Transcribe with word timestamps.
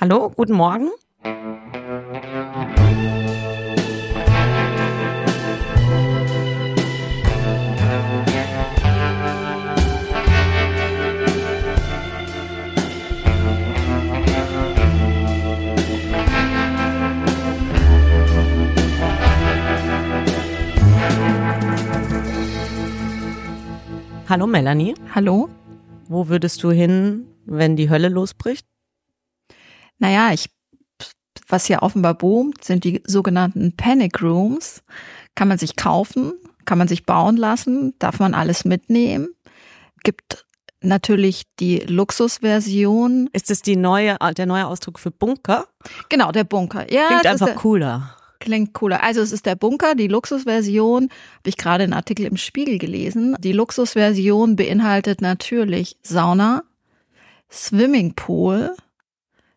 Hallo, 0.00 0.30
guten 0.30 0.54
Morgen. 0.54 0.88
Hallo 24.26 24.46
Melanie. 24.46 24.94
Hallo? 25.14 25.50
Wo 26.08 26.28
würdest 26.28 26.62
du 26.62 26.70
hin, 26.70 27.26
wenn 27.44 27.76
die 27.76 27.90
Hölle 27.90 28.08
losbricht? 28.08 28.66
Naja, 29.98 30.32
ich, 30.32 30.50
was 31.48 31.66
hier 31.66 31.82
offenbar 31.82 32.14
boomt, 32.14 32.64
sind 32.64 32.84
die 32.84 33.02
sogenannten 33.06 33.76
Panic 33.76 34.22
Rooms. 34.22 34.82
Kann 35.34 35.48
man 35.48 35.58
sich 35.58 35.76
kaufen, 35.76 36.32
kann 36.64 36.78
man 36.78 36.88
sich 36.88 37.04
bauen 37.04 37.36
lassen, 37.36 37.94
darf 37.98 38.18
man 38.20 38.34
alles 38.34 38.64
mitnehmen. 38.64 39.28
Gibt 40.02 40.44
natürlich 40.84 41.44
die 41.58 41.78
Luxusversion. 41.78 43.28
Ist 43.32 43.50
es 43.50 43.62
die 43.62 43.76
neue, 43.76 44.16
der 44.36 44.46
neue 44.46 44.66
Ausdruck 44.66 44.98
für 44.98 45.10
Bunker? 45.10 45.66
Genau, 46.08 46.30
der 46.30 46.44
Bunker. 46.44 46.90
Ja, 46.92 47.08
Klingt 47.08 47.26
einfach 47.26 47.46
der, 47.46 47.54
cooler. 47.54 48.16
Klingt 48.38 48.74
cooler. 48.74 49.02
Also 49.02 49.20
es 49.20 49.32
ist 49.32 49.46
der 49.46 49.56
Bunker, 49.56 49.94
die 49.94 50.08
Luxusversion. 50.08 51.04
Habe 51.04 51.48
ich 51.48 51.56
gerade 51.56 51.84
einen 51.84 51.94
Artikel 51.94 52.26
im 52.26 52.36
Spiegel 52.36 52.78
gelesen. 52.78 53.36
Die 53.40 53.52
Luxusversion 53.52 54.56
beinhaltet 54.56 55.20
natürlich 55.20 55.96
Sauna, 56.02 56.62
Swimmingpool, 57.50 58.74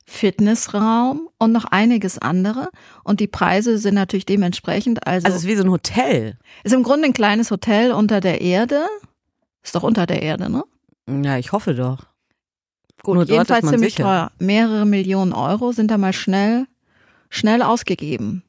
Fitnessraum 0.08 1.30
und 1.38 1.52
noch 1.52 1.66
einiges 1.66 2.18
andere. 2.18 2.70
Und 3.04 3.20
die 3.20 3.28
Preise 3.28 3.78
sind 3.78 3.96
natürlich 3.96 4.26
dementsprechend. 4.26 5.06
Also, 5.06 5.26
Also 5.26 5.38
es 5.38 5.44
ist 5.44 5.50
wie 5.50 5.56
so 5.56 5.64
ein 5.64 5.72
Hotel. 5.72 6.38
ist 6.64 6.74
im 6.74 6.84
Grunde 6.84 7.06
ein 7.08 7.14
kleines 7.14 7.52
Hotel 7.52 7.92
unter 7.92 8.20
der 8.22 8.42
Erde. 8.42 8.86
Ist 9.64 9.76
doch 9.76 9.84
unter 9.84 10.06
der 10.06 10.22
Erde, 10.22 10.50
ne? 10.50 10.64
Ja, 11.24 11.38
ich 11.38 11.52
hoffe 11.52 11.74
doch. 11.76 12.06
Gut, 13.04 13.16
Nur 13.16 13.26
jedenfalls 13.26 13.68
ziemlich 13.68 13.94
sicher. 13.94 14.04
teuer. 14.04 14.32
Mehrere 14.40 14.86
Millionen 14.86 15.34
Euro 15.34 15.72
sind 15.72 15.92
da 15.92 15.98
mal 15.98 16.14
schnell, 16.14 16.66
schnell 17.30 17.62
ausgegeben. 17.62 18.44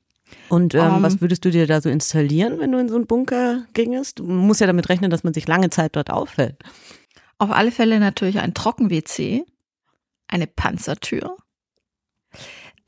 Und 0.49 0.75
ähm, 0.75 0.81
Ähm. 0.97 1.03
was 1.03 1.21
würdest 1.21 1.45
du 1.45 1.51
dir 1.51 1.67
da 1.67 1.81
so 1.81 1.89
installieren, 1.89 2.59
wenn 2.59 2.73
du 2.73 2.79
in 2.79 2.89
so 2.89 2.95
einen 2.97 3.07
Bunker 3.07 3.65
gingest? 3.75 4.19
Du 4.21 4.25
musst 4.25 4.61
ja 4.61 4.67
damit 4.67 4.89
rechnen, 4.89 5.11
dass 5.11 5.25
man 5.25 5.35
sich 5.35 5.47
lange 5.49 5.71
Zeit 5.71 5.97
dort 5.97 6.11
aufhält. 6.11 6.57
Auf 7.39 7.51
alle 7.51 7.71
Fälle 7.71 7.99
natürlich 8.01 8.39
ein 8.41 8.55
Trocken-WC, 8.55 9.45
eine 10.29 10.47
Panzertür. 10.47 11.37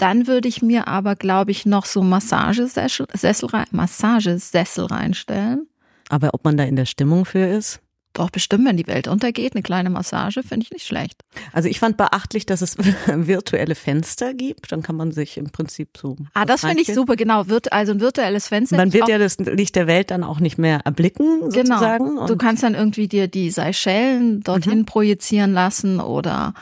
Dann 0.01 0.27
würde 0.27 0.49
ich 0.49 0.63
mir 0.63 0.89
aber, 0.89 1.15
glaube 1.15 1.51
ich, 1.51 1.67
noch 1.67 1.85
so 1.87 2.03
Massagesessel, 2.03 3.07
Sessel 3.15 3.49
rein, 3.51 3.67
Massagesessel 3.71 4.87
reinstellen. 4.87 5.67
Aber 6.09 6.31
ob 6.35 6.45
man 6.45 6.57
da 6.57 6.65
in 6.65 6.77
der 6.77 6.87
Stimmung 6.87 7.25
für 7.25 7.47
ist? 7.47 7.81
Doch 8.13 8.31
bestimmt, 8.31 8.67
wenn 8.67 8.77
die 8.77 8.89
Welt 8.89 9.07
untergeht, 9.07 9.55
eine 9.55 9.63
kleine 9.63 9.89
Massage 9.89 10.43
finde 10.43 10.65
ich 10.65 10.73
nicht 10.73 10.85
schlecht. 10.85 11.23
Also 11.53 11.69
ich 11.69 11.79
fand 11.79 11.97
beachtlich, 11.97 12.45
dass 12.45 12.61
es 12.61 12.77
virtuelle 13.07 13.77
Fenster 13.77 14.35
gibt. 14.35 14.73
Dann 14.73 14.83
kann 14.83 14.97
man 14.97 15.13
sich 15.13 15.37
im 15.37 15.51
Prinzip 15.51 15.91
so. 15.97 16.17
Ah, 16.35 16.45
das 16.45 16.63
finde 16.63 16.83
ich 16.83 16.93
super, 16.93 17.15
genau. 17.15 17.47
Wird 17.47 17.73
also 17.73 17.93
ein 17.93 18.01
virtuelles 18.01 18.49
Fenster. 18.49 18.77
Man 18.79 18.93
wird 18.93 19.09
ja 19.09 19.19
das 19.19 19.39
Licht 19.39 19.77
der 19.77 19.87
Welt 19.87 20.11
dann 20.11 20.25
auch 20.25 20.41
nicht 20.41 20.59
mehr 20.59 20.81
erblicken, 20.85 21.53
sozusagen. 21.53 22.05
Genau. 22.17 22.27
Du 22.27 22.37
kannst 22.37 22.65
dann 22.65 22.75
irgendwie 22.75 23.07
dir 23.07 23.29
die 23.29 23.51
Seychellen 23.51 24.41
dorthin 24.41 24.81
Mhm. 24.81 24.87
projizieren 24.87 25.53
lassen 25.53 26.01
oder 26.01 26.55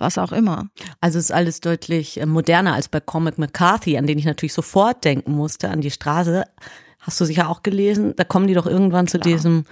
was 0.00 0.18
auch 0.18 0.32
immer. 0.32 0.68
also 1.00 1.18
es 1.18 1.26
ist 1.26 1.32
alles 1.32 1.60
deutlich 1.60 2.20
äh, 2.20 2.26
moderner 2.26 2.74
als 2.74 2.88
bei 2.88 3.00
Cormac 3.00 3.38
McCarthy, 3.38 3.98
an 3.98 4.06
den 4.06 4.18
ich 4.18 4.24
natürlich 4.24 4.52
sofort 4.52 5.04
denken 5.04 5.32
musste, 5.32 5.70
an 5.70 5.80
die 5.80 5.90
Straße. 5.90 6.44
Hast 7.00 7.20
du 7.20 7.24
sicher 7.24 7.48
auch 7.48 7.62
gelesen? 7.62 8.14
Da 8.16 8.24
kommen 8.24 8.46
die 8.46 8.54
doch 8.54 8.66
irgendwann 8.66 9.06
zu 9.06 9.18
Klar. 9.18 9.34
diesem, 9.34 9.64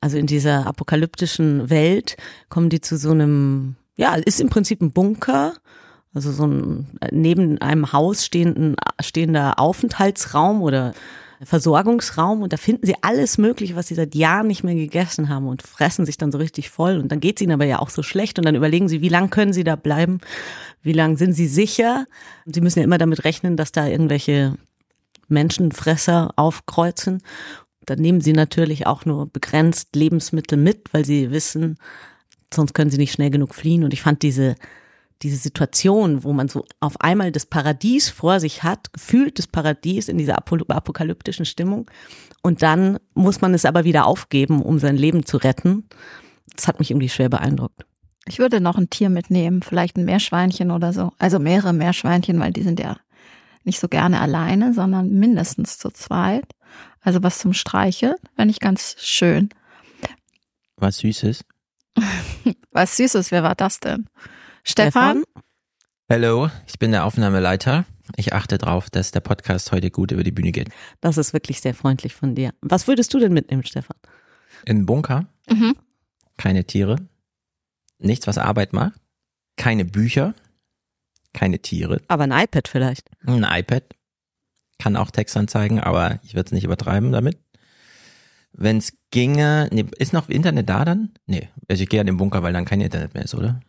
also 0.00 0.16
in 0.16 0.26
dieser 0.26 0.66
apokalyptischen 0.66 1.70
Welt, 1.70 2.16
kommen 2.48 2.70
die 2.70 2.80
zu 2.80 2.96
so 2.96 3.10
einem, 3.10 3.76
ja, 3.96 4.14
ist 4.14 4.40
im 4.40 4.48
Prinzip 4.48 4.80
ein 4.80 4.92
Bunker. 4.92 5.54
Also 6.12 6.32
so 6.32 6.46
ein 6.46 6.98
äh, 7.00 7.08
neben 7.12 7.58
einem 7.58 7.92
Haus 7.92 8.24
stehenden, 8.24 8.76
stehender 9.00 9.60
Aufenthaltsraum 9.60 10.62
oder 10.62 10.92
Versorgungsraum 11.42 12.42
und 12.42 12.52
da 12.52 12.58
finden 12.58 12.86
sie 12.86 12.96
alles 13.00 13.38
Mögliche, 13.38 13.74
was 13.74 13.88
sie 13.88 13.94
seit 13.94 14.14
Jahren 14.14 14.46
nicht 14.46 14.62
mehr 14.62 14.74
gegessen 14.74 15.30
haben 15.30 15.48
und 15.48 15.62
fressen 15.62 16.04
sich 16.04 16.18
dann 16.18 16.32
so 16.32 16.38
richtig 16.38 16.68
voll 16.68 16.98
und 16.98 17.10
dann 17.10 17.20
geht's 17.20 17.40
ihnen 17.40 17.52
aber 17.52 17.64
ja 17.64 17.78
auch 17.78 17.88
so 17.88 18.02
schlecht 18.02 18.38
und 18.38 18.44
dann 18.44 18.54
überlegen 18.54 18.88
sie, 18.88 19.00
wie 19.00 19.08
lang 19.08 19.30
können 19.30 19.54
sie 19.54 19.64
da 19.64 19.76
bleiben, 19.76 20.20
wie 20.82 20.92
lang 20.92 21.16
sind 21.16 21.32
sie 21.32 21.46
sicher. 21.46 22.06
Sie 22.44 22.60
müssen 22.60 22.80
ja 22.80 22.84
immer 22.84 22.98
damit 22.98 23.24
rechnen, 23.24 23.56
dass 23.56 23.72
da 23.72 23.86
irgendwelche 23.86 24.56
Menschenfresser 25.28 26.32
aufkreuzen. 26.36 27.22
Dann 27.86 28.00
nehmen 28.00 28.20
sie 28.20 28.34
natürlich 28.34 28.86
auch 28.86 29.06
nur 29.06 29.26
begrenzt 29.26 29.96
Lebensmittel 29.96 30.58
mit, 30.58 30.92
weil 30.92 31.06
sie 31.06 31.30
wissen, 31.30 31.78
sonst 32.52 32.74
können 32.74 32.90
sie 32.90 32.98
nicht 32.98 33.12
schnell 33.12 33.30
genug 33.30 33.54
fliehen. 33.54 33.84
Und 33.84 33.94
ich 33.94 34.02
fand 34.02 34.22
diese, 34.22 34.56
diese 35.22 35.36
Situation, 35.36 36.24
wo 36.24 36.32
man 36.32 36.48
so 36.48 36.64
auf 36.80 37.00
einmal 37.00 37.30
das 37.32 37.46
Paradies 37.46 38.08
vor 38.08 38.40
sich 38.40 38.62
hat, 38.62 38.92
gefühlt 38.92 39.38
das 39.38 39.46
Paradies 39.46 40.08
in 40.08 40.18
dieser 40.18 40.38
apo- 40.38 40.66
apokalyptischen 40.68 41.44
Stimmung. 41.44 41.90
Und 42.42 42.62
dann 42.62 42.98
muss 43.14 43.40
man 43.40 43.52
es 43.52 43.64
aber 43.66 43.84
wieder 43.84 44.06
aufgeben, 44.06 44.62
um 44.62 44.78
sein 44.78 44.96
Leben 44.96 45.26
zu 45.26 45.36
retten. 45.36 45.88
Das 46.56 46.68
hat 46.68 46.78
mich 46.78 46.90
irgendwie 46.90 47.08
schwer 47.08 47.28
beeindruckt. 47.28 47.84
Ich 48.26 48.38
würde 48.38 48.60
noch 48.60 48.76
ein 48.76 48.90
Tier 48.90 49.10
mitnehmen, 49.10 49.62
vielleicht 49.62 49.96
ein 49.96 50.04
Meerschweinchen 50.04 50.70
oder 50.70 50.92
so. 50.92 51.12
Also 51.18 51.38
mehrere 51.38 51.72
Meerschweinchen, 51.72 52.38
weil 52.40 52.52
die 52.52 52.62
sind 52.62 52.80
ja 52.80 52.96
nicht 53.64 53.80
so 53.80 53.88
gerne 53.88 54.20
alleine, 54.20 54.72
sondern 54.72 55.10
mindestens 55.10 55.78
zu 55.78 55.90
zweit. 55.90 56.44
Also 57.02 57.22
was 57.22 57.38
zum 57.38 57.52
Streicheln, 57.52 58.16
fände 58.36 58.52
ich 58.52 58.60
ganz 58.60 58.96
schön. 58.98 59.50
Was 60.76 60.98
Süßes. 60.98 61.44
Was 62.70 62.96
Süßes, 62.96 63.32
wer 63.32 63.42
war 63.42 63.56
das 63.56 63.80
denn? 63.80 64.06
Stefan? 64.64 65.24
Hallo, 66.08 66.50
ich 66.66 66.78
bin 66.78 66.90
der 66.92 67.04
Aufnahmeleiter. 67.04 67.84
Ich 68.16 68.32
achte 68.32 68.58
darauf, 68.58 68.90
dass 68.90 69.12
der 69.12 69.20
Podcast 69.20 69.70
heute 69.72 69.90
gut 69.90 70.10
über 70.10 70.24
die 70.24 70.32
Bühne 70.32 70.52
geht. 70.52 70.68
Das 71.00 71.16
ist 71.16 71.32
wirklich 71.32 71.60
sehr 71.60 71.74
freundlich 71.74 72.14
von 72.14 72.34
dir. 72.34 72.52
Was 72.60 72.88
würdest 72.88 73.14
du 73.14 73.18
denn 73.20 73.32
mitnehmen, 73.32 73.64
Stefan? 73.64 73.96
In 74.66 74.84
Bunker, 74.86 75.26
Mhm. 75.48 75.76
keine 76.36 76.64
Tiere, 76.64 76.96
nichts, 77.98 78.26
was 78.26 78.38
Arbeit 78.38 78.72
macht, 78.72 79.00
keine 79.56 79.84
Bücher, 79.84 80.34
keine 81.32 81.60
Tiere, 81.60 82.00
Aber 82.08 82.24
ein 82.24 82.32
iPad 82.32 82.66
vielleicht. 82.68 83.08
ein 83.26 83.44
iPad, 83.48 83.84
kann 84.78 84.96
auch 84.96 85.10
Text 85.10 85.36
anzeigen, 85.36 85.78
aber 85.80 86.18
ich 86.24 86.34
würde 86.34 86.46
es 86.46 86.52
nicht 86.52 86.64
übertreiben 86.64 87.12
damit. 87.12 87.38
Wenn 88.52 88.78
es 88.78 88.92
ginge, 89.12 89.68
nee, 89.72 89.86
ist 89.98 90.12
noch 90.12 90.28
Internet 90.28 90.68
da 90.68 90.84
dann? 90.84 91.12
Nee, 91.26 91.48
also 91.68 91.82
ich 91.84 91.88
gehe 91.88 92.00
an 92.00 92.06
den 92.06 92.16
Bunker, 92.16 92.42
weil 92.42 92.52
dann 92.52 92.64
kein 92.64 92.80
Internet 92.80 93.14
mehr 93.14 93.22
ist, 93.24 93.34
oder? 93.34 93.60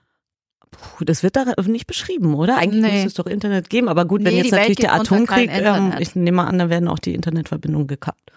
Puh, 0.71 1.03
das 1.05 1.21
wird 1.21 1.35
da 1.35 1.45
nicht 1.65 1.87
beschrieben, 1.87 2.33
oder? 2.33 2.57
Eigentlich 2.57 2.81
Nee. 2.81 2.97
muss 2.99 3.07
es 3.07 3.13
doch 3.15 3.25
Internet 3.27 3.69
geben. 3.69 3.89
Aber 3.89 4.05
gut, 4.05 4.23
wenn 4.23 4.33
Nee, 4.33 4.37
jetzt 4.37 4.47
die 4.47 4.51
Welt 4.53 4.61
natürlich 4.61 4.77
der 4.77 4.93
Atomkrieg, 4.93 5.49
ähm, 5.53 5.93
ich 5.99 6.15
nehme 6.15 6.43
an, 6.45 6.57
dann 6.57 6.69
werden 6.69 6.87
auch 6.87 6.99
die 6.99 7.13
Internetverbindungen 7.13 7.87
gekappt. 7.87 8.31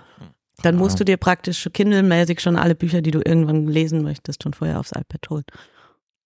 Dann 0.63 0.77
musst 0.77 0.99
du 0.99 1.05
dir 1.05 1.17
praktisch 1.17 1.69
Kindle-mäßig 1.73 2.41
schon 2.41 2.57
alle 2.57 2.75
Bücher, 2.75 3.03
die 3.03 3.11
du 3.11 3.21
irgendwann 3.25 3.67
lesen 3.67 4.03
möchtest, 4.03 4.43
schon 4.43 4.55
vorher 4.55 4.81
aufs 4.81 4.93
iPad 4.93 5.31
holen. 5.31 5.45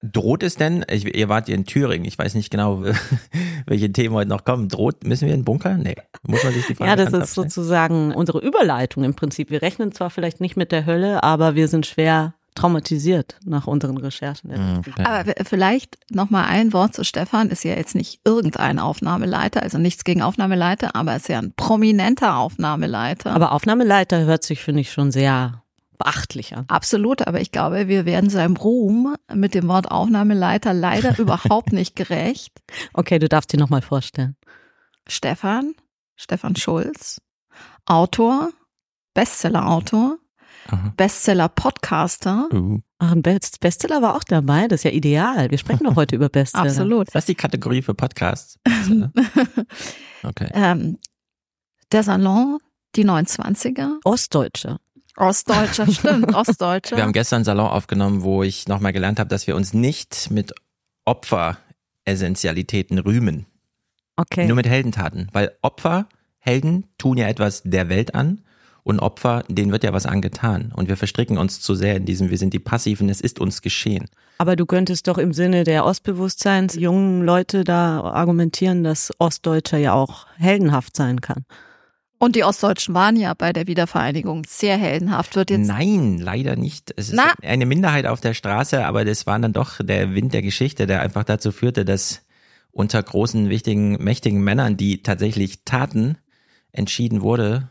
Droht 0.00 0.44
es 0.44 0.54
denn, 0.54 0.84
ich, 0.88 1.12
ihr 1.16 1.28
wart 1.28 1.48
ja 1.48 1.56
in 1.56 1.64
Thüringen, 1.64 2.04
ich 2.04 2.16
weiß 2.16 2.34
nicht 2.34 2.50
genau, 2.50 2.84
welche 3.66 3.90
Themen 3.90 4.14
heute 4.14 4.28
noch 4.28 4.44
kommen. 4.44 4.68
Droht, 4.68 5.02
müssen 5.04 5.26
wir 5.26 5.34
in 5.34 5.40
den 5.40 5.44
Bunker? 5.44 5.76
Nee. 5.76 5.96
Muss 6.22 6.44
man 6.44 6.52
sich 6.52 6.66
die 6.66 6.76
Frage 6.76 6.90
Ja, 6.90 6.96
das 6.96 7.12
ist 7.12 7.34
sozusagen 7.34 8.14
unsere 8.14 8.38
Überleitung 8.38 9.02
im 9.02 9.14
Prinzip. 9.14 9.50
Wir 9.50 9.60
rechnen 9.60 9.90
zwar 9.90 10.10
vielleicht 10.10 10.40
nicht 10.40 10.56
mit 10.56 10.70
der 10.70 10.86
Hölle, 10.86 11.24
aber 11.24 11.56
wir 11.56 11.66
sind 11.66 11.84
schwer 11.84 12.34
traumatisiert 12.58 13.36
nach 13.44 13.66
unseren 13.66 13.96
Recherchen. 13.96 14.50
Mhm, 14.50 14.78
okay. 14.78 15.04
Aber 15.04 15.32
vielleicht 15.44 15.98
noch 16.10 16.30
mal 16.30 16.44
ein 16.44 16.72
Wort 16.72 16.94
zu 16.94 17.04
Stefan. 17.04 17.50
Ist 17.50 17.64
ja 17.64 17.74
jetzt 17.74 17.94
nicht 17.94 18.20
irgendein 18.24 18.78
Aufnahmeleiter, 18.78 19.62
also 19.62 19.78
nichts 19.78 20.04
gegen 20.04 20.22
Aufnahmeleiter, 20.22 20.94
aber 20.94 21.16
ist 21.16 21.28
ja 21.28 21.38
ein 21.38 21.52
prominenter 21.54 22.36
Aufnahmeleiter. 22.36 23.32
Aber 23.32 23.52
Aufnahmeleiter 23.52 24.20
hört 24.24 24.44
sich, 24.44 24.60
finde 24.60 24.80
ich, 24.80 24.92
schon 24.92 25.10
sehr 25.12 25.62
beachtlich 25.98 26.56
an. 26.56 26.64
Absolut, 26.68 27.26
aber 27.26 27.40
ich 27.40 27.52
glaube, 27.52 27.88
wir 27.88 28.06
werden 28.06 28.30
seinem 28.30 28.56
Ruhm 28.56 29.16
mit 29.32 29.54
dem 29.54 29.68
Wort 29.68 29.90
Aufnahmeleiter 29.90 30.72
leider 30.72 31.18
überhaupt 31.18 31.72
nicht 31.72 31.96
gerecht. 31.96 32.52
Okay, 32.94 33.18
du 33.18 33.28
darfst 33.28 33.52
dir 33.52 33.58
nochmal 33.58 33.82
vorstellen. 33.82 34.36
Stefan, 35.06 35.74
Stefan 36.16 36.56
Schulz, 36.56 37.20
Autor, 37.86 38.50
Bestseller-Autor. 39.14 40.18
Bestseller-Podcaster. 40.96 42.48
Uh. 42.52 42.80
Ach, 42.98 43.12
ein 43.12 43.22
Best 43.22 43.60
Bestseller 43.60 44.02
war 44.02 44.16
auch 44.16 44.24
dabei. 44.24 44.68
Das 44.68 44.80
ist 44.80 44.84
ja 44.84 44.90
ideal. 44.90 45.50
Wir 45.50 45.58
sprechen 45.58 45.84
doch 45.84 45.96
heute 45.96 46.16
über 46.16 46.28
Bestseller. 46.28 46.64
Absolut. 46.64 47.08
Was 47.14 47.22
ist 47.22 47.28
die 47.28 47.34
Kategorie 47.34 47.82
für 47.82 47.94
Podcasts? 47.94 48.58
Okay. 50.24 50.48
Ähm, 50.52 50.98
der 51.92 52.02
Salon, 52.02 52.58
die 52.96 53.04
29er. 53.04 53.98
Ostdeutsche. 54.02 54.78
Ostdeutscher, 55.16 55.90
stimmt, 55.90 56.34
Ostdeutscher. 56.34 56.96
Wir 56.96 57.04
haben 57.04 57.12
gestern 57.12 57.36
einen 57.36 57.44
Salon 57.44 57.68
aufgenommen, 57.68 58.22
wo 58.22 58.42
ich 58.42 58.66
nochmal 58.66 58.92
gelernt 58.92 59.20
habe, 59.20 59.28
dass 59.28 59.46
wir 59.46 59.54
uns 59.54 59.74
nicht 59.74 60.30
mit 60.32 60.52
Opfer 61.04 61.58
Essentialitäten 62.04 62.98
rühmen. 62.98 63.46
Okay. 64.16 64.46
Nur 64.46 64.56
mit 64.56 64.66
Heldentaten. 64.66 65.28
Weil 65.32 65.52
Opfer, 65.62 66.08
Helden 66.38 66.86
tun 66.98 67.16
ja 67.16 67.28
etwas 67.28 67.62
der 67.64 67.88
Welt 67.88 68.14
an 68.14 68.42
und 68.88 69.00
Opfer, 69.00 69.44
denen 69.48 69.70
wird 69.70 69.84
ja 69.84 69.92
was 69.92 70.06
angetan. 70.06 70.72
Und 70.74 70.88
wir 70.88 70.96
verstricken 70.96 71.36
uns 71.36 71.60
zu 71.60 71.74
sehr 71.74 71.96
in 71.96 72.06
diesem, 72.06 72.30
wir 72.30 72.38
sind 72.38 72.54
die 72.54 72.58
Passiven, 72.58 73.08
es 73.08 73.20
ist 73.20 73.38
uns 73.38 73.60
geschehen. 73.60 74.06
Aber 74.38 74.56
du 74.56 74.64
könntest 74.64 75.08
doch 75.08 75.18
im 75.18 75.32
Sinne 75.32 75.64
der 75.64 75.84
Ostbewusstseins 75.84 76.74
jungen 76.74 77.22
Leute 77.22 77.64
da 77.64 78.00
argumentieren, 78.00 78.84
dass 78.84 79.12
Ostdeutscher 79.18 79.78
ja 79.78 79.92
auch 79.92 80.26
heldenhaft 80.38 80.96
sein 80.96 81.20
kann. 81.20 81.44
Und 82.18 82.34
die 82.34 82.44
Ostdeutschen 82.44 82.94
waren 82.94 83.16
ja 83.16 83.34
bei 83.34 83.52
der 83.52 83.66
Wiedervereinigung 83.66 84.44
sehr 84.48 84.76
heldenhaft. 84.76 85.36
Wird 85.36 85.50
jetzt 85.50 85.68
Nein, 85.68 86.18
leider 86.18 86.56
nicht. 86.56 86.92
Es 86.96 87.10
ist 87.10 87.14
Na? 87.14 87.32
eine 87.42 87.66
Minderheit 87.66 88.06
auf 88.06 88.20
der 88.20 88.34
Straße, 88.34 88.84
aber 88.84 89.04
das 89.04 89.26
war 89.26 89.38
dann 89.38 89.52
doch 89.52 89.78
der 89.80 90.14
Wind 90.14 90.32
der 90.32 90.42
Geschichte, 90.42 90.86
der 90.86 91.02
einfach 91.02 91.24
dazu 91.24 91.52
führte, 91.52 91.84
dass 91.84 92.22
unter 92.72 93.02
großen, 93.02 93.50
wichtigen, 93.50 94.02
mächtigen 94.02 94.42
Männern, 94.42 94.76
die 94.76 95.02
tatsächlich 95.02 95.64
taten, 95.64 96.16
entschieden 96.72 97.20
wurde. 97.20 97.68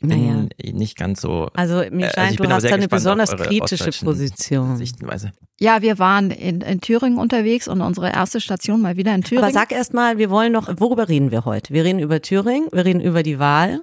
Bin 0.00 0.48
nicht 0.62 0.96
ganz 0.96 1.20
so. 1.20 1.48
Also 1.54 1.82
mir 1.90 2.06
Äh, 2.06 2.12
scheint, 2.12 2.32
ich 2.32 2.38
bin 2.38 2.50
du 2.50 2.54
hast 2.54 2.64
da 2.64 2.74
eine 2.74 2.88
besonders 2.88 3.34
kritische 3.36 3.90
Position. 4.04 4.76
Sichtenweise. 4.76 5.32
Ja, 5.58 5.82
wir 5.82 5.98
waren 5.98 6.30
in, 6.30 6.60
in 6.60 6.80
Thüringen 6.80 7.18
unterwegs 7.18 7.66
und 7.68 7.80
unsere 7.80 8.10
erste 8.12 8.40
Station 8.40 8.80
mal 8.80 8.96
wieder 8.96 9.14
in 9.14 9.22
Thüringen. 9.22 9.44
Aber 9.44 9.52
sag 9.52 9.72
erst 9.72 9.94
mal, 9.94 10.18
wir 10.18 10.30
wollen 10.30 10.52
noch, 10.52 10.68
worüber 10.80 11.08
reden 11.08 11.30
wir 11.32 11.44
heute? 11.44 11.74
Wir 11.74 11.84
reden 11.84 11.98
über 11.98 12.22
Thüringen, 12.22 12.68
wir 12.72 12.84
reden 12.84 13.00
über 13.00 13.22
die 13.24 13.38
Wahl 13.38 13.82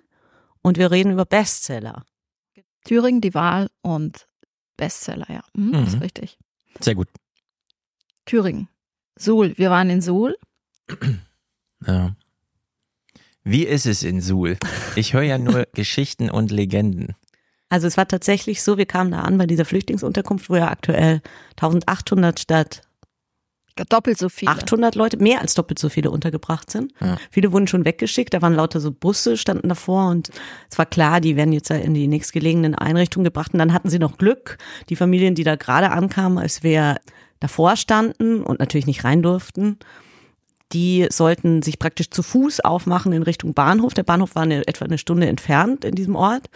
und 0.61 0.77
wir 0.77 0.89
reden 0.91 1.11
über 1.11 1.25
Bestseller. 1.25 2.03
Thüringen, 2.85 3.19
die 3.19 3.33
Wahl 3.33 3.69
und 3.81 4.25
Bestseller, 4.77 5.27
ja. 5.29 5.41
Mhm, 5.53 5.71
Mhm. 5.79 5.83
Ist 5.87 6.01
richtig. 6.01 6.37
Sehr 6.79 6.95
gut. 6.95 7.07
Thüringen. 8.25 8.67
Suhl. 9.17 9.57
Wir 9.57 9.69
waren 9.69 9.89
in 9.89 10.01
Suhl. 10.01 10.37
Ja. 11.85 12.15
Wie 13.45 13.63
ist 13.63 13.85
es 13.85 14.01
in 14.01 14.21
Suhl? 14.21 14.57
Ich 14.95 15.13
höre 15.13 15.21
ja 15.21 15.37
nur 15.37 15.67
Geschichten 15.73 16.31
und 16.31 16.51
Legenden. 16.51 17.15
Also 17.69 17.85
es 17.85 17.95
war 17.95 18.07
tatsächlich 18.07 18.63
so, 18.63 18.77
wir 18.77 18.87
kamen 18.87 19.11
da 19.11 19.21
an 19.21 19.37
bei 19.37 19.45
dieser 19.45 19.65
Flüchtlingsunterkunft, 19.65 20.49
wo 20.49 20.55
ja 20.55 20.69
aktuell 20.69 21.21
1800 21.51 22.39
statt 22.39 22.81
Doppelt 23.89 24.17
so 24.17 24.29
viele. 24.29 24.51
800 24.51 24.95
Leute, 24.95 25.17
mehr 25.17 25.41
als 25.41 25.53
doppelt 25.53 25.79
so 25.79 25.89
viele 25.89 26.09
untergebracht 26.09 26.71
sind. 26.71 26.93
Ja. 27.01 27.17
Viele 27.29 27.51
wurden 27.51 27.67
schon 27.67 27.83
weggeschickt, 27.83 28.33
da 28.33 28.41
waren 28.41 28.53
lauter 28.53 28.79
so 28.79 28.91
Busse, 28.91 29.35
standen 29.35 29.67
davor 29.67 30.09
und 30.09 30.31
es 30.71 30.77
war 30.77 30.85
klar, 30.85 31.19
die 31.19 31.35
werden 31.35 31.51
jetzt 31.51 31.69
in 31.69 31.93
die 31.93 32.07
nächstgelegenen 32.07 32.73
Einrichtungen 32.75 33.25
gebracht 33.25 33.51
und 33.51 33.59
dann 33.59 33.73
hatten 33.73 33.89
sie 33.89 33.99
noch 33.99 34.17
Glück, 34.17 34.57
die 34.87 34.95
Familien, 34.95 35.35
die 35.35 35.43
da 35.43 35.57
gerade 35.57 35.91
ankamen, 35.91 36.37
als 36.37 36.63
wir 36.63 36.95
davor 37.41 37.75
standen 37.75 38.43
und 38.43 38.59
natürlich 38.59 38.87
nicht 38.87 39.03
rein 39.03 39.21
durften, 39.21 39.77
die 40.75 41.07
sollten 41.09 41.61
sich 41.61 41.79
praktisch 41.79 42.09
zu 42.09 42.21
Fuß 42.21 42.59
aufmachen 42.59 43.13
in 43.13 43.23
Richtung 43.23 43.53
Bahnhof. 43.53 43.93
Der 43.93 44.03
Bahnhof 44.03 44.35
war 44.35 44.43
eine, 44.43 44.67
etwa 44.67 44.83
eine 44.83 44.97
Stunde 44.97 45.27
entfernt 45.27 45.85
in 45.85 45.95
diesem 45.95 46.17
Ort 46.17 46.49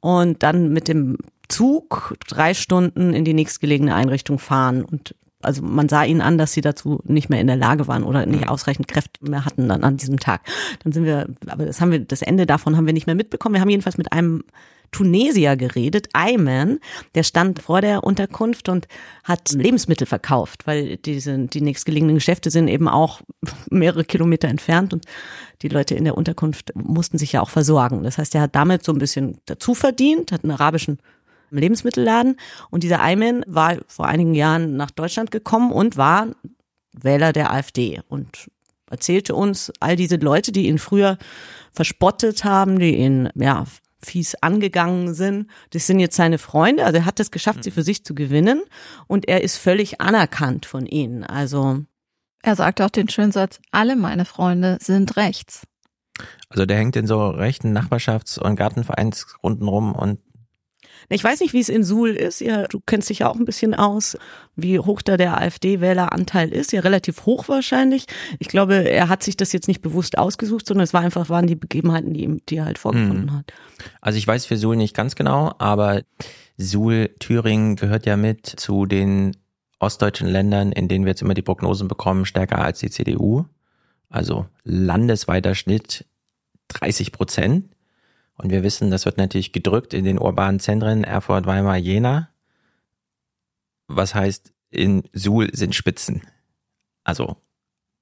und 0.00 0.42
dann 0.42 0.72
mit 0.72 0.88
dem 0.88 1.16
Zug 1.48 2.16
drei 2.26 2.54
Stunden 2.54 3.14
in 3.14 3.24
die 3.24 3.34
nächstgelegene 3.34 3.94
Einrichtung 3.94 4.40
fahren 4.40 4.84
und 4.84 5.14
also 5.42 5.62
man 5.62 5.88
sah 5.88 6.04
ihnen 6.04 6.20
an, 6.20 6.38
dass 6.38 6.52
sie 6.52 6.60
dazu 6.60 7.00
nicht 7.04 7.30
mehr 7.30 7.40
in 7.40 7.46
der 7.46 7.56
Lage 7.56 7.88
waren 7.88 8.04
oder 8.04 8.26
nicht 8.26 8.48
ausreichend 8.48 8.88
Kräfte 8.88 9.24
mehr 9.28 9.44
hatten 9.44 9.68
dann 9.68 9.84
an 9.84 9.96
diesem 9.96 10.18
Tag. 10.18 10.42
Dann 10.82 10.92
sind 10.92 11.04
wir, 11.04 11.28
aber 11.46 11.66
das 11.66 11.80
haben 11.80 11.90
wir, 11.90 12.00
das 12.00 12.22
Ende 12.22 12.46
davon 12.46 12.76
haben 12.76 12.86
wir 12.86 12.92
nicht 12.92 13.06
mehr 13.06 13.14
mitbekommen. 13.14 13.54
Wir 13.54 13.60
haben 13.60 13.70
jedenfalls 13.70 13.98
mit 13.98 14.12
einem 14.12 14.44
Tunesier 14.92 15.56
geredet, 15.56 16.08
Ayman, 16.12 16.78
der 17.14 17.22
stand 17.22 17.62
vor 17.62 17.80
der 17.80 18.04
Unterkunft 18.04 18.68
und 18.68 18.86
hat 19.24 19.52
Lebensmittel 19.52 20.06
verkauft, 20.06 20.66
weil 20.66 20.98
diese, 20.98 21.38
die 21.38 21.62
nächstgelegenen 21.62 22.16
Geschäfte 22.16 22.50
sind 22.50 22.68
eben 22.68 22.88
auch 22.88 23.22
mehrere 23.70 24.04
Kilometer 24.04 24.48
entfernt 24.48 24.92
und 24.92 25.06
die 25.62 25.68
Leute 25.68 25.94
in 25.94 26.04
der 26.04 26.16
Unterkunft 26.16 26.72
mussten 26.74 27.16
sich 27.18 27.32
ja 27.32 27.40
auch 27.40 27.48
versorgen. 27.48 28.02
Das 28.02 28.18
heißt, 28.18 28.34
er 28.34 28.42
hat 28.42 28.54
damit 28.54 28.84
so 28.84 28.92
ein 28.92 28.98
bisschen 28.98 29.38
dazu 29.46 29.74
verdient, 29.74 30.30
hat 30.30 30.44
einen 30.44 30.52
arabischen 30.52 30.98
Lebensmittelladen. 31.52 32.36
Und 32.70 32.82
dieser 32.82 33.00
Ayman 33.00 33.44
war 33.46 33.78
vor 33.86 34.06
einigen 34.06 34.34
Jahren 34.34 34.76
nach 34.76 34.90
Deutschland 34.90 35.30
gekommen 35.30 35.72
und 35.72 35.96
war 35.96 36.28
Wähler 36.92 37.32
der 37.32 37.52
AfD 37.52 38.00
und 38.08 38.50
erzählte 38.90 39.34
uns 39.34 39.72
all 39.80 39.96
diese 39.96 40.16
Leute, 40.16 40.52
die 40.52 40.68
ihn 40.68 40.78
früher 40.78 41.16
verspottet 41.72 42.44
haben, 42.44 42.78
die 42.78 42.96
ihn, 42.96 43.30
ja, 43.34 43.64
fies 44.04 44.34
angegangen 44.36 45.14
sind. 45.14 45.48
Das 45.70 45.86
sind 45.86 46.00
jetzt 46.00 46.16
seine 46.16 46.38
Freunde. 46.38 46.84
Also 46.84 46.98
er 46.98 47.06
hat 47.06 47.20
es 47.20 47.30
geschafft, 47.30 47.64
sie 47.64 47.70
für 47.70 47.82
sich 47.82 48.04
zu 48.04 48.14
gewinnen 48.14 48.62
und 49.06 49.28
er 49.28 49.42
ist 49.42 49.56
völlig 49.56 50.00
anerkannt 50.00 50.66
von 50.66 50.86
ihnen. 50.86 51.24
Also 51.24 51.84
Er 52.42 52.56
sagte 52.56 52.84
auch 52.84 52.90
den 52.90 53.08
schönen 53.08 53.32
Satz, 53.32 53.60
alle 53.70 53.94
meine 53.96 54.24
Freunde 54.24 54.78
sind 54.80 55.16
rechts. 55.16 55.62
Also 56.48 56.66
der 56.66 56.76
hängt 56.76 56.96
in 56.96 57.06
so 57.06 57.28
rechten 57.28 57.76
Nachbarschafts- 57.76 58.38
und 58.38 58.56
Gartenvereinsrunden 58.56 59.68
rum 59.68 59.94
und 59.94 60.18
Ich 61.08 61.22
weiß 61.22 61.40
nicht, 61.40 61.52
wie 61.52 61.60
es 61.60 61.68
in 61.68 61.84
Suhl 61.84 62.10
ist. 62.10 62.40
Ja, 62.40 62.66
du 62.66 62.80
kennst 62.84 63.10
dich 63.10 63.20
ja 63.20 63.28
auch 63.28 63.36
ein 63.36 63.44
bisschen 63.44 63.74
aus, 63.74 64.16
wie 64.56 64.78
hoch 64.78 65.02
da 65.02 65.16
der 65.16 65.40
AfD-Wähleranteil 65.40 66.50
ist. 66.50 66.72
Ja, 66.72 66.80
relativ 66.80 67.26
hoch 67.26 67.48
wahrscheinlich. 67.48 68.06
Ich 68.38 68.48
glaube, 68.48 68.88
er 68.88 69.08
hat 69.08 69.22
sich 69.22 69.36
das 69.36 69.52
jetzt 69.52 69.68
nicht 69.68 69.82
bewusst 69.82 70.18
ausgesucht, 70.18 70.66
sondern 70.66 70.84
es 70.84 70.94
war 70.94 71.00
einfach, 71.00 71.28
waren 71.28 71.46
die 71.46 71.56
Begebenheiten, 71.56 72.14
die 72.14 72.24
ihm, 72.24 72.40
die 72.48 72.56
er 72.56 72.66
halt 72.66 72.78
vorgefunden 72.78 73.32
hat. 73.36 73.52
Also 74.00 74.18
ich 74.18 74.26
weiß 74.26 74.46
für 74.46 74.56
Suhl 74.56 74.76
nicht 74.76 74.94
ganz 74.94 75.14
genau, 75.14 75.54
aber 75.58 76.02
Suhl, 76.56 77.10
Thüringen 77.18 77.76
gehört 77.76 78.06
ja 78.06 78.16
mit 78.16 78.46
zu 78.46 78.86
den 78.86 79.36
ostdeutschen 79.78 80.28
Ländern, 80.28 80.72
in 80.72 80.88
denen 80.88 81.04
wir 81.04 81.10
jetzt 81.10 81.22
immer 81.22 81.34
die 81.34 81.42
Prognosen 81.42 81.88
bekommen, 81.88 82.24
stärker 82.24 82.58
als 82.58 82.78
die 82.78 82.90
CDU. 82.90 83.44
Also 84.08 84.46
landesweiter 84.62 85.54
Schnitt 85.54 86.06
30 86.68 87.12
Prozent. 87.12 87.74
Und 88.42 88.50
wir 88.50 88.62
wissen, 88.62 88.90
das 88.90 89.04
wird 89.04 89.18
natürlich 89.18 89.52
gedrückt 89.52 89.94
in 89.94 90.04
den 90.04 90.18
urbanen 90.18 90.58
Zentren 90.58 91.04
Erfurt, 91.04 91.46
Weimar, 91.46 91.76
Jena. 91.76 92.30
Was 93.86 94.14
heißt, 94.14 94.52
in 94.70 95.02
Suhl 95.12 95.54
sind 95.54 95.74
Spitzen. 95.74 96.22
Also, 97.04 97.36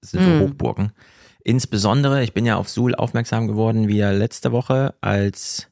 sind 0.01 0.23
so 0.23 0.31
Hm. 0.31 0.41
Hochburgen. 0.41 0.93
Insbesondere, 1.45 2.23
ich 2.23 2.33
bin 2.33 2.47
ja 2.47 2.57
auf 2.57 2.69
Suhl 2.69 2.95
aufmerksam 2.95 3.49
geworden, 3.49 3.89
wie 3.89 3.99
er 3.99 4.13
letzte 4.13 4.53
Woche 4.53 4.95
als, 5.01 5.69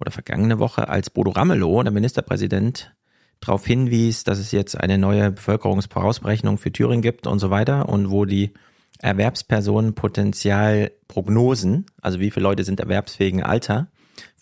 oder 0.00 0.10
vergangene 0.10 0.58
Woche, 0.58 0.88
als 0.88 1.10
Bodo 1.10 1.30
Ramelow, 1.30 1.82
der 1.82 1.92
Ministerpräsident, 1.92 2.94
darauf 3.40 3.66
hinwies, 3.66 4.24
dass 4.24 4.38
es 4.38 4.52
jetzt 4.52 4.78
eine 4.78 4.98
neue 4.98 5.32
Bevölkerungsvorausberechnung 5.32 6.58
für 6.58 6.72
Thüringen 6.72 7.02
gibt 7.02 7.26
und 7.26 7.38
so 7.38 7.50
weiter 7.50 7.88
und 7.88 8.10
wo 8.10 8.24
die 8.24 8.52
Erwerbspersonenpotenzialprognosen, 9.00 11.86
also 12.00 12.20
wie 12.20 12.30
viele 12.30 12.44
Leute 12.44 12.64
sind 12.64 12.80
erwerbsfähigen 12.80 13.42
Alter, 13.42 13.88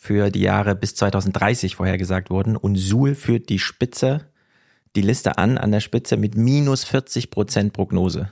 für 0.04 0.30
die 0.30 0.42
Jahre 0.42 0.74
bis 0.74 0.94
2030 0.96 1.76
vorhergesagt 1.76 2.28
wurden 2.28 2.56
und 2.56 2.76
Suhl 2.76 3.14
führt 3.14 3.48
die 3.48 3.58
Spitze, 3.58 4.20
die 4.96 5.00
Liste 5.00 5.38
an, 5.38 5.56
an 5.56 5.72
der 5.72 5.80
Spitze 5.80 6.18
mit 6.18 6.36
minus 6.36 6.84
40 6.84 7.30
Prozent 7.30 7.72
Prognose. 7.72 8.30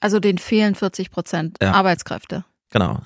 Also 0.00 0.20
den 0.20 0.36
fehlen 0.36 0.74
40 0.74 1.10
Prozent 1.10 1.56
Ja. 1.62 1.72
Arbeitskräfte. 1.72 2.44
Genau. 2.70 3.00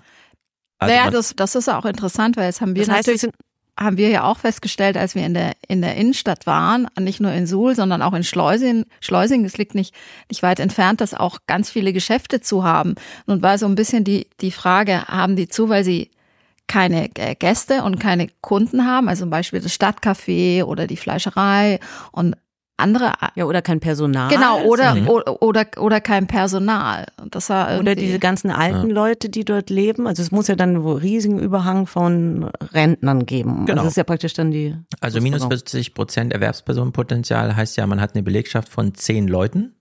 Also 0.80 0.92
naja, 0.94 1.08
das, 1.12 1.34
das 1.36 1.54
ist 1.54 1.68
auch 1.68 1.84
interessant, 1.84 2.36
weil 2.36 2.46
jetzt 2.46 2.60
haben 2.60 2.74
wir 2.74 2.84
Das 2.84 2.92
heißt, 2.92 3.06
natürlich 3.06 3.32
haben 3.78 3.96
wir 3.96 4.08
ja 4.08 4.24
auch 4.24 4.38
festgestellt, 4.40 4.96
als 4.96 5.14
wir 5.14 5.24
in 5.24 5.34
der, 5.34 5.52
in 5.68 5.80
der 5.80 5.94
Innenstadt 5.94 6.48
waren, 6.48 6.88
nicht 6.98 7.20
nur 7.20 7.30
in 7.30 7.46
Suhl, 7.46 7.76
sondern 7.76 8.02
auch 8.02 8.12
in 8.12 8.24
Schleusing. 8.24 8.86
Schleusing, 9.00 9.44
es 9.44 9.56
liegt 9.56 9.76
nicht, 9.76 9.94
nicht 10.28 10.42
weit 10.42 10.58
entfernt, 10.58 11.00
dass 11.00 11.14
auch 11.14 11.38
ganz 11.46 11.70
viele 11.70 11.92
Geschäfte 11.92 12.40
zu 12.40 12.64
haben. 12.64 12.96
Nun 13.28 13.40
war 13.40 13.56
so 13.56 13.66
ein 13.66 13.76
bisschen 13.76 14.02
die, 14.02 14.26
die 14.40 14.50
Frage, 14.50 15.06
haben 15.06 15.36
die 15.36 15.46
zu, 15.46 15.68
weil 15.68 15.84
sie 15.84 16.10
keine 16.70 17.10
äh, 17.16 17.34
Gäste 17.34 17.82
und 17.82 17.98
keine 17.98 18.28
Kunden 18.40 18.86
haben, 18.86 19.08
also 19.08 19.24
zum 19.24 19.30
Beispiel 19.30 19.60
das 19.60 19.72
Stadtcafé 19.72 20.62
oder 20.64 20.86
die 20.86 20.96
Fleischerei 20.96 21.80
und 22.12 22.36
andere, 22.76 23.12
ja, 23.34 23.44
oder 23.44 23.60
kein 23.60 23.80
Personal. 23.80 24.30
genau, 24.30 24.62
oder, 24.62 24.94
Mhm. 24.94 25.08
oder, 25.08 25.42
oder, 25.42 25.66
oder 25.76 26.00
kein 26.00 26.26
Personal. 26.26 27.06
Das 27.30 27.50
war 27.50 27.78
Oder 27.78 27.94
diese 27.94 28.18
ganzen 28.18 28.50
alten 28.50 28.88
Leute, 28.88 29.28
die 29.28 29.44
dort 29.44 29.68
leben. 29.68 30.06
Also 30.06 30.22
es 30.22 30.30
muss 30.30 30.48
ja 30.48 30.54
dann 30.54 30.76
einen 30.76 30.86
riesigen 30.86 31.38
Überhang 31.38 31.86
von 31.86 32.50
Rentnern 32.72 33.26
geben. 33.26 33.66
Genau. 33.66 33.72
Also 33.72 33.84
das 33.84 33.92
ist 33.92 33.96
ja 33.96 34.04
praktisch 34.04 34.32
dann 34.32 34.50
die. 34.50 34.74
Also 35.00 35.20
minus 35.20 35.40
Schlussfolgerung. 35.40 35.66
40 35.66 35.94
Prozent 35.94 36.32
Erwerbspersonenpotenzial 36.32 37.54
heißt 37.54 37.76
ja, 37.76 37.86
man 37.86 38.00
hat 38.00 38.14
eine 38.14 38.22
Belegschaft 38.22 38.68
von 38.70 38.94
zehn 38.94 39.28
Leuten 39.28 39.74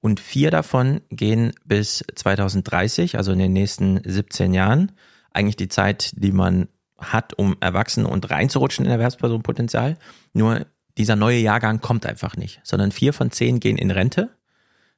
und 0.00 0.18
vier 0.18 0.50
davon 0.50 1.02
gehen 1.10 1.52
bis 1.66 2.02
2030, 2.14 3.18
also 3.18 3.32
in 3.32 3.38
den 3.38 3.52
nächsten 3.52 4.00
17 4.02 4.54
Jahren. 4.54 4.92
Eigentlich 5.32 5.56
die 5.56 5.68
Zeit, 5.68 6.12
die 6.16 6.32
man 6.32 6.68
hat, 6.98 7.38
um 7.38 7.56
erwachsen 7.60 8.04
und 8.04 8.30
reinzurutschen 8.30 8.84
in 8.84 8.90
Erwerbspersonenpotenzial. 8.90 9.96
Nur 10.32 10.66
dieser 10.98 11.16
neue 11.16 11.38
Jahrgang 11.38 11.80
kommt 11.80 12.04
einfach 12.04 12.36
nicht, 12.36 12.60
sondern 12.62 12.92
vier 12.92 13.12
von 13.12 13.30
zehn 13.30 13.60
gehen 13.60 13.78
in 13.78 13.90
Rente, 13.90 14.30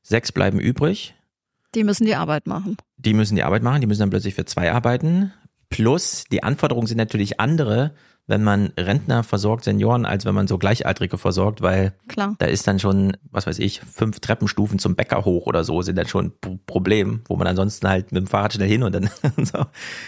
sechs 0.03 0.33
bleiben 0.33 0.59
übrig. 0.59 1.15
die 1.75 1.85
müssen 1.85 2.07
die 2.07 2.17
Arbeit 2.17 2.47
machen. 2.47 2.77
Die 2.97 3.15
müssen 3.15 3.37
die 3.37 3.45
Arbeit 3.45 3.62
machen, 3.62 3.81
die 3.81 3.87
müssen 3.87 4.01
dann 4.01 4.11
plötzlich 4.11 4.35
für 4.35 4.45
zwei 4.45 4.73
arbeiten, 4.73 5.33
Plus, 5.73 6.25
die 6.31 6.43
Anforderungen 6.43 6.87
sind 6.87 6.99
natürlich 6.99 7.41
andere, 7.41 7.95
wenn 8.33 8.43
man 8.43 8.73
Rentner 8.79 9.23
versorgt, 9.25 9.65
Senioren, 9.65 10.07
als 10.07 10.25
wenn 10.25 10.35
man 10.35 10.49
so 10.49 10.57
Gleichaltrige 10.57 11.19
versorgt, 11.19 11.61
weil 11.61 11.93
Klar. 12.09 12.35
da 12.39 12.47
ist 12.47 12.67
dann 12.67 12.79
schon, 12.79 13.15
was 13.31 13.47
weiß 13.47 13.59
ich, 13.59 13.81
fünf 13.83 14.21
Treppenstufen 14.21 14.79
zum 14.79 14.97
Bäcker 14.97 15.27
hoch 15.27 15.45
oder 15.45 15.65
so, 15.65 15.83
sind 15.83 15.97
dann 15.97 16.09
schon 16.09 16.33
ein 16.43 16.61
Problem, 16.65 17.21
wo 17.27 17.37
man 17.37 17.47
ansonsten 17.47 17.87
halt 17.91 18.11
mit 18.11 18.23
dem 18.23 18.27
Fahrrad 18.27 18.55
schnell 18.55 18.71
hin 18.71 18.85
und 18.85 18.95
dann 18.95 19.11
so. 19.45 19.67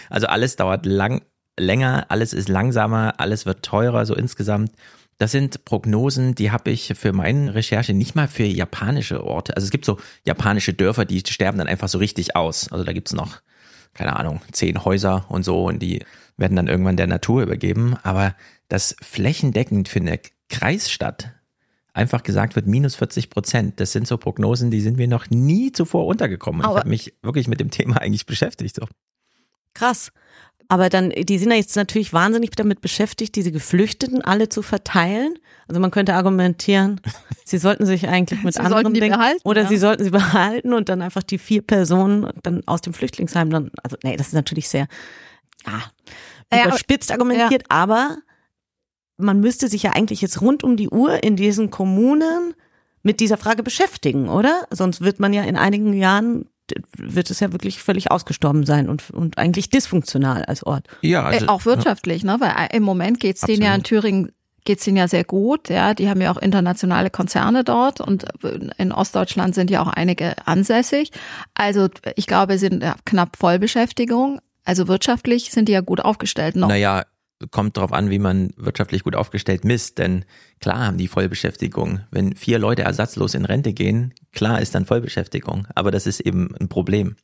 Also 0.09 0.25
alles 0.25 0.55
dauert 0.55 0.87
lang, 0.87 1.21
länger, 1.59 2.07
alles 2.09 2.33
ist 2.33 2.49
langsamer, 2.49 3.13
alles 3.19 3.45
wird 3.45 3.63
teurer, 3.63 4.07
so 4.07 4.15
insgesamt. 4.15 4.71
Das 5.19 5.31
sind 5.31 5.63
Prognosen, 5.63 6.33
die 6.33 6.49
habe 6.49 6.71
ich 6.71 6.93
für 6.95 7.13
meine 7.13 7.53
Recherche 7.53 7.93
nicht 7.93 8.15
mal 8.15 8.27
für 8.27 8.43
japanische 8.43 9.23
Orte. 9.23 9.55
Also 9.55 9.65
es 9.65 9.71
gibt 9.71 9.85
so 9.85 9.99
japanische 10.25 10.73
Dörfer, 10.73 11.05
die 11.05 11.19
sterben 11.19 11.59
dann 11.59 11.67
einfach 11.67 11.89
so 11.89 11.99
richtig 11.99 12.35
aus. 12.35 12.71
Also 12.71 12.83
da 12.83 12.91
gibt's 12.91 13.13
noch, 13.13 13.37
keine 13.93 14.15
Ahnung, 14.15 14.41
zehn 14.51 14.83
Häuser 14.83 15.25
und 15.29 15.45
so 15.45 15.65
und 15.65 15.77
die 15.77 16.03
werden 16.37 16.55
dann 16.55 16.67
irgendwann 16.67 16.97
der 16.97 17.07
Natur 17.07 17.43
übergeben. 17.43 17.95
Aber 18.03 18.35
das 18.67 18.95
flächendeckend 19.01 19.87
für 19.87 19.99
eine 19.99 20.19
Kreisstadt 20.49 21.31
einfach 21.93 22.23
gesagt 22.23 22.55
wird, 22.55 22.67
minus 22.67 22.95
40 22.95 23.29
Prozent, 23.29 23.79
das 23.79 23.93
sind 23.93 24.05
so 24.07 24.17
Prognosen, 24.17 24.69
die 24.69 24.81
sind 24.81 24.97
mir 24.97 25.07
noch 25.07 25.29
nie 25.29 25.71
zuvor 25.71 26.05
untergekommen. 26.07 26.61
Und 26.61 26.65
ich 26.65 26.69
Aber- 26.71 26.79
habe 26.81 26.89
mich 26.89 27.13
wirklich 27.21 27.47
mit 27.47 27.59
dem 27.59 27.71
Thema 27.71 28.01
eigentlich 28.01 28.25
beschäftigt. 28.25 28.75
So. 28.75 28.85
Krass. 29.73 30.11
Aber 30.67 30.89
dann, 30.89 31.11
die 31.11 31.37
sind 31.37 31.51
ja 31.51 31.57
jetzt 31.57 31.75
natürlich 31.75 32.11
wahnsinnig 32.11 32.51
damit 32.51 32.81
beschäftigt, 32.81 33.35
diese 33.35 33.51
Geflüchteten 33.51 34.23
alle 34.23 34.49
zu 34.49 34.61
verteilen. 34.63 35.35
Also 35.67 35.79
man 35.79 35.91
könnte 35.91 36.15
argumentieren, 36.15 36.99
sie 37.45 37.59
sollten 37.59 37.85
sich 37.85 38.07
eigentlich 38.07 38.43
mit 38.43 38.55
Sie 38.55 38.59
anderen 38.59 38.93
denken, 38.93 39.11
behalten, 39.17 39.41
oder 39.43 39.61
ja. 39.63 39.67
sie 39.67 39.77
sollten 39.77 40.03
sie 40.03 40.09
behalten 40.09 40.73
und 40.73 40.89
dann 40.89 41.01
einfach 41.01 41.23
die 41.23 41.37
vier 41.37 41.61
Personen 41.61 42.29
dann 42.43 42.63
aus 42.65 42.81
dem 42.81 42.93
Flüchtlingsheim 42.93 43.49
dann, 43.51 43.71
also 43.83 43.95
nee, 44.03 44.17
das 44.17 44.27
ist 44.27 44.33
natürlich 44.33 44.67
sehr, 44.67 44.87
ja, 45.65 45.73
Ja, 46.53 46.59
aber- 46.61 46.67
überspitzt 46.69 47.11
argumentiert, 47.11 47.63
aber 47.69 48.17
man 49.17 49.39
müsste 49.39 49.67
sich 49.67 49.83
ja 49.83 49.91
eigentlich 49.91 50.21
jetzt 50.21 50.41
rund 50.41 50.63
um 50.63 50.75
die 50.77 50.89
Uhr 50.89 51.23
in 51.23 51.35
diesen 51.35 51.71
Kommunen 51.71 52.53
mit 53.01 53.19
dieser 53.19 53.37
Frage 53.37 53.63
beschäftigen, 53.63 54.27
oder? 54.29 54.65
Sonst 54.71 55.01
wird 55.01 55.19
man 55.19 55.31
ja 55.33 55.43
in 55.43 55.55
einigen 55.57 55.93
Jahren 55.93 56.49
wird 56.97 57.29
es 57.29 57.39
ja 57.41 57.51
wirklich 57.51 57.79
völlig 57.81 58.09
ausgestorben 58.09 58.65
sein 58.65 58.89
und, 58.89 59.11
und 59.11 59.37
eigentlich 59.37 59.69
dysfunktional 59.69 60.45
als 60.45 60.63
Ort. 60.63 60.87
Ja, 61.01 61.23
also, 61.23 61.45
äh, 61.45 61.47
auch 61.47 61.65
wirtschaftlich, 61.65 62.23
ne? 62.23 62.37
Weil 62.39 62.55
äh, 62.57 62.75
im 62.75 62.81
Moment 62.81 63.19
geht's 63.19 63.41
denen 63.41 63.61
ja 63.61 63.75
in. 63.75 63.83
Thüringen 63.83 64.31
geht's 64.65 64.83
denen 64.83 64.97
ja 64.97 65.07
sehr 65.07 65.23
gut, 65.23 65.69
ja. 65.69 65.93
Die 65.93 66.09
haben 66.09 66.21
ja 66.21 66.31
auch 66.31 66.37
internationale 66.37 67.11
Konzerne 67.11 67.63
dort 67.63 68.01
und 68.01 68.25
in 68.79 68.91
Ostdeutschland 68.91 69.53
sind 69.53 69.69
ja 69.69 69.83
auch 69.83 69.89
einige 69.89 70.35
ansässig. 70.47 71.11
Also 71.53 71.87
ich 72.15 72.25
glaube, 72.25 72.55
es 72.55 72.61
sind 72.61 72.81
ja 72.81 72.95
knapp 73.05 73.37
Vollbeschäftigung. 73.37 74.39
Also 74.65 74.87
wirtschaftlich 74.87 75.51
sind 75.51 75.69
die 75.69 75.73
ja 75.73 75.81
gut 75.81 76.01
aufgestellt 76.01 76.55
noch. 76.55 76.67
Naja, 76.67 77.05
kommt 77.51 77.77
drauf 77.77 77.93
an, 77.93 78.09
wie 78.09 78.19
man 78.19 78.51
wirtschaftlich 78.57 79.03
gut 79.03 79.15
aufgestellt 79.15 79.63
misst, 79.65 79.97
denn 79.97 80.25
klar 80.59 80.87
haben 80.87 80.97
die 80.97 81.07
Vollbeschäftigung. 81.07 82.01
Wenn 82.11 82.35
vier 82.35 82.59
Leute 82.59 82.83
ersatzlos 82.83 83.33
in 83.33 83.45
Rente 83.45 83.73
gehen, 83.73 84.13
klar 84.31 84.61
ist 84.61 84.73
dann 84.75 84.85
Vollbeschäftigung, 84.85 85.67
aber 85.75 85.91
das 85.91 86.07
ist 86.07 86.19
eben 86.19 86.55
ein 86.59 86.69
Problem. 86.69 87.15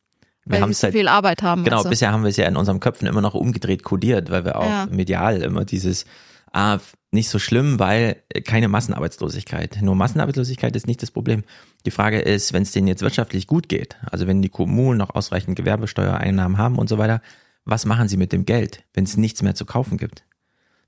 Wir 0.46 0.62
weil 0.62 0.74
so 0.74 0.84
halt, 0.84 0.94
viel 0.96 1.08
Arbeit 1.08 1.44
haben. 1.44 1.64
genau, 1.64 1.78
also. 1.78 1.90
bisher 1.90 2.12
haben 2.12 2.24
wir 2.24 2.30
es 2.30 2.38
ja 2.38 2.48
in 2.48 2.58
unseren 2.58 2.80
Köpfen 2.80 3.08
immer 3.08 3.22
noch 3.22 3.36
umgedreht 3.36 3.84
kodiert, 3.84 4.32
weil 4.32 4.44
wir 4.44 4.58
auch 4.58 4.66
Ja. 4.66 4.88
medial 4.90 5.42
immer 5.44 5.66
dieses, 5.66 6.06
ah, 6.52 6.80
nicht 7.12 7.30
so 7.30 7.40
schlimm, 7.40 7.80
weil 7.80 8.24
keine 8.46 8.68
Massenarbeitslosigkeit. 8.68 9.80
Nur 9.82 9.96
Massenarbeitslosigkeit 9.96 10.76
ist 10.76 10.88
nicht 10.88 11.02
das 11.02 11.12
Problem. 11.12 11.44
Die 11.86 11.92
Frage 11.92 12.20
ist, 12.20 12.54
wenn 12.54 12.64
es 12.64 12.72
denen 12.72 12.88
jetzt 12.88 13.02
wirtschaftlich 13.02 13.48
gut 13.48 13.68
geht, 13.68 13.98
also 14.10 14.28
wenn 14.28 14.42
die 14.42 14.50
Kommunen 14.50 14.98
noch 14.98 15.16
ausreichend 15.16 15.56
Gewerbesteuereinnahmen 15.56 16.58
haben 16.58 16.78
und 16.78 16.88
so 16.88 16.98
weiter, 16.98 17.22
was 17.66 17.86
machen 17.86 18.08
sie 18.08 18.18
mit 18.18 18.32
dem 18.32 18.46
Geld, 18.46 18.84
wenn 18.94 19.04
es 19.04 19.18
nichts 19.18 19.42
mehr 19.42 19.56
zu 19.56 19.66
kaufen 19.66 19.98
gibt? 19.98 20.24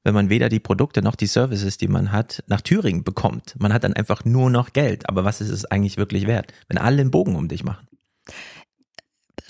Wenn 0.04 0.14
man 0.14 0.30
weder 0.30 0.50
die 0.50 0.60
Produkte 0.60 1.02
noch 1.02 1.16
die 1.16 1.28
Services, 1.28 1.78
die 1.78 1.88
man 1.88 2.12
hat, 2.12 2.44
nach 2.48 2.62
Thüringen 2.62 3.04
bekommt. 3.04 3.56
Man 3.60 3.72
hat 3.72 3.86
dann 3.86 3.94
einfach 3.94 4.26
nur 4.26 4.50
noch 4.50 4.74
Geld. 4.74 5.08
Aber 5.08 5.24
was 5.24 5.40
ist 5.40 5.50
es 5.50 5.64
eigentlich 5.64 5.96
wirklich 5.96 6.28
wert, 6.28 6.52
wenn 6.68 6.78
alle 6.78 7.00
einen 7.00 7.12
Bogen 7.12 7.36
um 7.36 7.48
dich 7.48 7.64
machen? 7.64 7.88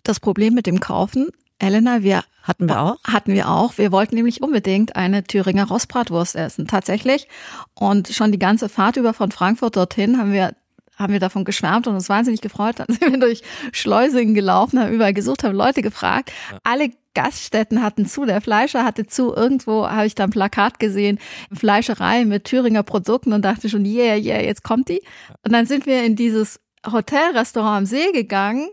das 0.03 0.19
Problem 0.19 0.53
mit 0.53 0.67
dem 0.67 0.79
Kaufen, 0.79 1.29
Elena, 1.63 2.03
wir 2.03 2.23
Hatten 2.43 2.67
wir 2.67 2.81
auch? 2.81 2.97
Hatten 3.05 3.33
wir 3.33 3.49
auch. 3.49 3.77
Wir 3.77 3.93
wollten 3.93 4.15
nämlich 4.15 4.41
unbedingt 4.41 4.97
eine 4.97 5.23
Thüringer 5.23 5.65
Rostbratwurst 5.65 6.35
essen, 6.35 6.67
tatsächlich. 6.67 7.29
Und 7.73 8.09
schon 8.09 8.33
die 8.33 8.39
ganze 8.39 8.67
Fahrt 8.67 8.97
über 8.97 9.13
von 9.13 9.31
Frankfurt 9.31 9.77
dorthin 9.77 10.17
haben 10.17 10.33
wir 10.33 10.53
haben 10.95 11.11
wir 11.11 11.19
davon 11.19 11.43
geschwärmt 11.43 11.87
und 11.87 11.95
uns 11.95 12.09
wahnsinnig 12.09 12.41
gefreut. 12.41 12.75
Dann 12.77 12.87
sind 12.89 13.01
wir 13.01 13.19
durch 13.19 13.41
Schleusingen 13.71 14.35
gelaufen, 14.35 14.79
haben 14.79 14.93
überall 14.93 15.13
gesucht, 15.13 15.43
haben 15.43 15.55
Leute 15.55 15.81
gefragt. 15.81 16.31
Alle 16.63 16.91
Gaststätten 17.15 17.81
hatten 17.81 18.05
zu, 18.05 18.25
der 18.25 18.41
Fleischer 18.41 18.83
hatte 18.83 19.07
zu. 19.07 19.33
Irgendwo 19.33 19.87
habe 19.87 20.05
ich 20.05 20.15
da 20.15 20.25
ein 20.25 20.29
Plakat 20.29 20.79
gesehen, 20.79 21.17
Fleischerei 21.51 22.25
mit 22.25 22.43
Thüringer 22.43 22.83
Produkten 22.83 23.33
und 23.33 23.43
dachte 23.43 23.69
schon, 23.69 23.85
yeah, 23.85 24.15
yeah, 24.17 24.41
jetzt 24.41 24.63
kommt 24.63 24.89
die. 24.89 25.01
Und 25.43 25.53
dann 25.53 25.65
sind 25.65 25.85
wir 25.85 26.03
in 26.03 26.15
dieses 26.15 26.59
Hotelrestaurant 26.85 27.77
am 27.77 27.85
See 27.85 28.11
gegangen 28.11 28.67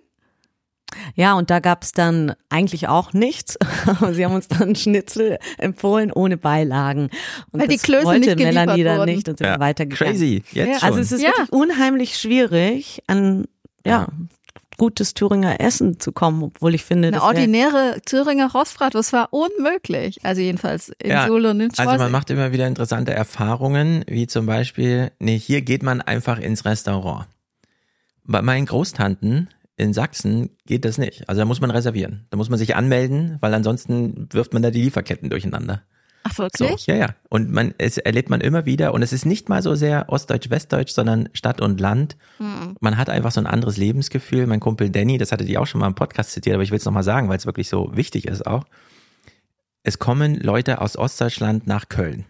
Ja, 1.15 1.35
und 1.35 1.51
da 1.51 1.61
gab's 1.61 1.93
dann 1.93 2.35
eigentlich 2.49 2.89
auch 2.89 3.13
nichts. 3.13 3.57
Aber 3.87 4.15
sie 4.15 4.25
haben 4.25 4.35
uns 4.35 4.49
dann 4.49 4.75
Schnitzel 4.75 5.39
empfohlen 5.59 6.13
ohne 6.13 6.37
Beilagen. 6.37 7.11
Und 7.53 7.61
Weil 7.61 7.69
die 7.69 7.77
das 7.77 7.83
Klöße 7.85 8.05
wollte 8.05 8.21
nicht 8.37 8.39
Melanie 8.39 8.85
dann 8.85 8.99
wurden. 8.99 9.15
nicht 9.15 9.29
und 9.29 9.39
sind 9.39 9.47
wir 9.49 9.61
weitergegangen. 9.61 10.13
Crazy, 10.15 10.43
jetzt 10.53 10.69
Ja. 10.69 10.79
schon. 10.79 10.89
Also 10.89 11.01
es 11.01 11.13
ist 11.13 11.23
Ja. 11.23 11.29
wirklich 11.31 11.53
unheimlich 11.53 12.17
schwierig, 12.19 13.03
an 13.07 13.47
ja, 13.87 13.93
Ja. 14.03 14.09
gutes 14.79 15.13
Thüringer 15.15 15.61
Essen 15.61 16.01
zu 16.01 16.11
kommen, 16.13 16.43
obwohl 16.43 16.75
ich 16.75 16.85
finde, 16.85 17.09
Eine 17.09 17.17
das 17.19 17.25
ordinäre 17.25 18.01
Thüringer 18.07 18.51
Rostbratwurst 18.51 19.13
war 19.13 19.29
unmöglich. 19.33 20.25
Also 20.25 20.41
jedenfalls 20.41 20.91
in 21.03 21.11
Ja, 21.11 21.27
Suhl 21.27 21.45
und 21.47 21.61
in 21.61 21.71
Also 21.77 21.97
man 21.99 22.11
macht 22.11 22.31
immer 22.31 22.53
wieder 22.53 22.67
interessante 22.67 23.13
Erfahrungen, 23.13 24.05
wie 24.09 24.27
zum 24.27 24.47
Beispiel, 24.47 25.11
nee, 25.19 25.39
hier 25.39 25.61
geht 25.63 25.83
man 25.83 26.01
einfach 26.01 26.39
ins 26.39 26.65
Restaurant. 26.65 27.27
Bei 28.25 28.43
meinen 28.43 28.67
Großtanten 28.67 29.49
in 29.81 29.93
Sachsen 29.93 30.51
geht 30.67 30.85
das 30.85 30.99
nicht. 30.99 31.29
Also 31.29 31.41
da 31.41 31.45
muss 31.45 31.61
man 31.61 31.71
reservieren. 31.71 32.27
Da 32.31 32.37
muss 32.37 32.51
man 32.51 32.59
sich 32.59 32.77
anmelden, 32.77 33.39
weil 33.41 33.55
ansonsten 33.55 34.29
wirft 34.31 34.53
man 34.53 34.63
da 34.63 34.71
die 34.71 34.83
Lieferketten 34.83 35.31
durcheinander. 35.31 35.83
Ach 36.23 36.33
So, 36.35 36.45
wirklich? 36.45 36.87
ja, 36.87 36.97
ja. 36.97 37.15
Und 37.31 37.51
man, 37.51 37.73
es 37.79 37.97
erlebt 37.97 38.29
man 38.29 38.43
immer 38.43 38.67
wieder, 38.67 38.93
und 38.93 39.01
es 39.03 39.15
ist 39.15 39.25
nicht 39.25 39.49
mal 39.49 39.63
so 39.63 39.75
sehr 39.75 40.11
Ostdeutsch-Westdeutsch, 40.11 40.93
sondern 40.93 41.31
Stadt 41.33 41.63
und 41.63 41.81
Land. 41.81 42.19
Hm. 42.37 42.77
Man 42.81 42.99
hat 42.99 43.09
einfach 43.09 43.33
so 43.33 43.41
ein 43.41 43.47
anderes 43.47 43.79
Lebensgefühl. 43.79 44.47
Mein 44.47 44.61
Kumpel 44.61 44.91
Danny, 44.91 45.17
das 45.17 45.33
hatte 45.33 45.47
die 45.47 45.57
auch 45.57 45.67
schon 45.67 45.81
mal 45.81 45.87
im 45.87 45.95
Podcast 45.95 46.33
zitiert, 46.33 46.55
aber 46.55 46.63
ich 46.63 46.71
will 46.71 46.79
es 46.79 46.85
nochmal 46.85 47.03
sagen, 47.03 47.31
weil 47.31 47.39
es 47.39 47.47
wirklich 47.47 47.69
so 47.71 47.91
wichtig 47.97 48.27
ist 48.27 48.47
auch. 48.47 48.65
Es 49.83 49.99
kommen 49.99 50.35
Leute 50.35 50.83
aus 50.83 50.99
Ostdeutschland 50.99 51.67
nach 51.67 51.89
Köln 51.89 52.27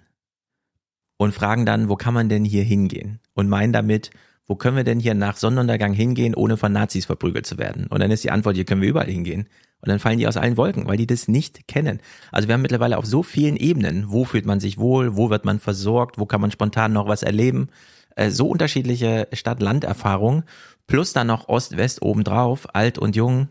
und 1.16 1.34
fragen 1.34 1.66
dann, 1.66 1.88
wo 1.88 1.96
kann 1.96 2.14
man 2.14 2.28
denn 2.28 2.44
hier 2.44 2.62
hingehen? 2.62 3.18
Und 3.34 3.48
meinen 3.48 3.72
damit, 3.72 4.10
wo 4.50 4.56
können 4.56 4.76
wir 4.76 4.82
denn 4.82 4.98
hier 4.98 5.14
nach 5.14 5.36
Sonnenuntergang 5.36 5.92
hingehen, 5.92 6.34
ohne 6.34 6.56
von 6.56 6.72
Nazis 6.72 7.06
verprügelt 7.06 7.46
zu 7.46 7.56
werden? 7.56 7.86
Und 7.86 8.00
dann 8.00 8.10
ist 8.10 8.24
die 8.24 8.32
Antwort, 8.32 8.56
hier 8.56 8.64
können 8.64 8.82
wir 8.82 8.88
überall 8.88 9.06
hingehen. 9.06 9.42
Und 9.80 9.88
dann 9.88 10.00
fallen 10.00 10.18
die 10.18 10.26
aus 10.26 10.36
allen 10.36 10.56
Wolken, 10.56 10.88
weil 10.88 10.96
die 10.96 11.06
das 11.06 11.28
nicht 11.28 11.68
kennen. 11.68 12.00
Also 12.32 12.48
wir 12.48 12.54
haben 12.54 12.60
mittlerweile 12.60 12.98
auf 12.98 13.06
so 13.06 13.22
vielen 13.22 13.56
Ebenen, 13.56 14.10
wo 14.10 14.24
fühlt 14.24 14.46
man 14.46 14.58
sich 14.58 14.76
wohl, 14.76 15.16
wo 15.16 15.30
wird 15.30 15.44
man 15.44 15.60
versorgt, 15.60 16.18
wo 16.18 16.26
kann 16.26 16.40
man 16.40 16.50
spontan 16.50 16.92
noch 16.92 17.06
was 17.06 17.22
erleben, 17.22 17.68
äh, 18.16 18.30
so 18.30 18.48
unterschiedliche 18.48 19.28
Stadt-Land-Erfahrungen, 19.32 20.42
plus 20.88 21.12
dann 21.12 21.28
noch 21.28 21.48
Ost-West 21.48 22.02
obendrauf, 22.02 22.74
alt 22.74 22.98
und 22.98 23.14
jung. 23.14 23.50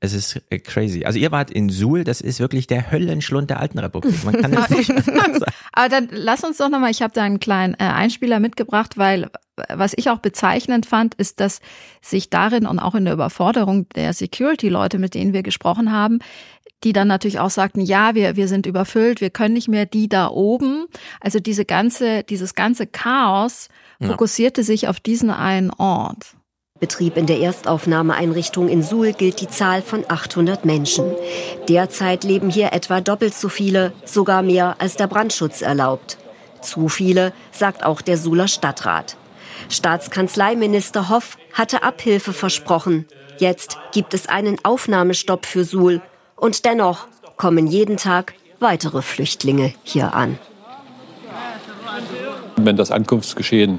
Es 0.00 0.12
ist 0.12 0.42
äh, 0.50 0.58
crazy. 0.58 1.04
Also 1.04 1.20
ihr 1.20 1.30
wart 1.30 1.52
in 1.52 1.68
Suhl, 1.68 2.02
das 2.02 2.20
ist 2.20 2.40
wirklich 2.40 2.66
der 2.66 2.90
Höllenschlund 2.90 3.48
der 3.48 3.60
alten 3.60 3.78
Republik. 3.78 4.24
Man 4.24 4.42
kann 4.42 4.52
es 4.70 4.70
nicht 4.70 4.88
sagen. 5.04 5.38
Aber 5.72 5.88
dann 5.88 6.08
lass 6.10 6.42
uns 6.42 6.56
doch 6.56 6.68
nochmal, 6.68 6.90
ich 6.90 7.00
habe 7.00 7.14
da 7.14 7.22
einen 7.22 7.38
kleinen 7.38 7.74
äh, 7.74 7.84
Einspieler 7.84 8.40
mitgebracht, 8.40 8.98
weil 8.98 9.30
was 9.68 9.92
ich 9.96 10.10
auch 10.10 10.18
bezeichnend 10.18 10.86
fand, 10.86 11.14
ist, 11.14 11.40
dass 11.40 11.60
sich 12.00 12.30
darin 12.30 12.66
und 12.66 12.78
auch 12.78 12.94
in 12.94 13.04
der 13.04 13.14
Überforderung 13.14 13.88
der 13.90 14.12
Security-Leute, 14.12 14.98
mit 14.98 15.14
denen 15.14 15.32
wir 15.32 15.42
gesprochen 15.42 15.92
haben, 15.92 16.18
die 16.84 16.92
dann 16.92 17.08
natürlich 17.08 17.40
auch 17.40 17.50
sagten, 17.50 17.80
ja, 17.80 18.14
wir, 18.14 18.36
wir 18.36 18.48
sind 18.48 18.66
überfüllt, 18.66 19.20
wir 19.20 19.30
können 19.30 19.54
nicht 19.54 19.68
mehr 19.68 19.86
die 19.86 20.08
da 20.08 20.28
oben. 20.28 20.86
Also 21.20 21.38
diese 21.38 21.64
ganze, 21.64 22.22
dieses 22.22 22.54
ganze 22.54 22.86
Chaos 22.86 23.68
Ja. 23.98 24.08
fokussierte 24.08 24.62
sich 24.62 24.88
auf 24.88 24.98
diesen 24.98 25.30
einen 25.30 25.70
Ort. 25.70 26.34
Betrieb 26.78 27.18
in 27.18 27.26
der 27.26 27.38
Erstaufnahmeeinrichtung 27.40 28.70
in 28.70 28.82
Suhl 28.82 29.12
gilt 29.12 29.42
die 29.42 29.48
Zahl 29.48 29.82
von 29.82 30.04
800 30.08 30.64
Menschen. 30.64 31.04
Derzeit 31.68 32.24
leben 32.24 32.48
hier 32.48 32.72
etwa 32.72 33.02
doppelt 33.02 33.34
so 33.34 33.50
viele, 33.50 33.92
sogar 34.06 34.42
mehr 34.42 34.76
als 34.78 34.96
der 34.96 35.06
Brandschutz 35.06 35.60
erlaubt. 35.60 36.16
Zu 36.62 36.88
viele, 36.88 37.34
sagt 37.52 37.84
auch 37.84 38.00
der 38.00 38.16
Suhler 38.16 38.48
Stadtrat. 38.48 39.18
Staatskanzleiminister 39.68 41.08
Hoff 41.08 41.36
hatte 41.52 41.82
Abhilfe 41.82 42.32
versprochen. 42.32 43.06
Jetzt 43.38 43.78
gibt 43.92 44.14
es 44.14 44.28
einen 44.28 44.58
Aufnahmestopp 44.64 45.46
für 45.46 45.64
Suhl. 45.64 46.02
Und 46.36 46.64
dennoch 46.64 47.06
kommen 47.36 47.66
jeden 47.66 47.96
Tag 47.96 48.34
weitere 48.60 49.02
Flüchtlinge 49.02 49.72
hier 49.82 50.14
an. 50.14 50.38
Wenn 52.56 52.76
das 52.76 52.90
Ankunftsgeschehen 52.90 53.78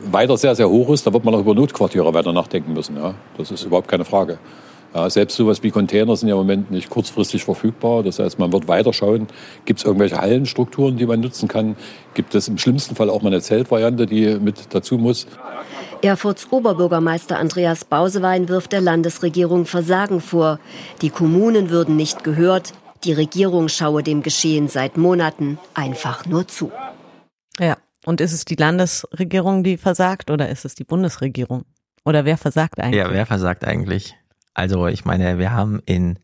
weiter 0.00 0.36
sehr, 0.36 0.54
sehr 0.54 0.68
hoch 0.68 0.90
ist, 0.90 1.06
dann 1.06 1.14
wird 1.14 1.24
man 1.24 1.34
auch 1.34 1.40
über 1.40 1.54
Notquartiere 1.54 2.12
weiter 2.14 2.32
nachdenken 2.32 2.72
müssen. 2.72 2.96
Ja? 2.96 3.14
Das 3.36 3.50
ist 3.50 3.64
überhaupt 3.64 3.88
keine 3.88 4.04
Frage. 4.04 4.38
Ja, 4.94 5.10
selbst 5.10 5.36
sowas 5.36 5.62
wie 5.62 5.70
Container 5.70 6.16
sind 6.16 6.28
ja 6.28 6.34
im 6.34 6.40
Moment 6.40 6.70
nicht 6.70 6.88
kurzfristig 6.88 7.44
verfügbar. 7.44 8.02
Das 8.02 8.18
heißt, 8.18 8.38
man 8.38 8.52
wird 8.52 8.68
weiter 8.68 8.92
schauen, 8.92 9.26
gibt 9.66 9.80
es 9.80 9.84
irgendwelche 9.84 10.18
Hallenstrukturen, 10.18 10.96
die 10.96 11.06
man 11.06 11.20
nutzen 11.20 11.46
kann? 11.46 11.76
Gibt 12.14 12.34
es 12.34 12.48
im 12.48 12.56
schlimmsten 12.56 12.96
Fall 12.96 13.10
auch 13.10 13.22
mal 13.22 13.28
eine 13.28 13.42
Zeltvariante, 13.42 14.06
die 14.06 14.38
mit 14.38 14.74
dazu 14.74 14.96
muss? 14.96 15.26
Erfurts 16.00 16.50
Oberbürgermeister 16.50 17.38
Andreas 17.38 17.84
Bausewein 17.84 18.48
wirft 18.48 18.72
der 18.72 18.80
Landesregierung 18.80 19.66
Versagen 19.66 20.20
vor. 20.20 20.58
Die 21.02 21.10
Kommunen 21.10 21.70
würden 21.70 21.96
nicht 21.96 22.24
gehört, 22.24 22.72
die 23.04 23.12
Regierung 23.12 23.68
schaue 23.68 24.02
dem 24.02 24.22
Geschehen 24.22 24.68
seit 24.68 24.96
Monaten 24.96 25.58
einfach 25.74 26.24
nur 26.26 26.48
zu. 26.48 26.72
Ja, 27.58 27.76
und 28.06 28.20
ist 28.20 28.32
es 28.32 28.44
die 28.44 28.54
Landesregierung, 28.54 29.64
die 29.64 29.76
versagt 29.76 30.30
oder 30.30 30.48
ist 30.48 30.64
es 30.64 30.74
die 30.74 30.84
Bundesregierung? 30.84 31.64
Oder 32.04 32.24
wer 32.24 32.38
versagt 32.38 32.80
eigentlich? 32.80 32.98
Ja, 32.98 33.12
wer 33.12 33.26
versagt 33.26 33.64
eigentlich? 33.64 34.14
Also 34.58 34.88
ich 34.88 35.04
meine, 35.04 35.38
wir 35.38 35.52
haben 35.52 35.80
in 35.86 36.18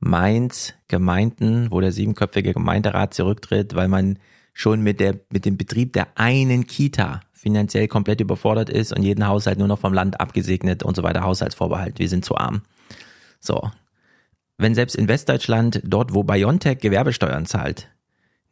Mainz 0.00 0.72
Gemeinden, 0.88 1.70
wo 1.70 1.82
der 1.82 1.92
siebenköpfige 1.92 2.54
Gemeinderat 2.54 3.12
zurücktritt, 3.12 3.74
weil 3.74 3.88
man 3.88 4.18
schon 4.54 4.80
mit 4.80 5.00
der 5.00 5.20
mit 5.30 5.44
dem 5.44 5.58
Betrieb 5.58 5.92
der 5.92 6.08
einen 6.14 6.66
Kita 6.66 7.20
finanziell 7.34 7.86
komplett 7.86 8.22
überfordert 8.22 8.70
ist 8.70 8.96
und 8.96 9.02
jeden 9.02 9.26
Haushalt 9.26 9.58
nur 9.58 9.68
noch 9.68 9.78
vom 9.80 9.92
Land 9.92 10.18
abgesegnet 10.18 10.82
und 10.82 10.96
so 10.96 11.02
weiter 11.02 11.24
Haushaltsvorbehalt. 11.24 11.98
Wir 11.98 12.08
sind 12.08 12.24
zu 12.24 12.36
arm. 12.36 12.62
So. 13.38 13.70
Wenn 14.56 14.74
selbst 14.74 14.96
in 14.96 15.06
Westdeutschland, 15.06 15.82
dort 15.84 16.14
wo 16.14 16.22
Biontech 16.22 16.78
Gewerbesteuern 16.78 17.44
zahlt, 17.44 17.90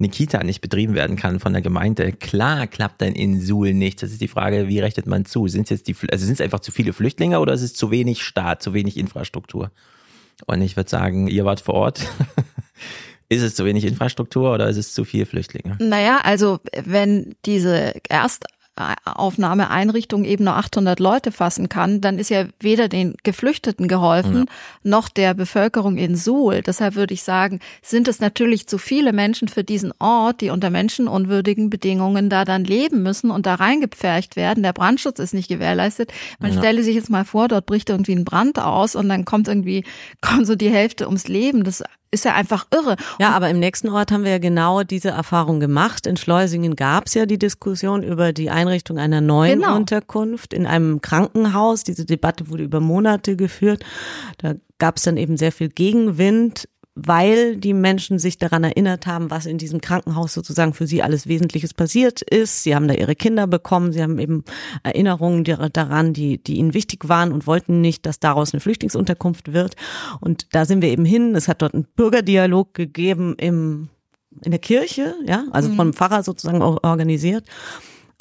eine 0.02 0.10
Kita 0.10 0.42
nicht 0.42 0.60
betrieben 0.60 0.94
werden 0.94 1.16
kann 1.16 1.40
von 1.40 1.52
der 1.52 1.62
Gemeinde, 1.62 2.12
klar 2.12 2.66
klappt 2.66 3.00
dann 3.02 3.14
in 3.14 3.40
Suhl 3.40 3.72
nicht. 3.72 4.02
Das 4.02 4.10
ist 4.10 4.20
die 4.20 4.28
Frage, 4.28 4.68
wie 4.68 4.80
rechnet 4.80 5.06
man 5.06 5.24
zu? 5.24 5.48
Sind 5.48 5.64
es 5.64 5.70
jetzt 5.70 5.88
die, 5.88 5.96
also 6.10 6.24
sind 6.24 6.34
es 6.34 6.40
einfach 6.40 6.60
zu 6.60 6.72
viele 6.72 6.92
Flüchtlinge 6.92 7.38
oder 7.38 7.52
ist 7.52 7.62
es 7.62 7.74
zu 7.74 7.90
wenig 7.90 8.22
Staat, 8.22 8.62
zu 8.62 8.74
wenig 8.74 8.96
Infrastruktur? 8.96 9.70
Und 10.46 10.60
ich 10.62 10.76
würde 10.76 10.90
sagen, 10.90 11.28
ihr 11.28 11.44
wart 11.44 11.60
vor 11.60 11.74
Ort. 11.74 12.00
ist 13.28 13.42
es 13.42 13.54
zu 13.54 13.64
wenig 13.64 13.84
Infrastruktur 13.84 14.52
oder 14.52 14.68
ist 14.68 14.76
es 14.76 14.92
zu 14.92 15.04
viel 15.04 15.24
Flüchtlinge? 15.24 15.76
Naja, 15.78 16.20
also 16.22 16.58
wenn 16.84 17.34
diese 17.44 17.94
erst 18.08 18.46
Aufnahmeeinrichtung 19.04 20.24
eben 20.24 20.44
nur 20.44 20.56
800 20.56 21.00
Leute 21.00 21.32
fassen 21.32 21.68
kann, 21.68 22.00
dann 22.00 22.18
ist 22.18 22.30
ja 22.30 22.46
weder 22.60 22.88
den 22.88 23.14
Geflüchteten 23.22 23.88
geholfen, 23.88 24.36
ja. 24.36 24.44
noch 24.82 25.08
der 25.08 25.34
Bevölkerung 25.34 25.96
in 25.96 26.16
Suhl. 26.16 26.62
Deshalb 26.62 26.94
würde 26.94 27.14
ich 27.14 27.22
sagen, 27.22 27.60
sind 27.82 28.08
es 28.08 28.20
natürlich 28.20 28.66
zu 28.66 28.78
viele 28.78 29.12
Menschen 29.12 29.48
für 29.48 29.64
diesen 29.64 29.92
Ort, 29.98 30.40
die 30.40 30.50
unter 30.50 30.70
menschenunwürdigen 30.70 31.70
Bedingungen 31.70 32.30
da 32.30 32.44
dann 32.44 32.64
leben 32.64 33.02
müssen 33.02 33.30
und 33.30 33.46
da 33.46 33.54
reingepfercht 33.54 34.36
werden. 34.36 34.62
Der 34.62 34.72
Brandschutz 34.72 35.18
ist 35.18 35.34
nicht 35.34 35.48
gewährleistet. 35.48 36.12
Man 36.38 36.52
ja. 36.52 36.58
stelle 36.58 36.82
sich 36.82 36.94
jetzt 36.94 37.10
mal 37.10 37.24
vor, 37.24 37.48
dort 37.48 37.66
bricht 37.66 37.90
irgendwie 37.90 38.14
ein 38.14 38.24
Brand 38.24 38.58
aus 38.58 38.96
und 38.96 39.08
dann 39.08 39.24
kommt 39.24 39.48
irgendwie, 39.48 39.84
kommt 40.20 40.46
so 40.46 40.56
die 40.56 40.70
Hälfte 40.70 41.06
ums 41.06 41.28
Leben. 41.28 41.64
Das 41.64 41.82
ist 42.12 42.24
ja 42.24 42.34
einfach 42.34 42.66
irre. 42.72 42.96
Ja, 43.18 43.30
aber 43.30 43.50
im 43.50 43.58
nächsten 43.58 43.88
Ort 43.88 44.12
haben 44.12 44.22
wir 44.22 44.30
ja 44.30 44.38
genau 44.38 44.82
diese 44.82 45.08
Erfahrung 45.08 45.58
gemacht. 45.58 46.06
In 46.06 46.16
Schleusingen 46.16 46.76
gab 46.76 47.06
es 47.06 47.14
ja 47.14 47.26
die 47.26 47.38
Diskussion 47.38 48.02
über 48.02 48.32
die 48.32 48.50
Einrichtung 48.50 48.98
einer 48.98 49.20
neuen 49.20 49.60
genau. 49.60 49.76
Unterkunft 49.76 50.52
in 50.52 50.66
einem 50.66 51.00
Krankenhaus. 51.00 51.84
Diese 51.84 52.04
Debatte 52.04 52.50
wurde 52.50 52.64
über 52.64 52.80
Monate 52.80 53.34
geführt. 53.34 53.84
Da 54.38 54.54
gab 54.78 54.98
es 54.98 55.04
dann 55.04 55.16
eben 55.16 55.36
sehr 55.36 55.52
viel 55.52 55.70
Gegenwind 55.70 56.68
weil 56.94 57.56
die 57.56 57.72
Menschen 57.72 58.18
sich 58.18 58.36
daran 58.36 58.64
erinnert 58.64 59.06
haben, 59.06 59.30
was 59.30 59.46
in 59.46 59.56
diesem 59.56 59.80
Krankenhaus 59.80 60.34
sozusagen 60.34 60.74
für 60.74 60.86
sie 60.86 61.02
alles 61.02 61.26
Wesentliches 61.26 61.72
passiert 61.72 62.20
ist. 62.20 62.64
Sie 62.64 62.74
haben 62.74 62.86
da 62.86 62.94
ihre 62.94 63.14
Kinder 63.14 63.46
bekommen, 63.46 63.92
sie 63.92 64.02
haben 64.02 64.18
eben 64.18 64.44
Erinnerungen 64.82 65.42
daran, 65.44 66.12
die, 66.12 66.42
die 66.42 66.56
ihnen 66.56 66.74
wichtig 66.74 67.08
waren 67.08 67.32
und 67.32 67.46
wollten 67.46 67.80
nicht, 67.80 68.04
dass 68.04 68.20
daraus 68.20 68.52
eine 68.52 68.60
Flüchtlingsunterkunft 68.60 69.54
wird. 69.54 69.74
Und 70.20 70.54
da 70.54 70.66
sind 70.66 70.82
wir 70.82 70.90
eben 70.90 71.06
hin. 71.06 71.34
Es 71.34 71.48
hat 71.48 71.62
dort 71.62 71.72
einen 71.72 71.86
Bürgerdialog 71.96 72.74
gegeben 72.74 73.36
im, 73.38 73.88
in 74.44 74.50
der 74.50 74.60
Kirche, 74.60 75.14
ja, 75.26 75.44
also 75.50 75.70
mhm. 75.70 75.76
vom 75.76 75.92
Pfarrer 75.94 76.22
sozusagen 76.22 76.60
organisiert. 76.60 77.46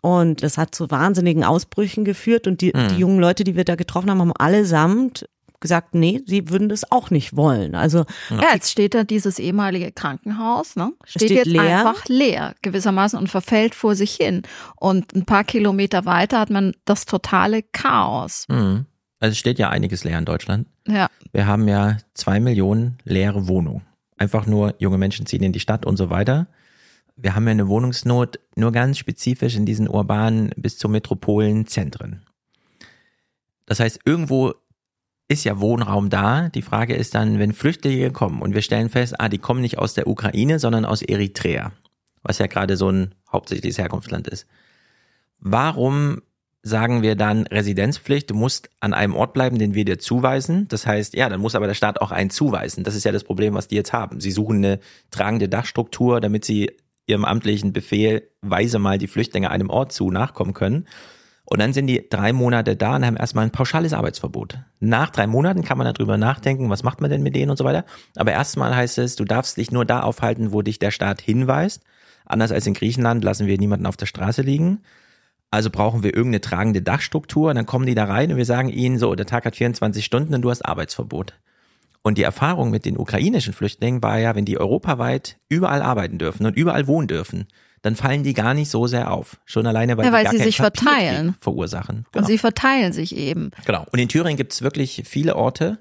Und 0.01 0.41
das 0.43 0.57
hat 0.57 0.73
zu 0.73 0.89
wahnsinnigen 0.89 1.43
Ausbrüchen 1.43 2.05
geführt. 2.05 2.47
Und 2.47 2.61
die, 2.61 2.71
mhm. 2.73 2.87
die 2.89 2.99
jungen 2.99 3.19
Leute, 3.19 3.43
die 3.43 3.55
wir 3.55 3.65
da 3.65 3.75
getroffen 3.75 4.09
haben, 4.09 4.19
haben 4.19 4.33
allesamt 4.33 5.27
gesagt, 5.61 5.95
nee, 5.95 6.21
sie 6.25 6.49
würden 6.49 6.67
das 6.67 6.91
auch 6.91 7.09
nicht 7.11 7.35
wollen. 7.35 7.75
Also 7.75 8.05
ja, 8.29 8.53
jetzt 8.53 8.71
steht 8.71 8.93
da 8.93 9.03
dieses 9.03 9.39
ehemalige 9.39 9.91
Krankenhaus, 9.91 10.75
ne? 10.75 10.91
Steht, 11.05 11.21
steht 11.23 11.37
jetzt 11.37 11.45
leer. 11.45 11.87
einfach 11.87 12.05
leer 12.07 12.55
gewissermaßen 12.61 13.17
und 13.17 13.29
verfällt 13.29 13.75
vor 13.75 13.95
sich 13.95 14.13
hin. 14.13 14.41
Und 14.75 15.13
ein 15.15 15.25
paar 15.25 15.43
Kilometer 15.43 16.05
weiter 16.05 16.39
hat 16.39 16.49
man 16.49 16.73
das 16.85 17.05
totale 17.05 17.63
Chaos. 17.63 18.45
Mhm. 18.49 18.85
Also 19.19 19.33
es 19.33 19.37
steht 19.37 19.59
ja 19.59 19.69
einiges 19.69 20.03
leer 20.03 20.17
in 20.17 20.25
Deutschland. 20.25 20.67
Ja. 20.87 21.07
Wir 21.31 21.45
haben 21.45 21.67
ja 21.67 21.97
zwei 22.15 22.39
Millionen 22.39 22.97
leere 23.03 23.47
Wohnungen. 23.47 23.83
Einfach 24.17 24.47
nur 24.47 24.73
junge 24.79 24.97
Menschen 24.97 25.27
ziehen 25.27 25.43
in 25.43 25.53
die 25.53 25.59
Stadt 25.59 25.85
und 25.85 25.95
so 25.95 26.09
weiter. 26.09 26.47
Wir 27.15 27.35
haben 27.35 27.45
ja 27.45 27.51
eine 27.51 27.67
Wohnungsnot 27.67 28.39
nur 28.55 28.71
ganz 28.71 28.97
spezifisch 28.97 29.55
in 29.55 29.65
diesen 29.67 29.87
urbanen 29.87 30.51
bis 30.57 30.79
zu 30.79 30.89
Metropolenzentren. 30.89 32.25
Das 33.67 33.79
heißt, 33.79 33.99
irgendwo 34.05 34.55
ist 35.31 35.45
ja 35.45 35.59
Wohnraum 35.61 36.09
da. 36.09 36.49
Die 36.49 36.61
Frage 36.61 36.93
ist 36.93 37.15
dann, 37.15 37.39
wenn 37.39 37.53
Flüchtlinge 37.53 38.11
kommen 38.11 38.41
und 38.41 38.53
wir 38.53 38.61
stellen 38.61 38.89
fest, 38.89 39.15
ah, 39.19 39.29
die 39.29 39.37
kommen 39.37 39.61
nicht 39.61 39.77
aus 39.77 39.93
der 39.93 40.07
Ukraine, 40.07 40.59
sondern 40.59 40.83
aus 40.83 41.01
Eritrea, 41.01 41.71
was 42.21 42.37
ja 42.37 42.47
gerade 42.47 42.75
so 42.75 42.89
ein 42.89 43.15
hauptsächliches 43.31 43.77
Herkunftsland 43.77 44.27
ist. 44.27 44.45
Warum 45.39 46.21
sagen 46.63 47.01
wir 47.01 47.15
dann 47.15 47.47
Residenzpflicht, 47.47 48.29
du 48.29 48.35
musst 48.35 48.69
an 48.81 48.93
einem 48.93 49.15
Ort 49.15 49.33
bleiben, 49.33 49.57
den 49.57 49.73
wir 49.73 49.85
dir 49.85 49.97
zuweisen. 49.97 50.67
Das 50.67 50.85
heißt, 50.85 51.15
ja, 51.15 51.27
dann 51.27 51.41
muss 51.41 51.55
aber 51.55 51.65
der 51.65 51.73
Staat 51.73 51.99
auch 52.01 52.11
einen 52.11 52.29
zuweisen. 52.29 52.83
Das 52.83 52.93
ist 52.93 53.03
ja 53.03 53.11
das 53.11 53.23
Problem, 53.23 53.55
was 53.55 53.67
die 53.67 53.75
jetzt 53.75 53.93
haben. 53.93 54.19
Sie 54.19 54.31
suchen 54.31 54.57
eine 54.57 54.79
tragende 55.09 55.49
Dachstruktur, 55.49 56.21
damit 56.21 56.45
sie 56.45 56.69
ihrem 57.07 57.25
amtlichen 57.25 57.73
Befehl 57.73 58.29
weise 58.41 58.77
mal 58.77 58.99
die 58.99 59.07
Flüchtlinge 59.07 59.49
einem 59.49 59.71
Ort 59.71 59.91
zu 59.91 60.11
nachkommen 60.11 60.53
können. 60.53 60.85
Und 61.51 61.59
dann 61.59 61.73
sind 61.73 61.87
die 61.87 62.07
drei 62.09 62.31
Monate 62.31 62.77
da 62.77 62.95
und 62.95 63.05
haben 63.05 63.17
erstmal 63.17 63.43
ein 63.43 63.51
pauschales 63.51 63.91
Arbeitsverbot. 63.91 64.59
Nach 64.79 65.09
drei 65.09 65.27
Monaten 65.27 65.65
kann 65.65 65.77
man 65.77 65.93
darüber 65.93 66.15
nachdenken, 66.15 66.69
was 66.69 66.83
macht 66.83 67.01
man 67.01 67.09
denn 67.09 67.23
mit 67.23 67.35
denen 67.35 67.51
und 67.51 67.57
so 67.57 67.65
weiter. 67.65 67.83
Aber 68.15 68.31
erstmal 68.31 68.73
heißt 68.73 68.97
es, 68.99 69.17
du 69.17 69.25
darfst 69.25 69.57
dich 69.57 69.69
nur 69.69 69.83
da 69.83 69.99
aufhalten, 69.99 70.53
wo 70.53 70.61
dich 70.61 70.79
der 70.79 70.91
Staat 70.91 71.19
hinweist. 71.19 71.83
Anders 72.25 72.53
als 72.53 72.67
in 72.67 72.73
Griechenland 72.73 73.21
lassen 73.25 73.47
wir 73.47 73.57
niemanden 73.57 73.85
auf 73.85 73.97
der 73.97 74.05
Straße 74.05 74.43
liegen. 74.43 74.79
Also 75.49 75.69
brauchen 75.69 76.03
wir 76.03 76.15
irgendeine 76.15 76.39
tragende 76.39 76.81
Dachstruktur 76.81 77.49
und 77.49 77.57
dann 77.57 77.65
kommen 77.65 77.85
die 77.85 77.95
da 77.95 78.05
rein 78.05 78.31
und 78.31 78.37
wir 78.37 78.45
sagen 78.45 78.69
ihnen 78.69 78.97
so, 78.97 79.13
der 79.13 79.25
Tag 79.25 79.43
hat 79.43 79.57
24 79.57 80.05
Stunden 80.05 80.33
und 80.33 80.43
du 80.43 80.51
hast 80.51 80.61
Arbeitsverbot. 80.61 81.33
Und 82.01 82.17
die 82.17 82.23
Erfahrung 82.23 82.71
mit 82.71 82.85
den 82.85 82.97
ukrainischen 82.97 83.51
Flüchtlingen 83.51 84.01
war 84.01 84.19
ja, 84.19 84.35
wenn 84.35 84.45
die 84.45 84.57
europaweit 84.57 85.37
überall 85.49 85.81
arbeiten 85.81 86.17
dürfen 86.17 86.45
und 86.45 86.55
überall 86.55 86.87
wohnen 86.87 87.09
dürfen, 87.09 87.47
dann 87.81 87.95
fallen 87.95 88.23
die 88.23 88.33
gar 88.33 88.53
nicht 88.53 88.69
so 88.69 88.87
sehr 88.87 89.11
auf. 89.11 89.37
Schon 89.45 89.65
alleine, 89.65 89.97
weil, 89.97 90.05
ja, 90.05 90.11
weil 90.11 90.29
sie 90.29 90.37
sich 90.37 90.57
verteilen. 90.57 91.35
verursachen. 91.39 92.05
Genau. 92.11 92.23
Und 92.23 92.27
sie 92.27 92.37
verteilen 92.37 92.93
sich 92.93 93.15
eben. 93.15 93.51
Genau. 93.65 93.85
Und 93.91 93.99
in 93.99 94.07
Thüringen 94.07 94.37
gibt 94.37 94.53
es 94.53 94.61
wirklich 94.61 95.03
viele 95.05 95.35
Orte, 95.35 95.79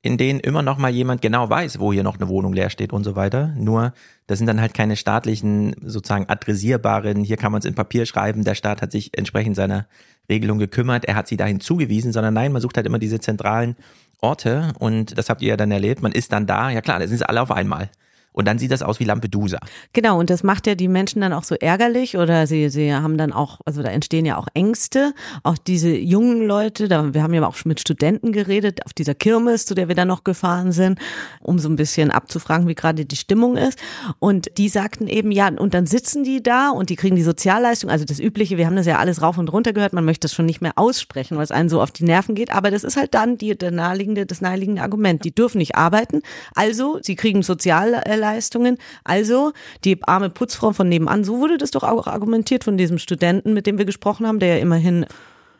in 0.00 0.18
denen 0.18 0.40
immer 0.40 0.62
noch 0.62 0.76
mal 0.76 0.90
jemand 0.90 1.22
genau 1.22 1.48
weiß, 1.48 1.80
wo 1.80 1.92
hier 1.92 2.02
noch 2.02 2.16
eine 2.16 2.28
Wohnung 2.28 2.52
leer 2.52 2.68
steht 2.68 2.92
und 2.92 3.04
so 3.04 3.16
weiter. 3.16 3.54
Nur, 3.56 3.94
das 4.26 4.38
sind 4.38 4.46
dann 4.46 4.60
halt 4.60 4.74
keine 4.74 4.96
staatlichen, 4.96 5.74
sozusagen 5.82 6.28
adressierbaren, 6.28 7.24
hier 7.24 7.38
kann 7.38 7.52
man 7.52 7.60
es 7.60 7.64
in 7.64 7.74
Papier 7.74 8.04
schreiben, 8.04 8.44
der 8.44 8.54
Staat 8.54 8.82
hat 8.82 8.92
sich 8.92 9.16
entsprechend 9.16 9.56
seiner 9.56 9.86
Regelung 10.28 10.58
gekümmert, 10.58 11.06
er 11.06 11.14
hat 11.14 11.26
sie 11.26 11.38
dahin 11.38 11.60
zugewiesen, 11.60 12.12
sondern 12.12 12.34
nein, 12.34 12.52
man 12.52 12.60
sucht 12.60 12.76
halt 12.76 12.86
immer 12.86 12.98
diese 12.98 13.18
zentralen 13.18 13.76
Orte 14.20 14.72
und 14.78 15.16
das 15.16 15.30
habt 15.30 15.40
ihr 15.40 15.48
ja 15.48 15.56
dann 15.56 15.70
erlebt, 15.70 16.02
man 16.02 16.12
ist 16.12 16.32
dann 16.32 16.46
da, 16.46 16.70
ja 16.70 16.82
klar, 16.82 16.98
da 16.98 17.06
sind 17.06 17.18
sie 17.18 17.28
alle 17.28 17.40
auf 17.40 17.50
einmal. 17.50 17.90
Und 18.34 18.48
dann 18.48 18.58
sieht 18.58 18.72
das 18.72 18.82
aus 18.82 18.98
wie 18.98 19.04
Lampedusa. 19.04 19.60
Genau, 19.92 20.18
und 20.18 20.28
das 20.28 20.42
macht 20.42 20.66
ja 20.66 20.74
die 20.74 20.88
Menschen 20.88 21.20
dann 21.20 21.32
auch 21.32 21.44
so 21.44 21.54
ärgerlich 21.54 22.16
oder 22.16 22.48
sie, 22.48 22.68
sie 22.68 22.92
haben 22.92 23.16
dann 23.16 23.32
auch, 23.32 23.60
also 23.64 23.80
da 23.80 23.90
entstehen 23.90 24.26
ja 24.26 24.36
auch 24.36 24.48
Ängste. 24.54 25.14
Auch 25.44 25.56
diese 25.56 25.90
jungen 25.90 26.44
Leute, 26.44 26.88
da, 26.88 27.14
wir 27.14 27.22
haben 27.22 27.32
ja 27.32 27.46
auch 27.46 27.64
mit 27.64 27.78
Studenten 27.78 28.32
geredet, 28.32 28.84
auf 28.84 28.92
dieser 28.92 29.14
Kirmes, 29.14 29.66
zu 29.66 29.76
der 29.76 29.86
wir 29.86 29.94
dann 29.94 30.08
noch 30.08 30.24
gefahren 30.24 30.72
sind, 30.72 30.98
um 31.40 31.60
so 31.60 31.68
ein 31.68 31.76
bisschen 31.76 32.10
abzufragen, 32.10 32.66
wie 32.66 32.74
gerade 32.74 33.04
die 33.04 33.14
Stimmung 33.14 33.56
ist. 33.56 33.78
Und 34.18 34.58
die 34.58 34.68
sagten 34.68 35.06
eben, 35.06 35.30
ja, 35.30 35.46
und 35.48 35.72
dann 35.72 35.86
sitzen 35.86 36.24
die 36.24 36.42
da 36.42 36.70
und 36.70 36.90
die 36.90 36.96
kriegen 36.96 37.14
die 37.14 37.22
Sozialleistung, 37.22 37.88
also 37.88 38.04
das 38.04 38.18
Übliche, 38.18 38.56
wir 38.56 38.66
haben 38.66 38.74
das 38.74 38.86
ja 38.86 38.98
alles 38.98 39.22
rauf 39.22 39.38
und 39.38 39.52
runter 39.52 39.72
gehört, 39.72 39.92
man 39.92 40.04
möchte 40.04 40.24
das 40.24 40.34
schon 40.34 40.46
nicht 40.46 40.60
mehr 40.60 40.72
aussprechen, 40.74 41.36
weil 41.36 41.44
es 41.44 41.52
einen 41.52 41.68
so 41.68 41.80
auf 41.80 41.92
die 41.92 42.04
Nerven 42.04 42.34
geht, 42.34 42.52
aber 42.52 42.72
das 42.72 42.82
ist 42.82 42.96
halt 42.96 43.14
dann 43.14 43.38
die, 43.38 43.56
der 43.56 43.70
naheliegende, 43.70 44.26
das 44.26 44.40
naheliegende 44.40 44.82
Argument. 44.82 45.24
Die 45.24 45.32
dürfen 45.32 45.58
nicht 45.58 45.76
arbeiten, 45.76 46.22
also 46.56 46.98
sie 47.00 47.14
kriegen 47.14 47.44
Sozialleistungen 47.44 48.23
Leistungen. 48.24 48.78
Also 49.04 49.52
die 49.84 50.02
arme 50.02 50.30
Putzfrau 50.30 50.72
von 50.72 50.88
nebenan, 50.88 51.24
so 51.24 51.38
wurde 51.38 51.58
das 51.58 51.70
doch 51.70 51.82
auch 51.82 52.06
argumentiert 52.06 52.64
von 52.64 52.78
diesem 52.78 52.98
Studenten, 52.98 53.52
mit 53.52 53.66
dem 53.66 53.76
wir 53.78 53.84
gesprochen 53.84 54.26
haben, 54.26 54.38
der 54.38 54.56
ja 54.56 54.62
immerhin 54.62 55.06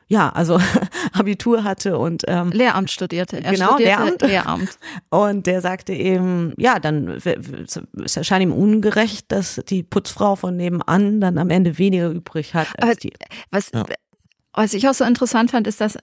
ja, 0.07 0.29
also 0.31 0.59
Abitur 1.13 1.65
hatte 1.65 1.99
und 1.99 2.25
ähm, 2.29 2.51
Lehramt 2.51 2.91
studierte. 2.91 3.43
Er 3.43 3.53
genau, 3.53 3.75
studierte 3.75 4.03
Lehramt. 4.05 4.23
Lehramt. 4.23 4.79
Und 5.11 5.47
der 5.47 5.61
sagte 5.61 5.93
eben, 5.95 6.53
ja, 6.59 6.79
dann 6.79 7.09
es 7.09 8.17
erscheint 8.17 8.43
ihm 8.43 8.53
ungerecht, 8.53 9.33
dass 9.33 9.63
die 9.69 9.83
Putzfrau 9.83 10.37
von 10.37 10.57
nebenan 10.57 11.21
dann 11.21 11.39
am 11.39 11.51
Ende 11.51 11.79
weniger 11.79 12.11
übrig 12.11 12.55
hat 12.55 12.69
als 12.83 12.99
die. 12.99 13.13
Was, 13.51 13.71
ja. 13.73 13.85
was 14.53 14.75
ich 14.75 14.87
auch 14.89 14.95
so 14.95 15.05
interessant 15.05 15.51
fand, 15.51 15.67
ist, 15.67 15.81
dass 15.81 15.97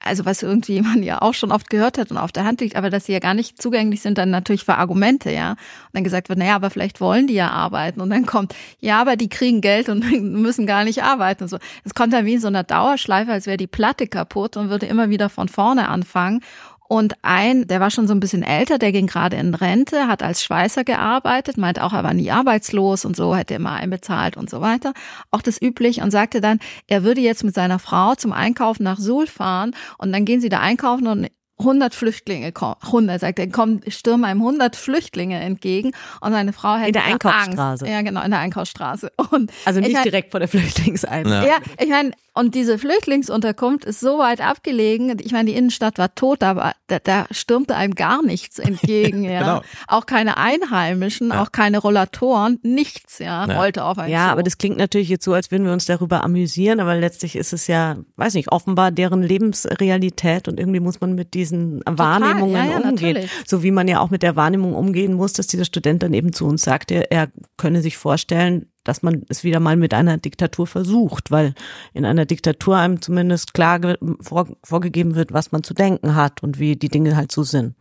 also 0.00 0.24
was 0.24 0.42
irgendwie 0.42 0.80
man 0.80 1.02
ja 1.02 1.20
auch 1.22 1.34
schon 1.34 1.50
oft 1.50 1.68
gehört 1.70 1.98
hat 1.98 2.10
und 2.10 2.18
auf 2.18 2.32
der 2.32 2.44
Hand 2.44 2.60
liegt, 2.60 2.76
aber 2.76 2.88
dass 2.88 3.06
sie 3.06 3.12
ja 3.12 3.18
gar 3.18 3.34
nicht 3.34 3.60
zugänglich 3.60 4.00
sind, 4.00 4.16
dann 4.18 4.30
natürlich 4.30 4.64
für 4.64 4.76
Argumente, 4.76 5.30
ja. 5.32 5.52
Und 5.52 5.58
dann 5.92 6.04
gesagt 6.04 6.28
wird, 6.28 6.38
naja, 6.38 6.54
aber 6.54 6.70
vielleicht 6.70 7.00
wollen 7.00 7.26
die 7.26 7.34
ja 7.34 7.50
arbeiten. 7.50 8.00
Und 8.00 8.10
dann 8.10 8.24
kommt, 8.24 8.54
ja, 8.80 9.00
aber 9.00 9.16
die 9.16 9.28
kriegen 9.28 9.60
Geld 9.60 9.88
und 9.88 10.04
müssen 10.22 10.66
gar 10.66 10.84
nicht 10.84 11.02
arbeiten. 11.02 11.44
Und 11.44 11.48
so. 11.48 11.58
Es 11.84 11.94
kommt 11.94 12.12
dann 12.12 12.26
wie 12.26 12.34
in 12.34 12.40
so 12.40 12.48
einer 12.48 12.62
Dauerschleife, 12.62 13.32
als 13.32 13.46
wäre 13.46 13.56
die 13.56 13.66
Platte 13.66 14.06
kaputt 14.06 14.56
und 14.56 14.70
würde 14.70 14.86
immer 14.86 15.10
wieder 15.10 15.28
von 15.28 15.48
vorne 15.48 15.88
anfangen. 15.88 16.42
Und 16.88 17.16
ein, 17.20 17.66
der 17.66 17.80
war 17.80 17.90
schon 17.90 18.08
so 18.08 18.14
ein 18.14 18.20
bisschen 18.20 18.42
älter, 18.42 18.78
der 18.78 18.92
ging 18.92 19.06
gerade 19.06 19.36
in 19.36 19.54
Rente, 19.54 20.08
hat 20.08 20.22
als 20.22 20.42
Schweißer 20.42 20.84
gearbeitet, 20.84 21.58
meinte 21.58 21.84
auch, 21.84 21.92
er 21.92 22.02
war 22.02 22.14
nie 22.14 22.30
arbeitslos 22.30 23.04
und 23.04 23.14
so, 23.14 23.36
hätte 23.36 23.54
immer 23.54 23.72
einbezahlt 23.72 24.38
und 24.38 24.48
so 24.48 24.62
weiter. 24.62 24.94
Auch 25.30 25.42
das 25.42 25.60
üblich 25.60 26.00
und 26.00 26.10
sagte 26.10 26.40
dann, 26.40 26.60
er 26.86 27.04
würde 27.04 27.20
jetzt 27.20 27.44
mit 27.44 27.54
seiner 27.54 27.78
Frau 27.78 28.14
zum 28.14 28.32
Einkaufen 28.32 28.84
nach 28.84 28.98
Suhl 28.98 29.26
fahren 29.26 29.76
und 29.98 30.12
dann 30.12 30.24
gehen 30.24 30.40
sie 30.40 30.48
da 30.48 30.60
einkaufen 30.60 31.06
und 31.08 31.28
100 31.60 31.94
Flüchtlinge 31.94 32.52
kommen, 32.52 32.76
100, 32.82 33.20
sagt 33.20 33.38
er, 33.38 33.48
kommen, 33.50 33.80
stürmen 33.88 34.24
einem 34.24 34.40
100 34.40 34.76
Flüchtlinge 34.76 35.40
entgegen 35.40 35.92
und 36.20 36.32
seine 36.32 36.52
Frau 36.52 36.74
hätte 36.76 36.86
In 36.88 36.92
der 36.92 37.04
Einkaufsstraße. 37.06 37.60
Angst. 37.84 37.86
Ja, 37.86 38.02
genau, 38.02 38.22
in 38.22 38.30
der 38.30 38.40
Einkaufsstraße. 38.40 39.10
Und 39.30 39.50
Also 39.64 39.80
nicht 39.80 39.88
ich 39.90 39.94
mein, 39.94 40.02
direkt 40.04 40.30
vor 40.30 40.40
der 40.40 40.48
Flüchtlingseinrichtung. 40.48 41.42
Ja. 41.42 41.56
ja, 41.56 41.56
ich 41.82 41.88
meine, 41.88 42.12
und 42.34 42.54
diese 42.54 42.78
Flüchtlingsunterkunft 42.78 43.84
ist 43.84 43.98
so 43.98 44.18
weit 44.18 44.40
abgelegen. 44.40 45.16
Ich 45.20 45.32
meine, 45.32 45.50
die 45.50 45.56
Innenstadt 45.56 45.98
war 45.98 46.14
tot, 46.14 46.44
aber 46.44 46.72
da, 46.86 47.00
da 47.00 47.26
stürmte 47.32 47.74
einem 47.74 47.94
gar 47.96 48.22
nichts 48.22 48.58
entgegen. 48.60 49.24
Ja. 49.28 49.40
Genau. 49.40 49.60
Auch 49.88 50.06
keine 50.06 50.36
Einheimischen, 50.36 51.30
Ja. 51.30 51.42
auch 51.42 51.50
keine 51.50 51.78
Rollatoren, 51.78 52.60
nichts, 52.62 53.18
ja, 53.18 53.46
Ja. 53.46 53.58
rollte 53.58 53.84
auf 53.84 53.98
einen 53.98 54.12
Ja, 54.12 54.26
zu. 54.26 54.32
aber 54.32 54.42
das 54.44 54.58
klingt 54.58 54.76
natürlich 54.76 55.08
jetzt 55.08 55.24
so, 55.24 55.32
als 55.32 55.50
würden 55.50 55.64
wir 55.66 55.72
uns 55.72 55.86
darüber 55.86 56.22
amüsieren, 56.22 56.78
aber 56.78 56.94
letztlich 56.94 57.34
ist 57.34 57.52
es 57.52 57.66
ja, 57.66 57.96
weiß 58.16 58.34
nicht, 58.34 58.52
offenbar 58.52 58.92
deren 58.92 59.22
Lebensrealität 59.22 60.48
und 60.48 60.58
irgendwie 60.60 60.80
muss 60.80 61.00
man 61.00 61.14
mit 61.14 61.34
diesen 61.34 61.47
Wahrnehmungen 61.50 62.54
ja, 62.54 62.64
ja, 62.64 62.76
umgehen. 62.76 63.14
natürlich. 63.14 63.30
So 63.46 63.62
wie 63.62 63.70
man 63.70 63.88
ja 63.88 64.00
auch 64.00 64.10
mit 64.10 64.22
der 64.22 64.36
Wahrnehmung 64.36 64.74
umgehen 64.74 65.14
muss, 65.14 65.32
dass 65.32 65.46
dieser 65.46 65.64
Student 65.64 66.02
dann 66.02 66.14
eben 66.14 66.32
zu 66.32 66.46
uns 66.46 66.62
sagte, 66.62 67.10
er 67.10 67.28
könne 67.56 67.82
sich 67.82 67.96
vorstellen, 67.96 68.66
dass 68.88 69.02
man 69.02 69.22
es 69.28 69.44
wieder 69.44 69.60
mal 69.60 69.76
mit 69.76 69.92
einer 69.92 70.16
Diktatur 70.16 70.66
versucht, 70.66 71.30
weil 71.30 71.54
in 71.92 72.06
einer 72.06 72.24
Diktatur 72.24 72.78
einem 72.78 73.02
zumindest 73.02 73.52
klar 73.52 73.80
vor, 74.20 74.48
vorgegeben 74.64 75.14
wird, 75.14 75.32
was 75.32 75.52
man 75.52 75.62
zu 75.62 75.74
denken 75.74 76.14
hat 76.14 76.42
und 76.42 76.58
wie 76.58 76.74
die 76.74 76.88
Dinge 76.88 77.14
halt 77.14 77.30
so 77.30 77.42
sind. 77.42 77.74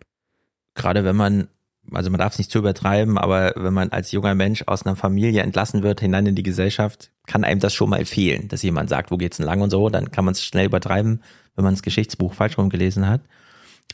Gerade 0.75 1.06
wenn 1.06 1.15
man, 1.15 1.47
also 1.91 2.10
man 2.10 2.19
darf 2.19 2.34
es 2.34 2.39
nicht 2.39 2.51
zu 2.51 2.60
übertreiben, 2.60 3.17
aber 3.17 3.53
wenn 3.56 3.73
man 3.73 3.89
als 3.89 4.12
junger 4.12 4.36
Mensch 4.36 4.63
aus 4.67 4.86
einer 4.86 4.97
Familie 4.97 5.43
entlassen 5.43 5.82
wird, 5.82 6.01
hinein 6.01 6.25
in 6.25 6.36
die 6.36 6.43
Gesellschaft, 6.43 7.12
kann 7.25 7.45
einem 7.45 7.62
das 7.62 7.73
schon 7.73 7.89
mal 7.89 8.03
fehlen, 8.03 8.49
dass 8.49 8.62
jemand 8.62 8.89
sagt, 8.89 9.10
wo 9.10 9.17
geht's 9.17 9.38
denn 9.38 9.45
lang 9.45 9.62
und 9.62 9.69
so, 9.69 9.89
dann 9.89 10.12
kann 10.12 10.25
man 10.25 10.34
es 10.34 10.43
schnell 10.43 10.65
übertreiben, 10.65 11.23
wenn 11.56 11.63
man 11.63 11.73
das 11.73 11.84
Geschichtsbuch 11.84 12.34
falsch 12.34 12.58
rum 12.58 12.69
gelesen 12.69 13.08
hat. 13.08 13.21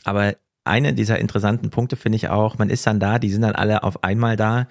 Aber 0.04 0.34
eine 0.64 0.94
dieser 0.94 1.18
interessanten 1.18 1.70
Punkte 1.70 1.96
finde 1.96 2.16
ich 2.16 2.28
auch, 2.28 2.58
man 2.58 2.70
ist 2.70 2.86
dann 2.86 3.00
da, 3.00 3.18
die 3.18 3.30
sind 3.30 3.42
dann 3.42 3.54
alle 3.54 3.82
auf 3.82 4.04
einmal 4.04 4.36
da, 4.36 4.66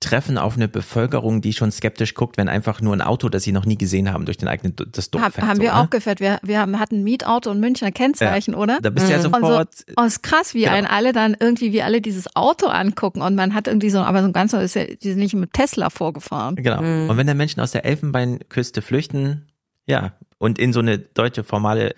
treffen 0.00 0.38
auf 0.38 0.54
eine 0.54 0.68
Bevölkerung, 0.68 1.40
die 1.40 1.52
schon 1.52 1.72
skeptisch 1.72 2.14
guckt, 2.14 2.36
wenn 2.36 2.48
einfach 2.48 2.80
nur 2.80 2.92
ein 2.92 3.00
Auto, 3.00 3.28
das 3.28 3.42
sie 3.42 3.50
noch 3.50 3.64
nie 3.66 3.76
gesehen 3.76 4.12
haben, 4.12 4.26
durch 4.26 4.36
den 4.36 4.46
eigenen 4.46 4.76
das 4.92 5.10
Dorf 5.10 5.24
Hab, 5.24 5.32
fährt. 5.34 5.46
haben 5.48 5.56
so, 5.56 5.62
wir 5.62 5.72
ne? 5.72 5.80
auch 5.80 5.90
geführt. 5.90 6.20
Wir, 6.20 6.38
wir 6.42 6.60
haben, 6.60 6.78
hatten 6.78 7.00
ein 7.00 7.04
Mietauto 7.04 7.50
und 7.50 7.58
Münchner 7.58 7.90
Kennzeichen, 7.90 8.54
oder? 8.54 8.78
Da 8.80 8.90
bist 8.90 9.08
du 9.08 9.12
ja 9.12 9.18
Mhm. 9.18 9.34
Und 9.34 9.40
so, 9.40 9.48
sofort, 9.48 9.68
oh, 9.96 10.04
ist 10.04 10.22
krass, 10.22 10.54
wie 10.54 10.62
Genau. 10.62 10.74
einen 10.74 10.86
alle 10.86 11.12
dann 11.12 11.36
irgendwie, 11.40 11.72
wie 11.72 11.82
alle 11.82 12.00
dieses 12.00 12.36
Auto 12.36 12.66
angucken 12.66 13.22
und 13.22 13.34
man 13.34 13.54
hat 13.54 13.66
irgendwie 13.66 13.90
so, 13.90 13.98
aber 13.98 14.20
so 14.20 14.28
ein 14.28 14.32
ganzer 14.32 14.62
ist 14.62 14.74
ja, 14.74 14.84
die 14.84 15.08
sind 15.08 15.18
nicht 15.18 15.34
mit 15.34 15.52
Tesla 15.52 15.90
vorgefahren. 15.90 16.54
Genau. 16.54 16.80
Mhm. 16.80 17.10
Und 17.10 17.16
wenn 17.16 17.26
da 17.26 17.34
Menschen 17.34 17.60
aus 17.60 17.72
der 17.72 17.84
Elfenbeinküste 17.84 18.82
flüchten, 18.82 19.48
ja, 19.86 20.12
und 20.38 20.60
in 20.60 20.72
so 20.72 20.78
eine 20.78 20.98
deutsche 20.98 21.42
formale 21.42 21.94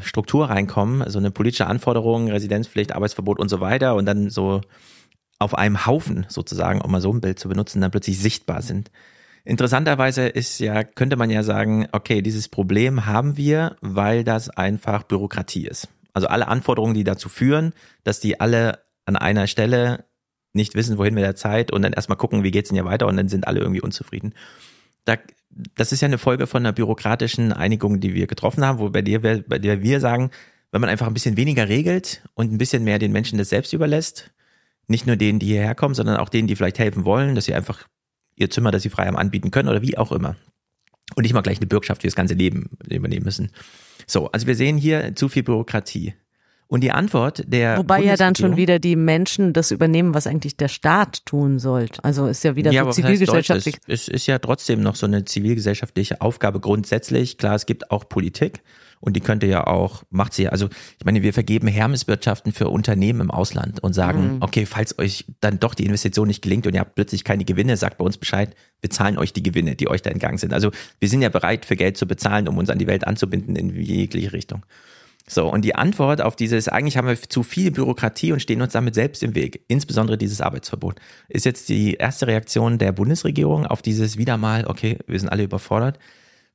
Struktur 0.00 0.50
reinkommen, 0.50 1.08
so 1.10 1.18
eine 1.18 1.30
politische 1.30 1.66
Anforderung, 1.66 2.28
Residenzpflicht, 2.28 2.92
Arbeitsverbot 2.92 3.38
und 3.38 3.48
so 3.48 3.60
weiter 3.60 3.94
und 3.94 4.06
dann 4.06 4.30
so 4.30 4.60
auf 5.38 5.56
einem 5.56 5.86
Haufen 5.86 6.26
sozusagen, 6.28 6.80
um 6.80 6.90
mal 6.90 7.00
so 7.00 7.12
ein 7.12 7.20
Bild 7.20 7.38
zu 7.38 7.48
benutzen, 7.48 7.80
dann 7.80 7.90
plötzlich 7.90 8.18
sichtbar 8.18 8.62
sind. 8.62 8.90
Interessanterweise 9.44 10.26
ist 10.26 10.58
ja, 10.58 10.82
könnte 10.82 11.16
man 11.16 11.30
ja 11.30 11.42
sagen, 11.42 11.86
okay, 11.92 12.20
dieses 12.20 12.48
Problem 12.48 13.06
haben 13.06 13.36
wir, 13.36 13.76
weil 13.80 14.24
das 14.24 14.50
einfach 14.50 15.04
Bürokratie 15.04 15.66
ist. 15.66 15.88
Also 16.12 16.28
alle 16.28 16.48
Anforderungen, 16.48 16.94
die 16.94 17.04
dazu 17.04 17.28
führen, 17.28 17.72
dass 18.02 18.18
die 18.18 18.40
alle 18.40 18.80
an 19.04 19.16
einer 19.16 19.46
Stelle 19.46 20.04
nicht 20.52 20.74
wissen, 20.74 20.98
wohin 20.98 21.14
mit 21.14 21.22
der 21.22 21.36
Zeit 21.36 21.72
und 21.72 21.82
dann 21.82 21.92
erstmal 21.92 22.18
gucken, 22.18 22.42
wie 22.42 22.50
geht's 22.50 22.70
denn 22.70 22.76
hier 22.76 22.86
weiter 22.86 23.06
und 23.06 23.16
dann 23.16 23.28
sind 23.28 23.46
alle 23.46 23.60
irgendwie 23.60 23.82
unzufrieden. 23.82 24.34
Da, 25.04 25.16
das 25.74 25.92
ist 25.92 26.00
ja 26.00 26.06
eine 26.06 26.18
Folge 26.18 26.46
von 26.46 26.62
einer 26.62 26.72
bürokratischen 26.72 27.52
Einigung, 27.52 28.00
die 28.00 28.14
wir 28.14 28.26
getroffen 28.26 28.64
haben, 28.64 28.78
wo 28.78 28.90
bei 28.90 29.02
der 29.02 29.22
wir, 29.22 29.44
bei 29.46 29.58
der 29.58 29.82
wir 29.82 30.00
sagen, 30.00 30.30
wenn 30.70 30.80
man 30.80 30.90
einfach 30.90 31.06
ein 31.06 31.14
bisschen 31.14 31.36
weniger 31.36 31.68
regelt 31.68 32.22
und 32.34 32.52
ein 32.52 32.58
bisschen 32.58 32.84
mehr 32.84 32.98
den 32.98 33.12
Menschen 33.12 33.38
das 33.38 33.48
selbst 33.48 33.72
überlässt, 33.72 34.32
nicht 34.88 35.06
nur 35.06 35.16
denen, 35.16 35.38
die 35.38 35.46
hierher 35.46 35.74
kommen, 35.74 35.94
sondern 35.94 36.16
auch 36.16 36.28
denen, 36.28 36.48
die 36.48 36.56
vielleicht 36.56 36.78
helfen 36.78 37.04
wollen, 37.04 37.34
dass 37.34 37.46
sie 37.46 37.54
einfach 37.54 37.88
ihr 38.36 38.50
Zimmer, 38.50 38.70
das 38.70 38.82
sie 38.82 38.90
frei 38.90 39.06
haben, 39.06 39.16
anbieten 39.16 39.50
können 39.50 39.68
oder 39.68 39.82
wie 39.82 39.96
auch 39.96 40.12
immer. 40.12 40.36
Und 41.14 41.22
nicht 41.22 41.32
mal 41.32 41.40
gleich 41.40 41.58
eine 41.58 41.66
Bürgschaft 41.66 42.02
für 42.02 42.08
das 42.08 42.16
ganze 42.16 42.34
Leben 42.34 42.76
übernehmen 42.88 43.24
müssen. 43.24 43.50
So, 44.06 44.30
also 44.32 44.46
wir 44.46 44.54
sehen 44.54 44.76
hier 44.76 45.14
zu 45.14 45.28
viel 45.28 45.42
Bürokratie. 45.42 46.14
Und 46.68 46.82
die 46.82 46.90
Antwort 46.90 47.44
der 47.46 47.78
Wobei 47.78 48.02
ja 48.02 48.16
dann 48.16 48.34
schon 48.34 48.56
wieder 48.56 48.80
die 48.80 48.96
Menschen 48.96 49.52
das 49.52 49.70
übernehmen, 49.70 50.14
was 50.14 50.26
eigentlich 50.26 50.56
der 50.56 50.68
Staat 50.68 51.24
tun 51.24 51.60
sollte. 51.60 52.02
Also 52.02 52.26
ist 52.26 52.42
ja 52.42 52.56
wieder 52.56 52.72
ja, 52.72 52.84
so 52.84 52.90
zivilgesellschaftlich. 52.90 53.76
Es, 53.86 54.02
es 54.02 54.08
ist 54.08 54.26
ja 54.26 54.40
trotzdem 54.40 54.80
noch 54.80 54.96
so 54.96 55.06
eine 55.06 55.24
zivilgesellschaftliche 55.24 56.20
Aufgabe 56.20 56.58
grundsätzlich. 56.58 57.38
Klar, 57.38 57.54
es 57.54 57.66
gibt 57.66 57.92
auch 57.92 58.08
Politik 58.08 58.62
und 58.98 59.14
die 59.14 59.20
könnte 59.20 59.46
ja 59.46 59.66
auch, 59.66 60.02
macht 60.10 60.32
sie 60.32 60.44
ja, 60.44 60.50
also 60.50 60.68
ich 60.98 61.04
meine, 61.04 61.22
wir 61.22 61.32
vergeben 61.32 61.68
Hermeswirtschaften 61.68 62.52
für 62.52 62.68
Unternehmen 62.68 63.20
im 63.20 63.30
Ausland 63.30 63.82
und 63.82 63.92
sagen, 63.92 64.38
okay, 64.40 64.66
falls 64.66 64.98
euch 64.98 65.26
dann 65.40 65.60
doch 65.60 65.74
die 65.74 65.84
Investition 65.84 66.26
nicht 66.26 66.42
gelingt 66.42 66.66
und 66.66 66.74
ihr 66.74 66.80
habt 66.80 66.96
plötzlich 66.96 67.22
keine 67.22 67.44
Gewinne, 67.44 67.76
sagt 67.76 67.98
bei 67.98 68.04
uns 68.04 68.16
Bescheid, 68.18 68.56
wir 68.80 68.90
zahlen 68.90 69.18
euch 69.18 69.32
die 69.32 69.42
Gewinne, 69.42 69.76
die 69.76 69.88
euch 69.88 70.02
da 70.02 70.10
entgangen 70.10 70.38
sind. 70.38 70.52
Also 70.52 70.72
wir 70.98 71.08
sind 71.08 71.22
ja 71.22 71.28
bereit, 71.28 71.64
für 71.64 71.76
Geld 71.76 71.96
zu 71.96 72.06
bezahlen, 72.06 72.48
um 72.48 72.58
uns 72.58 72.70
an 72.70 72.78
die 72.78 72.86
Welt 72.88 73.06
anzubinden 73.06 73.54
in 73.54 73.70
jegliche 73.80 74.32
Richtung. 74.32 74.64
So, 75.28 75.48
und 75.52 75.64
die 75.64 75.74
Antwort 75.74 76.20
auf 76.20 76.36
dieses, 76.36 76.68
eigentlich 76.68 76.96
haben 76.96 77.08
wir 77.08 77.20
zu 77.20 77.42
viel 77.42 77.72
Bürokratie 77.72 78.30
und 78.30 78.40
stehen 78.40 78.62
uns 78.62 78.74
damit 78.74 78.94
selbst 78.94 79.24
im 79.24 79.34
Weg, 79.34 79.64
insbesondere 79.66 80.16
dieses 80.16 80.40
Arbeitsverbot, 80.40 81.00
ist 81.28 81.44
jetzt 81.44 81.68
die 81.68 81.94
erste 81.94 82.28
Reaktion 82.28 82.78
der 82.78 82.92
Bundesregierung 82.92 83.66
auf 83.66 83.82
dieses 83.82 84.18
wieder 84.18 84.36
mal, 84.36 84.66
okay, 84.66 84.98
wir 85.08 85.18
sind 85.18 85.28
alle 85.28 85.42
überfordert. 85.42 85.98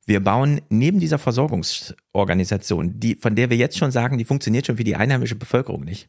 Wir 0.06 0.20
bauen 0.20 0.62
neben 0.70 1.00
dieser 1.00 1.18
Versorgungsorganisation, 1.18 2.98
die, 2.98 3.16
von 3.16 3.36
der 3.36 3.50
wir 3.50 3.58
jetzt 3.58 3.76
schon 3.76 3.92
sagen, 3.92 4.16
die 4.16 4.24
funktioniert 4.24 4.66
schon 4.66 4.78
für 4.78 4.84
die 4.84 4.96
einheimische 4.96 5.36
Bevölkerung 5.36 5.84
nicht, 5.84 6.08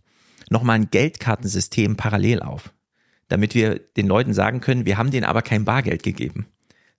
nochmal 0.50 0.78
ein 0.78 0.90
Geldkartensystem 0.90 1.98
parallel 1.98 2.42
auf, 2.42 2.74
damit 3.28 3.56
wir 3.56 3.78
den 3.78 4.08
Leuten 4.08 4.34
sagen 4.34 4.62
können, 4.62 4.86
wir 4.86 4.98
haben 4.98 5.12
denen 5.12 5.26
aber 5.26 5.42
kein 5.42 5.66
Bargeld 5.66 6.02
gegeben 6.02 6.48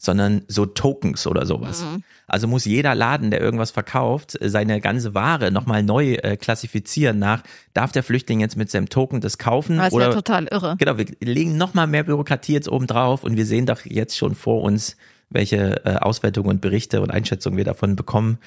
sondern 0.04 0.42
so 0.48 0.66
Tokens 0.66 1.26
oder 1.26 1.46
sowas. 1.46 1.84
Also 2.26 2.48
muss 2.48 2.64
jeder 2.64 2.94
Laden, 2.94 3.30
der 3.30 3.40
irgendwas 3.40 3.70
verkauft, 3.70 4.38
seine 4.40 4.80
ganze 4.80 5.14
Ware 5.14 5.50
nochmal 5.50 5.82
neu 5.82 6.14
äh, 6.14 6.36
klassifizieren 6.36 7.18
nach, 7.18 7.42
darf 7.74 7.92
der 7.92 8.02
Flüchtling 8.02 8.40
jetzt 8.40 8.56
mit 8.56 8.70
seinem 8.70 8.88
Token 8.88 9.20
das 9.20 9.38
kaufen? 9.38 9.76
Das 9.76 9.88
ist 9.88 9.92
oder 9.92 10.08
ja 10.08 10.14
total 10.14 10.46
irre. 10.46 10.76
Genau, 10.78 10.96
wir 10.98 11.06
legen 11.20 11.56
nochmal 11.56 11.86
mehr 11.86 12.04
Bürokratie 12.04 12.52
jetzt 12.52 12.68
oben 12.68 12.86
drauf 12.86 13.24
und 13.24 13.36
wir 13.36 13.46
sehen 13.46 13.66
doch 13.66 13.84
jetzt 13.84 14.16
schon 14.16 14.34
vor 14.34 14.62
uns, 14.62 14.96
welche 15.30 15.84
äh, 15.84 15.96
Auswertungen 15.96 16.48
und 16.48 16.60
Berichte 16.60 17.00
und 17.00 17.10
Einschätzungen 17.10 17.56
wir 17.56 17.64
davon 17.64 17.96
bekommen, 17.96 18.38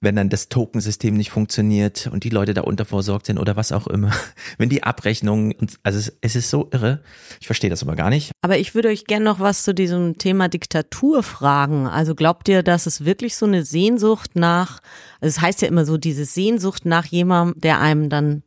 wenn 0.00 0.16
dann 0.16 0.30
das 0.30 0.48
Tokensystem 0.48 1.14
nicht 1.14 1.30
funktioniert 1.30 2.08
und 2.10 2.24
die 2.24 2.30
Leute 2.30 2.54
da 2.54 2.62
unterversorgt 2.62 3.26
sind 3.26 3.38
oder 3.38 3.56
was 3.56 3.70
auch 3.70 3.86
immer. 3.86 4.12
Wenn 4.58 4.70
die 4.70 4.82
Abrechnungen, 4.82 5.54
also 5.82 5.98
es, 5.98 6.16
es 6.22 6.36
ist 6.36 6.48
so 6.48 6.68
irre. 6.72 7.02
Ich 7.38 7.46
verstehe 7.46 7.68
das 7.68 7.82
aber 7.82 7.96
gar 7.96 8.08
nicht. 8.08 8.32
Aber 8.40 8.56
ich 8.56 8.74
würde 8.74 8.88
euch 8.88 9.04
gerne 9.04 9.26
noch 9.26 9.40
was 9.40 9.62
zu 9.62 9.74
diesem 9.74 10.16
Thema 10.16 10.48
Diktatur 10.48 11.22
fragen. 11.22 11.86
Also 11.86 12.14
glaubt 12.14 12.48
ihr, 12.48 12.62
dass 12.62 12.86
es 12.86 13.04
wirklich 13.04 13.36
so 13.36 13.44
eine 13.44 13.62
Sehnsucht 13.62 14.36
nach, 14.36 14.80
also 15.20 15.36
es 15.36 15.40
heißt 15.40 15.60
ja 15.60 15.68
immer 15.68 15.84
so, 15.84 15.98
diese 15.98 16.24
Sehnsucht 16.24 16.86
nach 16.86 17.04
jemandem, 17.04 17.60
der 17.60 17.80
einem 17.80 18.08
dann 18.08 18.42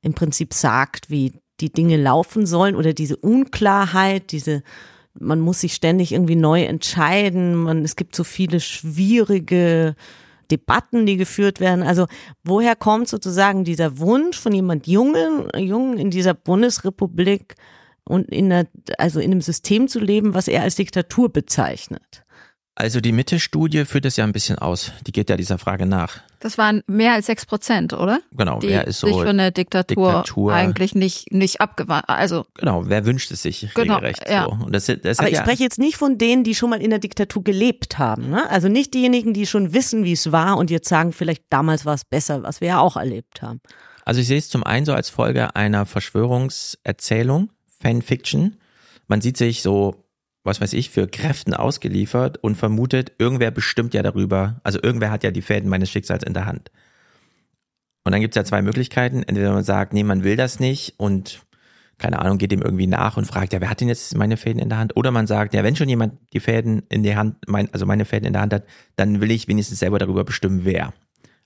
im 0.00 0.14
Prinzip 0.14 0.52
sagt, 0.52 1.10
wie 1.10 1.32
die 1.60 1.72
Dinge 1.72 1.96
laufen 1.96 2.44
sollen 2.44 2.74
oder 2.74 2.92
diese 2.92 3.16
Unklarheit, 3.16 4.32
diese 4.32 4.64
man 5.14 5.40
muss 5.40 5.60
sich 5.60 5.74
ständig 5.74 6.12
irgendwie 6.12 6.36
neu 6.36 6.62
entscheiden, 6.62 7.54
man, 7.54 7.84
es 7.84 7.96
gibt 7.96 8.16
so 8.16 8.24
viele 8.24 8.60
schwierige 8.60 9.94
Debatten, 10.52 11.06
die 11.06 11.16
geführt 11.16 11.58
werden. 11.58 11.82
Also 11.82 12.06
woher 12.44 12.76
kommt 12.76 13.08
sozusagen 13.08 13.64
dieser 13.64 13.98
Wunsch 13.98 14.38
von 14.38 14.52
jemand 14.52 14.86
Jungen, 14.86 15.48
Jungen 15.56 15.98
in 15.98 16.10
dieser 16.10 16.34
Bundesrepublik 16.34 17.54
und 18.04 18.28
in 18.28 18.50
der, 18.50 18.68
also 18.98 19.18
in 19.18 19.32
einem 19.32 19.40
System 19.40 19.88
zu 19.88 19.98
leben, 19.98 20.34
was 20.34 20.48
er 20.48 20.62
als 20.62 20.76
Diktatur 20.76 21.32
bezeichnet? 21.32 22.21
Also 22.74 23.00
die 23.02 23.12
Mitte-Studie 23.12 23.84
führt 23.84 24.06
es 24.06 24.16
ja 24.16 24.24
ein 24.24 24.32
bisschen 24.32 24.58
aus. 24.58 24.92
Die 25.06 25.12
geht 25.12 25.28
ja 25.28 25.36
dieser 25.36 25.58
Frage 25.58 25.84
nach. 25.84 26.20
Das 26.40 26.56
waren 26.56 26.82
mehr 26.86 27.12
als 27.12 27.26
sechs 27.26 27.44
Prozent, 27.44 27.92
oder? 27.92 28.20
Genau, 28.32 28.60
Die 28.60 28.68
wer 28.68 28.86
ist 28.86 29.00
so 29.00 29.08
sich 29.08 29.16
für 29.16 29.28
eine 29.28 29.52
Diktatur, 29.52 30.22
Diktatur- 30.24 30.52
eigentlich 30.54 30.94
nicht, 30.94 31.30
nicht 31.32 31.60
abgewandt. 31.60 32.08
Also, 32.08 32.46
Genau, 32.54 32.84
wer 32.86 33.04
wünscht 33.04 33.30
es 33.30 33.42
sich 33.42 33.68
Genau, 33.74 33.96
regelrecht 33.96 34.26
ja. 34.28 34.44
so? 34.44 34.64
Und 34.64 34.74
das, 34.74 34.86
das 34.86 35.18
Aber 35.18 35.28
ich 35.28 35.34
ja, 35.34 35.42
spreche 35.42 35.62
jetzt 35.62 35.78
nicht 35.78 35.96
von 35.98 36.16
denen, 36.16 36.44
die 36.44 36.54
schon 36.54 36.70
mal 36.70 36.80
in 36.80 36.88
der 36.88 36.98
Diktatur 36.98 37.44
gelebt 37.44 37.98
haben. 37.98 38.30
Ne? 38.30 38.48
Also 38.48 38.68
nicht 38.68 38.94
diejenigen, 38.94 39.34
die 39.34 39.46
schon 39.46 39.74
wissen, 39.74 40.04
wie 40.04 40.12
es 40.12 40.32
war 40.32 40.56
und 40.56 40.70
jetzt 40.70 40.88
sagen, 40.88 41.12
vielleicht 41.12 41.44
damals 41.50 41.84
war 41.84 41.94
es 41.94 42.06
besser, 42.06 42.42
was 42.42 42.62
wir 42.62 42.68
ja 42.68 42.80
auch 42.80 42.96
erlebt 42.96 43.42
haben. 43.42 43.60
Also 44.06 44.22
ich 44.22 44.26
sehe 44.26 44.38
es 44.38 44.48
zum 44.48 44.64
einen 44.64 44.86
so 44.86 44.94
als 44.94 45.10
Folge 45.10 45.54
einer 45.54 45.84
Verschwörungserzählung, 45.84 47.50
Fanfiction. 47.80 48.56
Man 49.08 49.20
sieht 49.20 49.36
sich 49.36 49.62
so, 49.62 49.94
was 50.44 50.60
weiß 50.60 50.72
ich, 50.72 50.90
für 50.90 51.06
Kräften 51.06 51.54
ausgeliefert 51.54 52.38
und 52.38 52.56
vermutet, 52.56 53.12
irgendwer 53.18 53.50
bestimmt 53.50 53.94
ja 53.94 54.02
darüber, 54.02 54.60
also 54.64 54.80
irgendwer 54.82 55.10
hat 55.10 55.24
ja 55.24 55.30
die 55.30 55.42
Fäden 55.42 55.68
meines 55.68 55.90
Schicksals 55.90 56.24
in 56.24 56.34
der 56.34 56.46
Hand. 56.46 56.70
Und 58.04 58.12
dann 58.12 58.20
gibt 58.20 58.34
es 58.34 58.40
ja 58.40 58.44
zwei 58.44 58.62
Möglichkeiten. 58.62 59.22
Entweder 59.22 59.52
man 59.52 59.62
sagt, 59.62 59.92
nee, 59.92 60.02
man 60.02 60.24
will 60.24 60.36
das 60.36 60.58
nicht 60.58 60.94
und 60.98 61.44
keine 61.98 62.18
Ahnung, 62.18 62.38
geht 62.38 62.50
dem 62.50 62.62
irgendwie 62.62 62.88
nach 62.88 63.16
und 63.16 63.26
fragt, 63.26 63.52
ja, 63.52 63.60
wer 63.60 63.70
hat 63.70 63.80
denn 63.80 63.86
jetzt 63.86 64.16
meine 64.16 64.36
Fäden 64.36 64.60
in 64.60 64.68
der 64.68 64.78
Hand? 64.78 64.96
Oder 64.96 65.12
man 65.12 65.28
sagt, 65.28 65.54
ja, 65.54 65.62
wenn 65.62 65.76
schon 65.76 65.88
jemand 65.88 66.14
die 66.32 66.40
Fäden 66.40 66.82
in 66.88 67.04
der 67.04 67.16
Hand, 67.16 67.36
mein, 67.46 67.72
also 67.72 67.86
meine 67.86 68.04
Fäden 68.04 68.26
in 68.26 68.32
der 68.32 68.42
Hand 68.42 68.52
hat, 68.52 68.64
dann 68.96 69.20
will 69.20 69.30
ich 69.30 69.46
wenigstens 69.46 69.78
selber 69.78 70.00
darüber 70.00 70.24
bestimmen, 70.24 70.64
wer. 70.64 70.92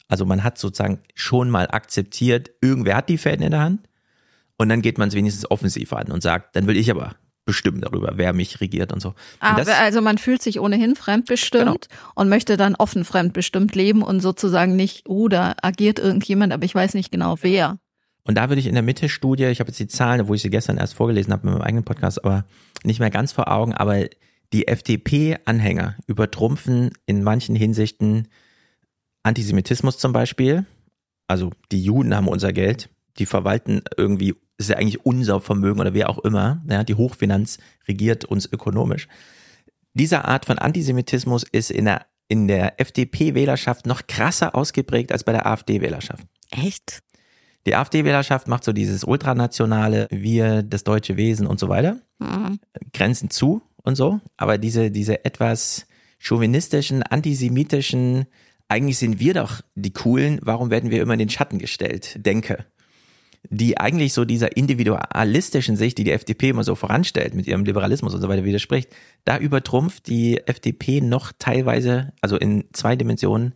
Also 0.09 0.25
man 0.25 0.45
hat 0.45 0.57
sozusagen 0.57 1.01
schon 1.15 1.51
mal 1.51 1.69
akzeptiert, 1.71 2.53
irgendwer 2.63 2.97
hat 2.97 3.11
die 3.11 3.19
Fäden 3.19 3.43
in 3.43 3.51
der 3.51 3.61
Hand 3.61 3.87
und 4.57 4.71
dann 4.71 4.81
geht 4.81 4.97
man 4.97 5.09
es 5.09 5.15
wenigstens 5.15 5.51
offensiv 5.51 5.93
an 5.93 6.11
und 6.11 6.23
sagt, 6.23 6.57
dann 6.57 6.67
will 6.67 6.77
ich 6.79 6.91
aber 6.91 7.17
bestimmen 7.47 7.81
darüber, 7.81 8.13
wer 8.17 8.35
mich 8.35 8.61
regiert 8.61 8.93
und 8.93 9.01
so. 9.01 9.11
Und 9.11 9.17
aber 9.41 9.65
das, 9.65 9.69
also 9.69 10.03
man 10.03 10.19
fühlt 10.19 10.43
sich 10.43 10.61
ohnehin 10.61 10.95
fremdbestimmt 10.97 11.87
und 12.15 12.29
möchte 12.29 12.59
dann 12.59 12.75
offen 12.75 13.05
fremdbestimmt 13.05 13.75
leben 13.75 14.03
und 14.03 14.21
sozusagen 14.21 14.77
nicht, 14.77 15.09
oh, 15.09 15.29
da 15.29 15.55
agiert 15.63 15.99
irgendjemand, 15.99 16.53
aber 16.53 16.65
ich 16.65 16.75
weiß 16.75 16.93
nicht 16.93 17.11
genau 17.11 17.37
wer. 17.41 17.79
und 18.25 18.35
da 18.35 18.51
würde 18.51 18.61
ich 18.61 18.67
in 18.67 18.75
der 18.75 18.83
Mitte-Studie, 18.83 19.45
ich 19.45 19.61
habe 19.61 19.71
jetzt 19.71 19.79
die 19.79 19.87
Zahlen, 19.87 20.29
wo 20.29 20.35
ich 20.35 20.43
sie 20.43 20.51
gestern 20.51 20.77
erst 20.77 20.95
vorgelesen 20.95 21.33
habe 21.33 21.47
mit 21.47 21.55
meinem 21.55 21.63
eigenen 21.63 21.85
Podcast, 21.85 22.23
aber 22.23 22.45
nicht 22.85 23.01
mehr 23.01 23.11
ganz 23.11 23.33
vor 23.33 23.51
Augen, 23.51 23.73
aber 23.73 24.05
die 24.53 24.69
FDP-Anhänger 24.69 25.97
übertrumpfen 26.07 26.91
in 27.07 27.23
manchen 27.23 27.57
Hinsichten 27.57 28.29
Antisemitismus 29.23 29.99
zum 29.99 30.13
Beispiel. 30.13 30.67
Also 31.27 31.51
die 31.73 31.83
Juden 31.83 32.15
haben 32.15 32.29
unser 32.29 32.53
Geld, 32.53 32.89
die 33.19 33.27
verwalten 33.27 33.83
irgendwie, 33.97 34.35
ist 34.59 34.71
ja 34.71 34.77
eigentlich 34.77 35.05
unser 35.05 35.41
Vermögen 35.41 35.81
oder 35.81 35.95
wer 35.95 36.09
auch 36.11 36.19
immer, 36.19 36.63
ja, 36.69 36.85
die 36.85 36.95
Hochfinanz 36.95 37.59
regiert 37.89 38.25
uns 38.25 38.51
ökonomisch. 38.51 39.09
Diese 39.95 40.25
Art 40.25 40.45
von 40.45 40.59
Antisemitismus 40.59 41.43
ist 41.43 41.71
in 41.71 41.87
der, 41.87 42.07
in 42.29 42.49
der 42.49 42.81
FDP-Wählerschaft 42.81 43.87
noch 43.87 44.07
krasser 44.07 44.55
ausgeprägt 44.55 45.13
als 45.13 45.25
bei 45.25 45.33
der 45.33 45.47
AfD-Wählerschaft. 45.47 46.27
Echt? 46.51 47.03
Die 47.67 47.75
AfD-Wählerschaft 47.75 48.47
macht 48.47 48.63
so 48.63 48.73
dieses 48.73 49.05
ultranationale, 49.05 50.07
wir, 50.11 50.63
das 50.63 50.85
deutsche 50.85 51.17
Wesen 51.17 51.47
und 51.47 51.59
so 51.59 51.69
weiter. 51.69 51.99
Mhm. 52.19 52.61
Grenzen 52.93 53.31
zu 53.31 53.63
und 53.83 53.97
so. 53.97 54.21
Aber 54.37 54.59
diese, 54.59 54.91
diese 54.91 55.25
etwas 55.25 55.87
chauvinistischen, 56.19 57.03
antisemitischen, 57.03 58.27
eigentlich 58.69 58.99
sind 58.99 59.19
wir 59.19 59.35
doch 59.35 59.63
die 59.75 59.93
Coolen, 59.93 60.39
warum 60.43 60.71
werden 60.71 60.91
wir 60.91 61.03
immer 61.03 61.15
in 61.15 61.21
den 61.21 61.31
Schatten 61.31 61.59
gestellt, 61.59 62.25
denke. 62.25 62.67
Die 63.51 63.79
eigentlich 63.79 64.13
so 64.13 64.25
dieser 64.25 64.57
individualistischen 64.57 65.77
Sicht, 65.77 65.99
die 65.99 66.05
die 66.05 66.13
FDP 66.13 66.51
immer 66.51 66.65
so 66.65 66.75
voranstellt, 66.75 67.35
mit 67.35 67.47
ihrem 67.47 67.65
Liberalismus 67.65 68.15
und 68.15 68.21
so 68.21 68.29
weiter 68.29 68.45
widerspricht, 68.45 68.91
da 69.25 69.39
übertrumpft 69.39 70.07
die 70.09 70.41
FDP 70.47 71.01
noch 71.01 71.33
teilweise, 71.39 72.13
also 72.21 72.37
in 72.37 72.65
zwei 72.73 72.97
Dimensionen, 72.97 73.55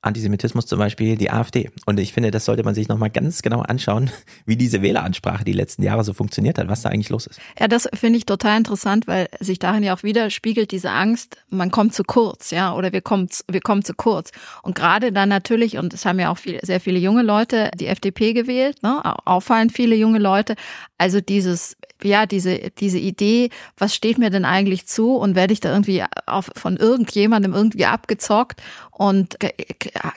Antisemitismus 0.00 0.66
zum 0.66 0.78
Beispiel, 0.78 1.16
die 1.16 1.30
AfD. 1.30 1.70
Und 1.84 1.98
ich 1.98 2.12
finde, 2.12 2.30
das 2.30 2.44
sollte 2.44 2.62
man 2.62 2.74
sich 2.74 2.88
nochmal 2.88 3.10
ganz 3.10 3.42
genau 3.42 3.62
anschauen, 3.62 4.10
wie 4.46 4.56
diese 4.56 4.80
Wähleransprache 4.80 5.44
die 5.44 5.52
letzten 5.52 5.82
Jahre 5.82 6.04
so 6.04 6.14
funktioniert 6.14 6.58
hat, 6.58 6.68
was 6.68 6.82
da 6.82 6.90
eigentlich 6.90 7.08
los 7.08 7.26
ist. 7.26 7.40
Ja, 7.58 7.66
das 7.66 7.88
finde 7.94 8.18
ich 8.18 8.26
total 8.26 8.58
interessant, 8.58 9.08
weil 9.08 9.28
sich 9.40 9.58
darin 9.58 9.82
ja 9.82 9.96
auch 9.96 10.04
widerspiegelt 10.04 10.70
diese 10.70 10.90
Angst, 10.90 11.36
man 11.50 11.70
kommt 11.70 11.94
zu 11.94 12.04
kurz, 12.04 12.50
ja, 12.50 12.74
oder 12.74 12.92
wir 12.92 13.00
kommen, 13.00 13.28
wir 13.50 13.60
kommen 13.60 13.84
zu 13.84 13.94
kurz. 13.94 14.30
Und 14.62 14.76
gerade 14.76 15.12
dann 15.12 15.28
natürlich, 15.28 15.78
und 15.78 15.92
es 15.92 16.04
haben 16.04 16.20
ja 16.20 16.30
auch 16.30 16.38
viele, 16.38 16.60
sehr 16.62 16.80
viele 16.80 16.98
junge 16.98 17.22
Leute 17.22 17.70
die 17.74 17.86
FDP 17.86 18.34
gewählt, 18.34 18.82
ne, 18.82 19.02
auffallend 19.26 19.72
viele 19.72 19.96
junge 19.96 20.18
Leute. 20.18 20.54
Also 20.98 21.20
dieses, 21.20 21.76
ja, 22.02 22.26
diese, 22.26 22.70
diese 22.78 22.98
Idee, 22.98 23.50
was 23.76 23.94
steht 23.94 24.18
mir 24.18 24.30
denn 24.30 24.44
eigentlich 24.44 24.86
zu 24.86 25.14
und 25.16 25.36
werde 25.36 25.52
ich 25.52 25.60
da 25.60 25.70
irgendwie 25.70 26.04
auf, 26.26 26.50
von 26.56 26.76
irgendjemandem 26.76 27.54
irgendwie 27.54 27.86
abgezockt 27.86 28.60
und 28.90 29.36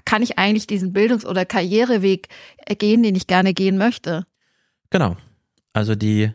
kann 0.06 0.24
ich 0.24 0.40
eigentlich 0.40 0.68
diesen 0.68 0.92
Bildungs- 0.92 1.26
oder 1.26 1.46
Karriereweg 1.46 2.28
gehen, 2.80 3.04
den 3.04 3.16
ich 3.16 3.28
gerne 3.28 3.54
gehen 3.54 3.78
möchte? 3.78 4.26
Genau. 4.90 5.16
Also 5.72 5.96
die 5.96 6.32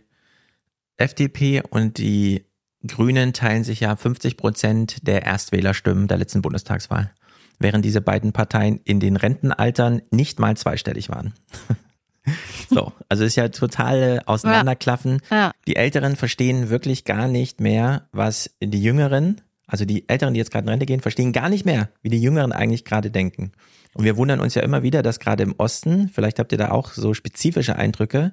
FDP 0.96 1.62
und 1.68 1.98
die 1.98 2.46
Grünen 2.86 3.32
teilen 3.32 3.64
sich 3.64 3.80
ja 3.80 3.96
50 3.96 4.36
Prozent 4.36 5.06
der 5.06 5.24
Erstwählerstimmen 5.24 6.06
der 6.06 6.18
letzten 6.18 6.40
Bundestagswahl, 6.40 7.12
während 7.58 7.84
diese 7.84 8.00
beiden 8.00 8.32
Parteien 8.32 8.80
in 8.84 9.00
den 9.00 9.16
Rentenaltern 9.16 10.02
nicht 10.10 10.38
mal 10.38 10.56
zweistellig 10.56 11.08
waren. 11.08 11.34
so, 12.70 12.92
also 13.08 13.24
ist 13.24 13.36
ja 13.36 13.48
total 13.48 14.22
Auseinanderklaffen. 14.26 15.20
Ja. 15.30 15.52
Die 15.66 15.76
Älteren 15.76 16.16
verstehen 16.16 16.70
wirklich 16.70 17.04
gar 17.04 17.28
nicht 17.28 17.60
mehr, 17.60 18.08
was 18.12 18.50
die 18.62 18.82
Jüngeren, 18.82 19.40
also 19.66 19.84
die 19.84 20.08
Älteren, 20.08 20.34
die 20.34 20.38
jetzt 20.38 20.50
gerade 20.50 20.64
in 20.64 20.70
Rente 20.70 20.86
gehen, 20.86 21.00
verstehen 21.00 21.32
gar 21.32 21.48
nicht 21.48 21.64
mehr, 21.64 21.88
wie 22.02 22.10
die 22.10 22.20
Jüngeren 22.20 22.52
eigentlich 22.52 22.84
gerade 22.84 23.10
denken. 23.10 23.52
Und 23.94 24.04
wir 24.04 24.16
wundern 24.16 24.40
uns 24.40 24.54
ja 24.54 24.62
immer 24.62 24.82
wieder, 24.82 25.02
dass 25.02 25.20
gerade 25.20 25.42
im 25.42 25.54
Osten, 25.56 26.10
vielleicht 26.12 26.38
habt 26.38 26.52
ihr 26.52 26.58
da 26.58 26.70
auch 26.70 26.92
so 26.92 27.14
spezifische 27.14 27.76
Eindrücke, 27.76 28.32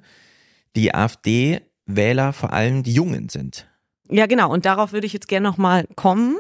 die 0.76 0.94
AfD-Wähler 0.94 2.34
vor 2.34 2.54
allem 2.54 2.84
die 2.84 2.94
Jungen 2.94 3.30
sind. 3.30 3.68
Ja, 4.10 4.26
genau. 4.26 4.52
Und 4.52 4.66
darauf 4.66 4.92
würde 4.92 5.08
ich 5.08 5.14
jetzt 5.14 5.28
gerne 5.28 5.48
nochmal 5.48 5.88
kommen. 5.96 6.38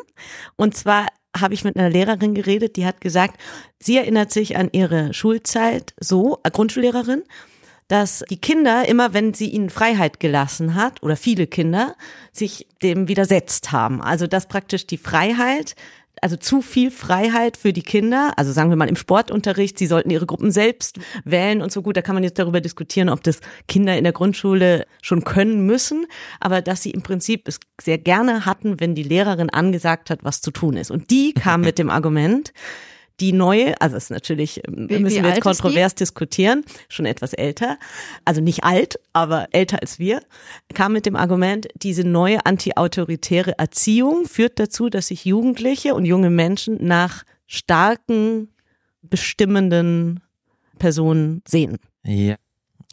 Und 0.57 0.75
zwar 0.75 1.07
habe 1.37 1.53
ich 1.53 1.63
mit 1.63 1.77
einer 1.77 1.89
Lehrerin 1.89 2.35
geredet, 2.35 2.75
die 2.75 2.85
hat 2.85 3.01
gesagt, 3.01 3.39
sie 3.79 3.97
erinnert 3.97 4.31
sich 4.31 4.57
an 4.57 4.69
ihre 4.71 5.13
Schulzeit 5.13 5.93
so, 5.99 6.39
äh, 6.43 6.51
Grundschullehrerin, 6.51 7.23
dass 7.87 8.23
die 8.29 8.39
Kinder 8.39 8.87
immer, 8.87 9.13
wenn 9.13 9.33
sie 9.33 9.49
ihnen 9.49 9.69
Freiheit 9.69 10.19
gelassen 10.19 10.75
hat, 10.75 11.03
oder 11.03 11.15
viele 11.15 11.47
Kinder, 11.47 11.95
sich 12.31 12.67
dem 12.81 13.07
widersetzt 13.07 13.71
haben. 13.71 14.01
Also 14.01 14.27
dass 14.27 14.47
praktisch 14.47 14.87
die 14.87 14.97
Freiheit 14.97 15.75
also 16.23 16.37
zu 16.37 16.61
viel 16.61 16.89
Freiheit 16.89 17.57
für 17.57 17.73
die 17.73 17.81
Kinder, 17.81 18.31
also 18.37 18.53
sagen 18.53 18.69
wir 18.69 18.77
mal 18.77 18.87
im 18.87 18.95
Sportunterricht, 18.95 19.77
sie 19.77 19.87
sollten 19.87 20.09
ihre 20.09 20.25
Gruppen 20.25 20.51
selbst 20.51 20.97
wählen 21.25 21.61
und 21.61 21.71
so 21.71 21.81
gut, 21.81 21.97
da 21.97 22.01
kann 22.01 22.15
man 22.15 22.23
jetzt 22.23 22.39
darüber 22.39 22.61
diskutieren, 22.61 23.09
ob 23.09 23.21
das 23.23 23.41
Kinder 23.67 23.97
in 23.97 24.05
der 24.05 24.13
Grundschule 24.13 24.85
schon 25.01 25.25
können 25.25 25.65
müssen, 25.65 26.07
aber 26.39 26.61
dass 26.61 26.81
sie 26.81 26.91
im 26.91 27.01
Prinzip 27.01 27.49
es 27.49 27.59
sehr 27.81 27.97
gerne 27.97 28.45
hatten, 28.45 28.79
wenn 28.79 28.95
die 28.95 29.03
Lehrerin 29.03 29.49
angesagt 29.49 30.09
hat, 30.09 30.23
was 30.23 30.39
zu 30.39 30.51
tun 30.51 30.77
ist. 30.77 30.91
Und 30.91 31.11
die 31.11 31.33
kam 31.33 31.59
mit 31.61 31.77
dem 31.77 31.89
Argument, 31.89 32.53
die 33.19 33.31
neue, 33.31 33.79
also 33.79 33.95
es 33.95 34.05
ist 34.05 34.09
natürlich, 34.09 34.61
ähm, 34.67 34.89
Wie- 34.89 34.99
müssen 34.99 35.17
wie 35.17 35.23
wir 35.23 35.29
jetzt 35.29 35.41
kontrovers 35.41 35.95
diskutieren, 35.95 36.63
schon 36.89 37.05
etwas 37.05 37.33
älter, 37.33 37.77
also 38.25 38.41
nicht 38.41 38.63
alt, 38.63 38.99
aber 39.13 39.47
älter 39.51 39.81
als 39.81 39.99
wir, 39.99 40.21
kam 40.73 40.93
mit 40.93 41.05
dem 41.05 41.15
Argument, 41.15 41.67
diese 41.75 42.03
neue 42.03 42.45
antiautoritäre 42.45 43.57
Erziehung 43.57 44.25
führt 44.25 44.59
dazu, 44.59 44.89
dass 44.89 45.07
sich 45.07 45.25
Jugendliche 45.25 45.93
und 45.93 46.05
junge 46.05 46.29
Menschen 46.29 46.85
nach 46.85 47.23
starken, 47.45 48.49
bestimmenden 49.03 50.21
Personen 50.79 51.41
sehen. 51.47 51.77
Ja, 52.03 52.35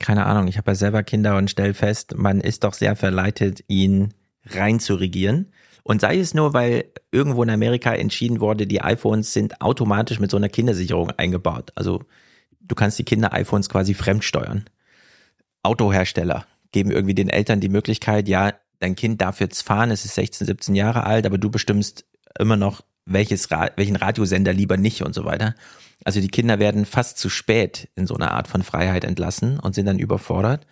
keine 0.01 0.27
Ahnung, 0.27 0.49
ich 0.49 0.59
habe 0.59 0.71
ja 0.71 0.75
selber 0.75 1.03
Kinder 1.03 1.37
und 1.37 1.51
stell 1.51 1.75
fest, 1.75 2.15
man 2.17 2.41
ist 2.41 2.65
doch 2.65 2.75
sehr 2.75 2.95
verleitet, 2.97 3.65
ihn 3.69 4.13
rein 4.47 4.81
zu 4.81 4.95
regieren. 4.95 5.53
Und 5.83 6.01
sei 6.01 6.19
es 6.19 6.35
nur, 6.35 6.53
weil 6.53 6.85
irgendwo 7.11 7.43
in 7.43 7.51
Amerika 7.51 7.95
entschieden 7.95 8.41
wurde, 8.41 8.67
die 8.67 8.83
iPhones 8.83 9.33
sind 9.33 9.61
automatisch 9.61 10.21
mit 10.21 10.31
so 10.31 10.37
einer 10.37 10.49
Kindersicherung 10.49 11.11
eingebaut. 11.11 11.73
Also 11.75 12.05
du 12.61 12.75
kannst 12.75 12.99
die 12.99 13.05
Kinder-iPhones 13.05 13.69
quasi 13.69 13.95
fremdsteuern. 13.95 14.65
Autohersteller 15.63 16.47
geben 16.73 16.91
irgendwie 16.91 17.15
den 17.15 17.29
Eltern 17.29 17.61
die 17.61 17.69
Möglichkeit, 17.69 18.29
ja, 18.29 18.53
dein 18.79 18.97
Kind 18.97 19.21
darf 19.21 19.41
jetzt 19.41 19.63
fahren, 19.63 19.91
es 19.91 20.05
ist 20.05 20.15
16, 20.15 20.47
17 20.47 20.75
Jahre 20.75 21.05
alt, 21.05 21.27
aber 21.27 21.39
du 21.39 21.51
bestimmst 21.51 22.07
immer 22.39 22.57
noch, 22.57 22.83
welches 23.05 23.51
Ra 23.51 23.71
welchen 23.77 23.97
Radiosender 23.97 24.53
lieber 24.53 24.77
nicht 24.77 25.03
und 25.03 25.15
so 25.15 25.25
weiter. 25.25 25.55
Also 26.05 26.21
die 26.21 26.29
Kinder 26.29 26.59
werden 26.59 26.87
fast 26.87 27.19
zu 27.19 27.29
spät 27.29 27.89
in 27.95 28.07
so 28.07 28.15
eine 28.15 28.31
Art 28.31 28.49
von 28.49 28.63
Freiheit 28.63 29.05
entlassen 29.05 29.59
und 29.59 29.75
sind 29.75 29.87
dann 29.87 29.99
überfordert. 29.99 30.67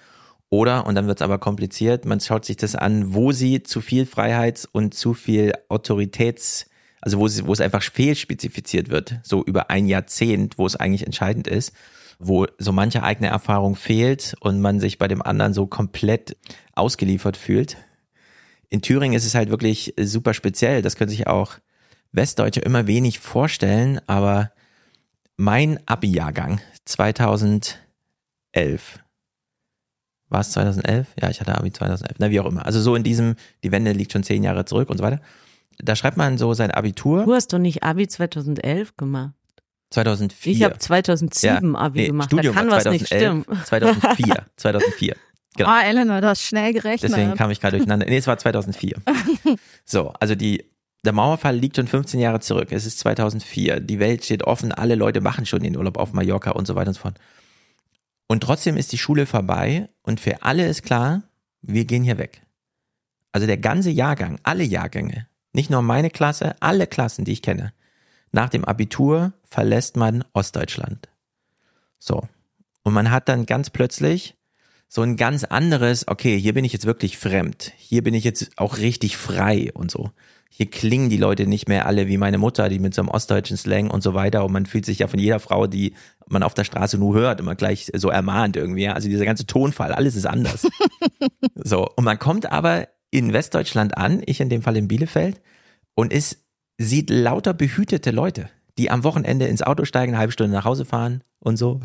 Oder, 0.50 0.87
und 0.87 0.94
dann 0.94 1.06
wird 1.06 1.20
es 1.20 1.24
aber 1.24 1.38
kompliziert, 1.38 2.06
man 2.06 2.20
schaut 2.20 2.44
sich 2.44 2.56
das 2.56 2.74
an, 2.74 3.12
wo 3.14 3.32
sie 3.32 3.62
zu 3.62 3.80
viel 3.80 4.06
Freiheits- 4.06 4.66
und 4.70 4.94
zu 4.94 5.12
viel 5.12 5.52
Autoritäts, 5.68 6.66
also 7.02 7.18
wo, 7.18 7.28
sie, 7.28 7.46
wo 7.46 7.52
es 7.52 7.61
einfach 7.61 7.82
fehlspezifiziert 7.82 8.88
wird, 8.88 9.20
so 9.22 9.44
über 9.44 9.70
ein 9.70 9.87
Jahrzehnt, 9.87 10.56
wo 10.56 10.66
es 10.66 10.76
eigentlich 10.76 11.04
entscheidend 11.04 11.46
ist, 11.48 11.72
wo 12.18 12.46
so 12.58 12.72
manche 12.72 13.02
eigene 13.02 13.28
Erfahrung 13.28 13.76
fehlt 13.76 14.34
und 14.40 14.61
man 14.61 14.80
sich 14.80 14.98
bei 14.98 15.06
dem 15.06 15.22
anderen 15.22 15.52
so 15.52 15.66
komplett 15.66 16.37
ausgeliefert 16.74 17.37
fühlt. 17.37 17.76
In 18.70 18.80
Thüringen 18.82 19.16
ist 19.16 19.26
es 19.26 19.34
halt 19.34 19.50
wirklich 19.50 19.94
super 20.00 20.34
speziell. 20.34 20.82
Das 20.82 20.96
können 20.96 21.11
sich 21.11 21.26
auch 21.26 21.58
Westdeutsche 22.12 22.61
immer 22.61 22.87
wenig 22.87 23.18
vorstellen, 23.18 24.00
aber 24.06 24.50
mein 25.37 25.78
Abi-Jahrgang 25.87 26.61
2011. 26.87 27.78
War 30.28 30.40
es 30.40 30.50
2011? 30.52 31.06
Ja, 31.20 31.30
ich 31.30 31.40
hatte 31.40 31.56
Abi 31.56 31.72
2011. 31.72 32.16
Na, 32.18 32.30
wie 32.30 32.40
auch 32.40 32.46
immer. 32.46 32.66
Also 32.66 32.80
so 32.80 32.94
in 32.94 33.02
diesem, 33.02 33.36
die 33.64 33.72
Wende 33.72 33.92
liegt 33.92 34.12
schon 34.12 34.22
zehn 34.22 34.42
Jahre 34.42 34.64
zurück 34.64 34.90
und 34.90 34.98
so 34.98 35.04
weiter. 35.04 35.20
Da 35.78 35.96
schreibt 35.96 36.16
man 36.16 36.38
so 36.38 36.52
sein 36.54 36.70
Abitur. 36.70 37.24
Du 37.24 37.34
hast 37.34 37.52
doch 37.52 37.58
nicht 37.58 37.82
Abi 37.82 38.08
2011 38.08 38.96
gemacht. 38.96 39.32
2004. 39.90 40.52
Ich 40.52 40.62
habe 40.64 40.78
2007 40.78 41.72
Ja, 41.72 41.78
Abi 41.78 42.00
nee, 42.00 42.06
gemacht. 42.08 42.28
Studium 42.28 42.54
da 42.54 42.60
kann 42.60 42.70
war 42.70 42.76
was 42.76 42.84
nicht 42.86 43.06
2011, 43.08 43.44
stimmen. 43.44 43.64
2004. 43.64 44.46
2004. 44.56 45.16
Genau. 45.56 45.70
Ah, 45.70 45.82
Eleanor, 45.82 46.20
du 46.20 46.28
hast 46.28 46.42
schnell 46.42 46.72
gerechnet. 46.72 47.10
Deswegen 47.10 47.34
kam 47.34 47.50
ich 47.50 47.60
gerade 47.60 47.78
durcheinander. 47.78 48.06
Nee, 48.06 48.18
es 48.18 48.26
war 48.26 48.38
2004. 48.38 48.96
So, 49.84 50.12
also 50.20 50.34
die, 50.34 50.66
der 51.04 51.14
Mauerfall 51.14 51.56
liegt 51.56 51.76
schon 51.76 51.86
15 51.88 52.20
Jahre 52.20 52.40
zurück. 52.40 52.68
Es 52.70 52.84
ist 52.84 52.98
2004. 52.98 53.80
Die 53.80 53.98
Welt 53.98 54.24
steht 54.24 54.44
offen. 54.44 54.70
Alle 54.72 54.94
Leute 54.94 55.22
machen 55.22 55.46
schon 55.46 55.62
den 55.62 55.76
Urlaub 55.76 55.96
auf 55.96 56.12
Mallorca 56.12 56.50
und 56.50 56.66
so 56.66 56.74
weiter 56.74 56.88
und 56.88 56.94
so 56.94 57.00
fort. 57.00 57.14
Und 58.28 58.42
trotzdem 58.42 58.76
ist 58.76 58.92
die 58.92 58.98
Schule 58.98 59.26
vorbei 59.26 59.88
und 60.02 60.20
für 60.20 60.42
alle 60.42 60.68
ist 60.68 60.82
klar, 60.82 61.22
wir 61.62 61.86
gehen 61.86 62.04
hier 62.04 62.18
weg. 62.18 62.42
Also 63.32 63.46
der 63.46 63.56
ganze 63.56 63.90
Jahrgang, 63.90 64.38
alle 64.42 64.64
Jahrgänge, 64.64 65.26
nicht 65.52 65.70
nur 65.70 65.82
meine 65.82 66.10
Klasse, 66.10 66.54
alle 66.60 66.86
Klassen, 66.86 67.24
die 67.24 67.32
ich 67.32 67.42
kenne. 67.42 67.72
Nach 68.30 68.50
dem 68.50 68.64
Abitur 68.64 69.32
verlässt 69.44 69.96
man 69.96 70.24
Ostdeutschland. 70.34 71.08
So. 71.98 72.28
Und 72.82 72.92
man 72.92 73.10
hat 73.10 73.28
dann 73.28 73.46
ganz 73.46 73.70
plötzlich 73.70 74.36
so 74.88 75.02
ein 75.02 75.16
ganz 75.16 75.44
anderes, 75.44 76.08
okay, 76.08 76.38
hier 76.38 76.54
bin 76.54 76.64
ich 76.64 76.72
jetzt 76.72 76.86
wirklich 76.86 77.18
fremd. 77.18 77.72
Hier 77.76 78.02
bin 78.02 78.14
ich 78.14 78.24
jetzt 78.24 78.50
auch 78.56 78.78
richtig 78.78 79.16
frei 79.16 79.70
und 79.74 79.90
so. 79.90 80.10
Hier 80.50 80.70
klingen 80.70 81.10
die 81.10 81.18
Leute 81.18 81.46
nicht 81.46 81.68
mehr 81.68 81.86
alle 81.86 82.08
wie 82.08 82.16
meine 82.16 82.38
Mutter, 82.38 82.68
die 82.68 82.78
mit 82.78 82.94
so 82.94 83.02
einem 83.02 83.10
ostdeutschen 83.10 83.56
Slang 83.56 83.90
und 83.90 84.02
so 84.02 84.14
weiter. 84.14 84.44
Und 84.44 84.52
man 84.52 84.66
fühlt 84.66 84.86
sich 84.86 85.00
ja 85.00 85.06
von 85.06 85.18
jeder 85.18 85.40
Frau, 85.40 85.66
die 85.66 85.94
man 86.28 86.42
auf 86.42 86.54
der 86.54 86.64
Straße 86.64 86.98
nur 86.98 87.14
hört, 87.14 87.40
immer 87.40 87.54
gleich 87.54 87.90
so 87.94 88.08
ermahnt 88.08 88.56
irgendwie. 88.56 88.82
ja. 88.82 88.92
Also 88.92 89.08
dieser 89.08 89.24
ganze 89.24 89.46
Tonfall, 89.46 89.92
alles 89.92 90.16
ist 90.16 90.26
anders. 90.26 90.66
so. 91.54 91.88
Und 91.96 92.04
man 92.04 92.18
kommt 92.18 92.50
aber 92.50 92.88
in 93.10 93.32
Westdeutschland 93.32 93.96
an, 93.96 94.22
ich 94.26 94.40
in 94.40 94.50
dem 94.50 94.62
Fall 94.62 94.76
in 94.76 94.88
Bielefeld, 94.88 95.40
und 95.94 96.12
es 96.12 96.44
sieht 96.76 97.10
lauter 97.10 97.54
behütete 97.54 98.10
Leute, 98.10 98.50
die 98.76 98.90
am 98.90 99.02
Wochenende 99.04 99.46
ins 99.46 99.62
Auto 99.62 99.84
steigen, 99.84 100.12
eine 100.12 100.20
halbe 100.20 100.32
Stunde 100.32 100.52
nach 100.52 100.64
Hause 100.64 100.84
fahren 100.84 101.24
und 101.40 101.56
so. 101.56 101.80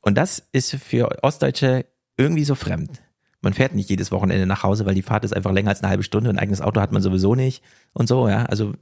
Und 0.00 0.16
das 0.16 0.46
ist 0.52 0.76
für 0.76 1.24
Ostdeutsche 1.24 1.86
irgendwie 2.16 2.44
so 2.44 2.54
fremd. 2.54 3.02
Man 3.42 3.52
fährt 3.52 3.74
nicht 3.74 3.90
jedes 3.90 4.12
Wochenende 4.12 4.46
nach 4.46 4.62
Hause, 4.62 4.86
weil 4.86 4.94
die 4.94 5.02
Fahrt 5.02 5.24
ist 5.24 5.34
einfach 5.34 5.52
länger 5.52 5.70
als 5.70 5.82
eine 5.82 5.90
halbe 5.90 6.02
Stunde 6.02 6.30
und 6.30 6.36
ein 6.36 6.42
eigenes 6.42 6.60
Auto 6.60 6.80
hat 6.80 6.92
man 6.92 7.02
sowieso 7.02 7.34
nicht 7.34 7.62
und 7.92 8.08
so, 8.08 8.28
ja. 8.28 8.44
Also 8.46 8.74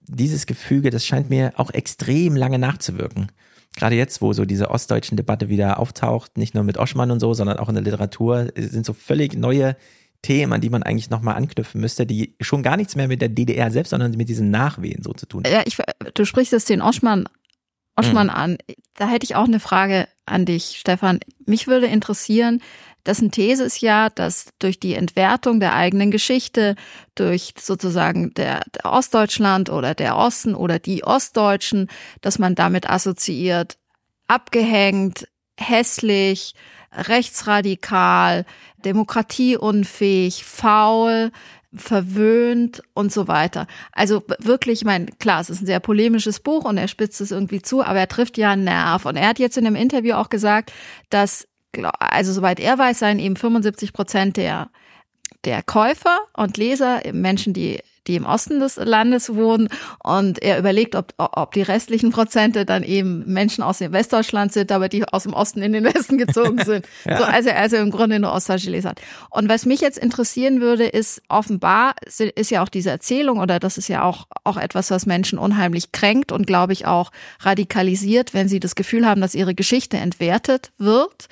dieses 0.00 0.46
Gefüge, 0.46 0.90
das 0.90 1.04
scheint 1.04 1.30
mir 1.30 1.52
auch 1.56 1.70
extrem 1.70 2.36
lange 2.36 2.58
nachzuwirken. 2.58 3.32
Gerade 3.76 3.94
jetzt, 3.94 4.22
wo 4.22 4.32
so 4.32 4.44
diese 4.44 4.70
ostdeutschen 4.70 5.16
Debatte 5.16 5.48
wieder 5.48 5.78
auftaucht, 5.78 6.36
nicht 6.38 6.54
nur 6.54 6.64
mit 6.64 6.78
Oschmann 6.78 7.10
und 7.10 7.20
so, 7.20 7.34
sondern 7.34 7.58
auch 7.58 7.68
in 7.68 7.74
der 7.74 7.84
Literatur, 7.84 8.48
sind 8.56 8.86
so 8.86 8.94
völlig 8.94 9.36
neue 9.36 9.76
Themen, 10.22 10.52
an 10.52 10.60
die 10.60 10.70
man 10.70 10.82
eigentlich 10.82 11.10
nochmal 11.10 11.36
anknüpfen 11.36 11.80
müsste, 11.80 12.06
die 12.06 12.34
schon 12.40 12.62
gar 12.62 12.76
nichts 12.76 12.96
mehr 12.96 13.06
mit 13.06 13.20
der 13.20 13.28
DDR 13.28 13.70
selbst, 13.70 13.90
sondern 13.90 14.12
mit 14.12 14.28
diesen 14.28 14.50
Nachwehen 14.50 15.02
so 15.02 15.12
zu 15.12 15.26
tun 15.26 15.44
haben. 15.44 15.52
Ja, 15.52 15.62
ich, 15.64 15.76
du 16.14 16.24
sprichst 16.24 16.52
jetzt 16.52 16.68
den 16.68 16.82
Oschmann, 16.82 17.28
Oschmann 17.96 18.30
an. 18.30 18.58
Da 18.94 19.08
hätte 19.08 19.24
ich 19.24 19.36
auch 19.36 19.44
eine 19.44 19.60
Frage 19.60 20.08
an 20.26 20.44
dich, 20.44 20.76
Stefan. 20.78 21.20
Mich 21.46 21.66
würde 21.66 21.86
interessieren, 21.86 22.60
dessen 23.06 23.30
These 23.30 23.64
ist 23.64 23.80
ja, 23.80 24.10
dass 24.10 24.46
durch 24.58 24.80
die 24.80 24.94
Entwertung 24.94 25.60
der 25.60 25.74
eigenen 25.74 26.10
Geschichte, 26.10 26.74
durch 27.14 27.54
sozusagen 27.58 28.34
der, 28.34 28.62
der 28.74 28.92
Ostdeutschland 28.92 29.70
oder 29.70 29.94
der 29.94 30.16
Osten 30.16 30.54
oder 30.54 30.78
die 30.78 31.04
Ostdeutschen, 31.04 31.88
dass 32.20 32.38
man 32.38 32.54
damit 32.54 32.90
assoziiert, 32.90 33.78
abgehängt, 34.26 35.28
hässlich, 35.58 36.54
rechtsradikal, 36.92 38.44
demokratieunfähig, 38.84 40.44
faul, 40.44 41.30
verwöhnt 41.74 42.82
und 42.94 43.12
so 43.12 43.28
weiter. 43.28 43.66
Also 43.92 44.22
wirklich, 44.38 44.80
ich 44.80 44.84
meine, 44.84 45.06
klar, 45.18 45.40
es 45.40 45.50
ist 45.50 45.62
ein 45.62 45.66
sehr 45.66 45.80
polemisches 45.80 46.40
Buch 46.40 46.64
und 46.64 46.78
er 46.78 46.88
spitzt 46.88 47.20
es 47.20 47.30
irgendwie 47.30 47.62
zu, 47.62 47.82
aber 47.82 47.98
er 47.98 48.08
trifft 48.08 48.38
ja 48.38 48.50
einen 48.50 48.64
Nerv. 48.64 49.04
Und 49.04 49.16
er 49.16 49.28
hat 49.28 49.38
jetzt 49.38 49.56
in 49.56 49.66
einem 49.66 49.76
Interview 49.76 50.14
auch 50.14 50.28
gesagt, 50.28 50.72
dass, 51.10 51.46
also 51.84 52.32
soweit 52.32 52.60
er 52.60 52.78
weiß, 52.78 52.98
seien 53.00 53.18
eben 53.18 53.36
75 53.36 53.92
Prozent 53.92 54.36
der, 54.36 54.70
der 55.44 55.62
Käufer 55.62 56.18
und 56.34 56.56
Leser 56.56 57.02
Menschen, 57.12 57.52
die 57.52 57.80
die 58.06 58.16
im 58.16 58.26
Osten 58.26 58.60
des 58.60 58.76
Landes 58.76 59.34
wohnen 59.34 59.68
und 60.02 60.42
er 60.42 60.58
überlegt, 60.58 60.94
ob, 60.94 61.12
ob 61.16 61.52
die 61.52 61.62
restlichen 61.62 62.10
Prozente 62.10 62.64
dann 62.64 62.82
eben 62.82 63.24
Menschen 63.26 63.62
aus 63.62 63.78
dem 63.78 63.92
Westdeutschland 63.92 64.52
sind, 64.52 64.72
aber 64.72 64.88
die 64.88 65.04
aus 65.04 65.24
dem 65.24 65.34
Osten 65.34 65.62
in 65.62 65.72
den 65.72 65.84
Westen 65.84 66.18
gezogen 66.18 66.58
sind. 66.64 66.86
ja. 67.04 67.18
so, 67.18 67.24
also, 67.24 67.50
also 67.50 67.76
im 67.76 67.90
Grunde 67.90 68.18
nur 68.18 68.32
ostdeutsche 68.32 68.70
Leser 68.70 68.90
hat. 68.90 69.00
Und 69.30 69.48
was 69.48 69.66
mich 69.66 69.80
jetzt 69.80 69.98
interessieren 69.98 70.60
würde, 70.60 70.86
ist 70.86 71.22
offenbar 71.28 71.94
ist 72.06 72.50
ja 72.50 72.62
auch 72.62 72.68
diese 72.68 72.90
Erzählung 72.90 73.38
oder 73.38 73.58
das 73.58 73.78
ist 73.78 73.88
ja 73.88 74.02
auch, 74.02 74.26
auch 74.44 74.56
etwas, 74.56 74.90
was 74.90 75.06
Menschen 75.06 75.38
unheimlich 75.38 75.92
kränkt 75.92 76.32
und 76.32 76.46
glaube 76.46 76.72
ich 76.72 76.86
auch 76.86 77.10
radikalisiert, 77.40 78.34
wenn 78.34 78.48
sie 78.48 78.60
das 78.60 78.74
Gefühl 78.74 79.06
haben, 79.06 79.20
dass 79.20 79.34
ihre 79.34 79.54
Geschichte 79.54 79.96
entwertet 79.96 80.72
wird. 80.78 81.26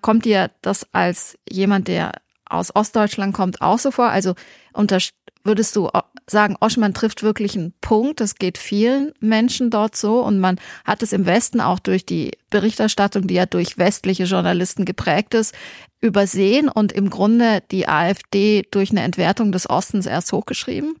Kommt 0.00 0.24
dir 0.24 0.50
das 0.62 0.86
als 0.92 1.38
jemand, 1.48 1.88
der 1.88 2.12
aus 2.50 2.74
Ostdeutschland 2.74 3.34
kommt, 3.34 3.62
auch 3.62 3.78
so 3.78 3.90
vor? 3.90 4.08
Also 4.08 4.34
unter, 4.72 4.98
würdest 5.44 5.76
du 5.76 5.88
sagen, 6.30 6.56
Oschmann 6.60 6.94
trifft 6.94 7.22
wirklich 7.22 7.56
einen 7.56 7.72
Punkt. 7.80 8.20
Das 8.20 8.36
geht 8.36 8.58
vielen 8.58 9.12
Menschen 9.20 9.70
dort 9.70 9.96
so. 9.96 10.20
Und 10.20 10.38
man 10.38 10.58
hat 10.84 11.02
es 11.02 11.12
im 11.12 11.26
Westen 11.26 11.60
auch 11.60 11.78
durch 11.78 12.06
die 12.06 12.32
Berichterstattung, 12.50 13.26
die 13.26 13.34
ja 13.34 13.46
durch 13.46 13.78
westliche 13.78 14.24
Journalisten 14.24 14.84
geprägt 14.84 15.34
ist, 15.34 15.54
übersehen 16.00 16.68
und 16.68 16.92
im 16.92 17.10
Grunde 17.10 17.62
die 17.70 17.88
AfD 17.88 18.66
durch 18.70 18.90
eine 18.90 19.02
Entwertung 19.02 19.52
des 19.52 19.68
Ostens 19.68 20.06
erst 20.06 20.32
hochgeschrieben? 20.32 20.96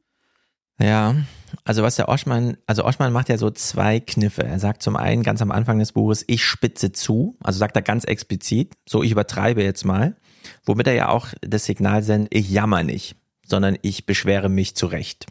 Ja, 0.80 1.14
also 1.64 1.82
was 1.82 1.96
der 1.96 2.08
Oschmann, 2.08 2.56
also 2.66 2.84
Oschmann 2.84 3.12
macht 3.12 3.28
ja 3.28 3.36
so 3.36 3.50
zwei 3.50 4.00
Kniffe. 4.00 4.44
Er 4.44 4.58
sagt 4.58 4.82
zum 4.82 4.96
einen 4.96 5.22
ganz 5.22 5.42
am 5.42 5.50
Anfang 5.50 5.78
des 5.78 5.92
Buches, 5.92 6.24
ich 6.26 6.44
spitze 6.44 6.92
zu, 6.92 7.36
also 7.42 7.58
sagt 7.58 7.76
er 7.76 7.82
ganz 7.82 8.04
explizit, 8.04 8.74
so 8.88 9.02
ich 9.02 9.10
übertreibe 9.10 9.62
jetzt 9.62 9.84
mal, 9.84 10.16
womit 10.64 10.86
er 10.86 10.94
ja 10.94 11.08
auch 11.08 11.28
das 11.42 11.64
Signal 11.66 12.02
sendet, 12.02 12.34
ich 12.34 12.50
jammer 12.50 12.82
nicht 12.82 13.16
sondern 13.50 13.76
ich 13.82 14.06
beschwere 14.06 14.48
mich 14.48 14.74
zurecht. 14.74 15.26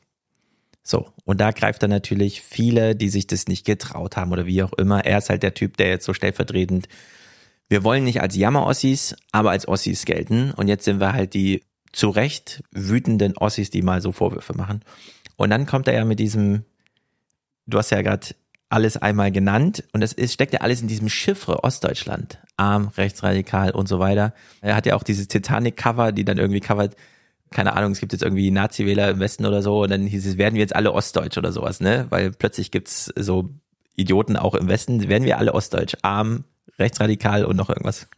So, 0.83 1.11
und 1.25 1.39
da 1.39 1.51
greift 1.51 1.83
er 1.83 1.87
natürlich 1.87 2.41
viele, 2.41 2.95
die 2.95 3.09
sich 3.09 3.27
das 3.27 3.47
nicht 3.47 3.65
getraut 3.65 4.17
haben 4.17 4.31
oder 4.31 4.45
wie 4.45 4.63
auch 4.63 4.73
immer. 4.73 5.05
Er 5.05 5.19
ist 5.19 5.29
halt 5.29 5.43
der 5.43 5.53
Typ, 5.53 5.77
der 5.77 5.89
jetzt 5.89 6.05
so 6.05 6.13
stellvertretend, 6.13 6.87
wir 7.69 7.83
wollen 7.83 8.03
nicht 8.03 8.21
als 8.21 8.35
Jammer-Ossis, 8.35 9.15
aber 9.31 9.51
als 9.51 9.67
Ossis 9.67 10.05
gelten. 10.05 10.51
Und 10.51 10.67
jetzt 10.67 10.85
sind 10.85 10.99
wir 10.99 11.13
halt 11.13 11.35
die 11.35 11.63
zu 11.91 12.09
Recht 12.09 12.63
wütenden 12.71 13.37
Ossis, 13.37 13.69
die 13.69 13.83
mal 13.83 14.01
so 14.01 14.11
Vorwürfe 14.11 14.55
machen. 14.57 14.81
Und 15.37 15.51
dann 15.51 15.67
kommt 15.67 15.87
er 15.87 15.93
ja 15.93 16.05
mit 16.05 16.19
diesem, 16.19 16.65
du 17.67 17.77
hast 17.77 17.91
ja 17.91 18.01
gerade 18.01 18.27
alles 18.69 18.97
einmal 18.97 19.31
genannt 19.31 19.83
und 19.93 20.03
es 20.03 20.13
ist, 20.13 20.33
steckt 20.33 20.53
ja 20.53 20.61
alles 20.61 20.81
in 20.81 20.87
diesem 20.87 21.09
Chiffre 21.09 21.63
Ostdeutschland, 21.63 22.39
arm, 22.57 22.89
rechtsradikal 22.89 23.71
und 23.71 23.87
so 23.87 23.99
weiter. 23.99 24.33
Er 24.61 24.75
hat 24.75 24.85
ja 24.85 24.95
auch 24.95 25.03
dieses 25.03 25.27
Titanic-Cover, 25.27 26.11
die 26.11 26.25
dann 26.25 26.37
irgendwie 26.37 26.59
covert, 26.59 26.95
keine 27.51 27.73
Ahnung, 27.73 27.91
es 27.91 27.99
gibt 27.99 28.13
jetzt 28.13 28.21
irgendwie 28.21 28.51
Nazi-Wähler 28.51 29.09
im 29.11 29.19
Westen 29.19 29.45
oder 29.45 29.61
so 29.61 29.83
und 29.83 29.89
dann 29.89 30.05
hieß 30.05 30.25
es, 30.25 30.37
werden 30.37 30.55
wir 30.55 30.61
jetzt 30.61 30.75
alle 30.75 30.93
Ostdeutsch 30.93 31.37
oder 31.37 31.51
sowas, 31.51 31.79
ne? 31.79 32.05
Weil 32.09 32.31
plötzlich 32.31 32.71
gibt's 32.71 33.11
so 33.15 33.49
Idioten 33.95 34.37
auch 34.37 34.55
im 34.55 34.67
Westen, 34.67 35.07
werden 35.09 35.25
wir 35.25 35.37
alle 35.37 35.53
Ostdeutsch, 35.53 35.95
arm, 36.01 36.43
rechtsradikal 36.77 37.45
und 37.45 37.55
noch 37.55 37.69
irgendwas. 37.69 38.07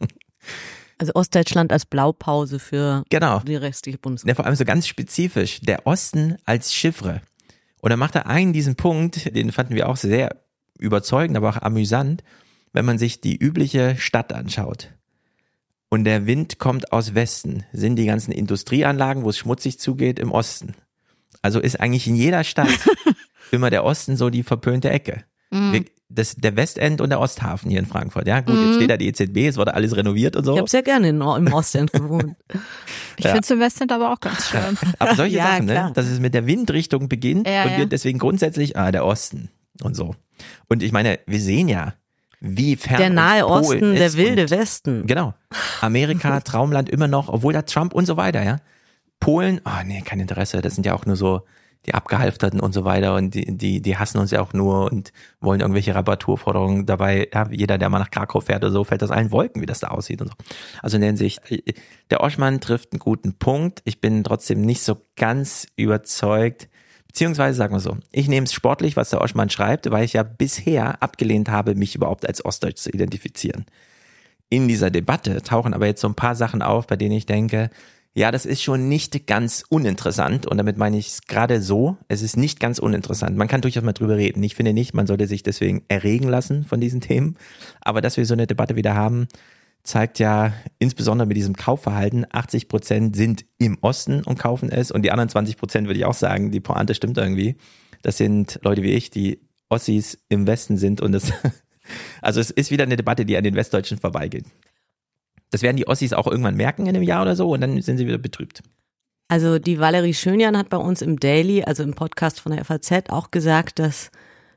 Also 0.98 1.14
Ostdeutschland 1.16 1.72
als 1.72 1.84
Blaupause 1.84 2.60
für 2.60 3.02
genau. 3.08 3.40
die 3.40 3.56
restliche 3.56 3.96
Ja, 3.96 4.00
Bundesrepublik. 4.02 4.36
vor 4.36 4.46
allem 4.46 4.54
so 4.54 4.64
ganz 4.64 4.86
spezifisch, 4.86 5.60
der 5.60 5.84
Osten 5.84 6.36
als 6.44 6.72
Chiffre. 6.72 7.22
Und 7.80 7.90
dann 7.90 7.98
macht 7.98 8.14
er 8.14 8.28
einen 8.28 8.52
diesen 8.52 8.76
Punkt, 8.76 9.34
den 9.34 9.50
fanden 9.50 9.74
wir 9.74 9.88
auch 9.88 9.96
sehr 9.96 10.36
überzeugend, 10.78 11.36
aber 11.36 11.48
auch 11.48 11.60
amüsant, 11.60 12.22
wenn 12.72 12.84
man 12.84 12.98
sich 12.98 13.20
die 13.20 13.36
übliche 13.36 13.96
Stadt 13.98 14.32
anschaut 14.32 14.90
und 15.92 16.04
der 16.04 16.24
Wind 16.26 16.58
kommt 16.58 16.90
aus 16.90 17.14
Westen, 17.14 17.64
sind 17.74 17.96
die 17.96 18.06
ganzen 18.06 18.32
Industrieanlagen, 18.32 19.24
wo 19.24 19.28
es 19.28 19.36
schmutzig 19.36 19.78
zugeht, 19.78 20.18
im 20.18 20.32
Osten. 20.32 20.74
Also 21.42 21.60
ist 21.60 21.78
eigentlich 21.80 22.06
in 22.06 22.16
jeder 22.16 22.44
Stadt 22.44 22.70
immer 23.50 23.68
der 23.68 23.84
Osten 23.84 24.16
so 24.16 24.30
die 24.30 24.42
verpönte 24.42 24.88
Ecke. 24.88 25.24
Mhm. 25.50 25.72
Wir, 25.74 25.84
das, 26.08 26.34
der 26.36 26.56
Westend 26.56 27.02
und 27.02 27.10
der 27.10 27.20
Osthafen 27.20 27.68
hier 27.70 27.78
in 27.78 27.84
Frankfurt. 27.84 28.26
Ja, 28.26 28.40
gut, 28.40 28.58
jetzt 28.58 28.76
steht 28.76 28.88
da 28.88 28.96
die 28.96 29.06
EZB, 29.08 29.48
es 29.48 29.58
wurde 29.58 29.74
alles 29.74 29.94
renoviert 29.94 30.34
und 30.34 30.44
so. 30.44 30.54
Ich 30.54 30.58
habe 30.60 30.70
sehr 30.70 30.82
gerne 30.82 31.10
in, 31.10 31.20
im 31.20 31.52
Ostend 31.52 31.92
gewohnt. 31.92 32.36
Ich 33.18 33.26
Ja. 33.26 33.32
finde 33.32 33.44
es 33.44 33.50
im 33.50 33.60
Westen 33.60 33.90
aber 33.90 34.10
auch 34.14 34.20
ganz 34.20 34.48
schön. 34.48 34.78
Aber 34.98 35.14
solche 35.14 35.36
Ja, 35.36 35.48
Sachen, 35.52 35.66
ne? 35.66 35.90
dass 35.94 36.06
es 36.06 36.18
mit 36.20 36.32
der 36.32 36.46
Windrichtung 36.46 37.10
beginnt 37.10 37.46
Ja, 37.46 37.64
und 37.64 37.76
wir 37.76 37.84
deswegen 37.84 38.18
grundsätzlich, 38.18 38.78
ah, 38.78 38.90
der 38.90 39.04
Osten 39.04 39.50
und 39.82 39.94
so. 39.94 40.16
Und 40.70 40.82
ich 40.82 40.92
meine, 40.92 41.20
wir 41.26 41.38
sehen 41.38 41.68
ja, 41.68 41.92
wie 42.44 42.74
fern 42.74 42.98
Der 42.98 43.10
nahe 43.10 43.46
Osten, 43.46 43.94
der 43.94 44.12
wilde 44.14 44.50
Westen. 44.50 45.06
Genau. 45.06 45.32
Amerika, 45.80 46.40
Traumland 46.44 46.90
immer 46.90 47.06
noch, 47.06 47.28
obwohl 47.28 47.52
da 47.52 47.62
Trump 47.62 47.94
und 47.94 48.06
so 48.06 48.16
weiter, 48.16 48.42
ja. 48.42 48.58
Polen, 49.20 49.60
oh 49.64 49.84
nee, 49.84 50.02
kein 50.02 50.18
Interesse, 50.18 50.60
das 50.60 50.74
sind 50.74 50.84
ja 50.84 50.94
auch 50.94 51.06
nur 51.06 51.14
so 51.14 51.42
die 51.86 51.94
Abgehalfterten 51.94 52.60
und 52.60 52.72
so 52.72 52.84
weiter 52.84 53.14
und 53.14 53.34
die, 53.34 53.56
die, 53.56 53.80
die 53.80 53.96
hassen 53.96 54.18
uns 54.18 54.32
ja 54.32 54.40
auch 54.40 54.52
nur 54.52 54.90
und 54.90 55.12
wollen 55.40 55.60
irgendwelche 55.60 55.94
Reparaturforderungen 55.94 56.86
dabei. 56.86 57.28
Ja, 57.32 57.48
jeder, 57.50 57.78
der 57.78 57.88
mal 57.88 57.98
nach 57.98 58.10
Krakau 58.10 58.40
fährt 58.40 58.64
oder 58.64 58.72
so, 58.72 58.84
fällt 58.84 59.02
aus 59.02 59.10
allen 59.10 59.30
Wolken, 59.30 59.62
wie 59.62 59.66
das 59.66 59.80
da 59.80 59.88
aussieht 59.88 60.20
und 60.20 60.28
so. 60.28 60.34
Also 60.80 60.96
in 60.96 61.00
der 61.00 61.08
Hinsicht, 61.08 61.40
der 62.10 62.20
Oschmann 62.20 62.60
trifft 62.60 62.92
einen 62.92 63.00
guten 63.00 63.34
Punkt. 63.34 63.82
Ich 63.84 64.00
bin 64.00 64.22
trotzdem 64.22 64.62
nicht 64.62 64.82
so 64.82 64.96
ganz 65.16 65.66
überzeugt, 65.76 66.68
Beziehungsweise 67.12 67.58
sagen 67.58 67.74
wir 67.74 67.80
so, 67.80 67.98
ich 68.10 68.26
nehme 68.26 68.46
es 68.46 68.54
sportlich, 68.54 68.96
was 68.96 69.10
der 69.10 69.20
Oschmann 69.20 69.50
schreibt, 69.50 69.90
weil 69.90 70.02
ich 70.02 70.14
ja 70.14 70.22
bisher 70.22 71.02
abgelehnt 71.02 71.50
habe, 71.50 71.74
mich 71.74 71.94
überhaupt 71.94 72.26
als 72.26 72.42
Ostdeutsch 72.42 72.78
zu 72.78 72.88
identifizieren. 72.88 73.66
In 74.48 74.66
dieser 74.66 74.90
Debatte 74.90 75.42
tauchen 75.42 75.74
aber 75.74 75.84
jetzt 75.84 76.00
so 76.00 76.08
ein 76.08 76.14
paar 76.14 76.34
Sachen 76.34 76.62
auf, 76.62 76.86
bei 76.86 76.96
denen 76.96 77.14
ich 77.14 77.26
denke, 77.26 77.68
ja, 78.14 78.30
das 78.30 78.46
ist 78.46 78.62
schon 78.62 78.88
nicht 78.88 79.26
ganz 79.26 79.62
uninteressant 79.68 80.46
und 80.46 80.56
damit 80.56 80.78
meine 80.78 80.96
ich 80.96 81.08
es 81.08 81.22
gerade 81.22 81.60
so, 81.60 81.98
es 82.08 82.22
ist 82.22 82.38
nicht 82.38 82.60
ganz 82.60 82.78
uninteressant. 82.78 83.36
Man 83.36 83.48
kann 83.48 83.60
durchaus 83.60 83.82
mal 83.82 83.92
drüber 83.92 84.16
reden. 84.16 84.42
Ich 84.42 84.54
finde 84.54 84.72
nicht, 84.72 84.94
man 84.94 85.06
sollte 85.06 85.26
sich 85.26 85.42
deswegen 85.42 85.84
erregen 85.88 86.28
lassen 86.28 86.64
von 86.64 86.80
diesen 86.80 87.02
Themen, 87.02 87.36
aber 87.82 88.00
dass 88.00 88.16
wir 88.16 88.24
so 88.24 88.32
eine 88.32 88.46
Debatte 88.46 88.74
wieder 88.74 88.94
haben, 88.94 89.28
zeigt 89.84 90.18
ja 90.18 90.52
insbesondere 90.78 91.26
mit 91.26 91.36
diesem 91.36 91.56
Kaufverhalten, 91.56 92.26
80 92.30 92.68
Prozent 92.68 93.16
sind 93.16 93.44
im 93.58 93.78
Osten 93.80 94.22
und 94.22 94.38
kaufen 94.38 94.70
es 94.70 94.90
und 94.90 95.02
die 95.02 95.10
anderen 95.10 95.28
20 95.28 95.56
Prozent 95.56 95.88
würde 95.88 95.98
ich 95.98 96.04
auch 96.04 96.14
sagen, 96.14 96.50
die 96.50 96.60
Pointe 96.60 96.94
stimmt 96.94 97.18
irgendwie. 97.18 97.56
Das 98.02 98.16
sind 98.16 98.60
Leute 98.62 98.82
wie 98.82 98.92
ich, 98.92 99.10
die 99.10 99.40
Ossis 99.68 100.18
im 100.28 100.46
Westen 100.46 100.76
sind 100.76 101.00
und 101.00 101.14
es, 101.14 101.32
also 102.22 102.40
es 102.40 102.50
ist 102.50 102.70
wieder 102.70 102.84
eine 102.84 102.96
Debatte, 102.96 103.24
die 103.24 103.36
an 103.36 103.44
den 103.44 103.56
Westdeutschen 103.56 103.98
vorbeigeht. 103.98 104.44
Das 105.50 105.62
werden 105.62 105.76
die 105.76 105.88
Ossis 105.88 106.12
auch 106.12 106.26
irgendwann 106.26 106.56
merken 106.56 106.86
in 106.86 106.96
einem 106.96 107.02
Jahr 107.02 107.22
oder 107.22 107.36
so 107.36 107.52
und 107.52 107.60
dann 107.60 107.80
sind 107.82 107.98
sie 107.98 108.06
wieder 108.06 108.18
betrübt. 108.18 108.62
Also 109.28 109.58
die 109.58 109.78
Valerie 109.78 110.14
Schönjan 110.14 110.56
hat 110.56 110.68
bei 110.68 110.76
uns 110.76 111.02
im 111.02 111.18
Daily, 111.18 111.64
also 111.64 111.82
im 111.82 111.94
Podcast 111.94 112.40
von 112.40 112.52
der 112.52 112.64
FAZ 112.64 113.08
auch 113.08 113.30
gesagt, 113.30 113.78
dass 113.78 114.10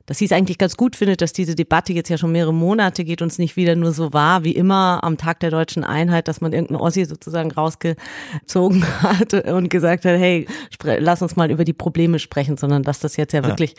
dass 0.05 0.19
sie 0.19 0.25
es 0.25 0.31
eigentlich 0.31 0.57
ganz 0.57 0.77
gut 0.77 0.95
findet, 0.95 1.21
dass 1.21 1.33
diese 1.33 1.55
Debatte 1.55 1.93
jetzt 1.93 2.09
ja 2.09 2.17
schon 2.17 2.31
mehrere 2.31 2.53
Monate 2.53 3.03
geht 3.03 3.21
und 3.21 3.31
es 3.31 3.39
nicht 3.39 3.55
wieder 3.55 3.75
nur 3.75 3.91
so 3.91 4.13
war 4.13 4.43
wie 4.43 4.51
immer 4.51 5.03
am 5.03 5.17
Tag 5.17 5.39
der 5.39 5.51
deutschen 5.51 5.83
Einheit, 5.83 6.27
dass 6.27 6.41
man 6.41 6.53
irgendeinen 6.53 6.81
Ossi 6.81 7.05
sozusagen 7.05 7.51
rausgezogen 7.51 8.85
hat 9.01 9.33
und 9.33 9.69
gesagt 9.69 10.05
hat, 10.05 10.17
hey, 10.17 10.47
lass 10.83 11.21
uns 11.21 11.35
mal 11.35 11.51
über 11.51 11.65
die 11.65 11.73
Probleme 11.73 12.19
sprechen, 12.19 12.57
sondern 12.57 12.83
dass 12.83 12.99
das 12.99 13.17
jetzt 13.17 13.33
ja, 13.33 13.41
ja. 13.41 13.47
wirklich 13.47 13.75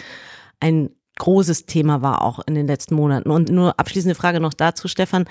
ein 0.61 0.91
großes 1.19 1.67
Thema 1.67 2.03
war 2.03 2.23
auch 2.23 2.41
in 2.47 2.55
den 2.55 2.67
letzten 2.67 2.95
Monaten. 2.95 3.31
Und 3.31 3.49
nur 3.49 3.79
abschließende 3.79 4.15
Frage 4.15 4.41
noch 4.41 4.55
dazu, 4.55 4.89
Stefan. 4.89 5.25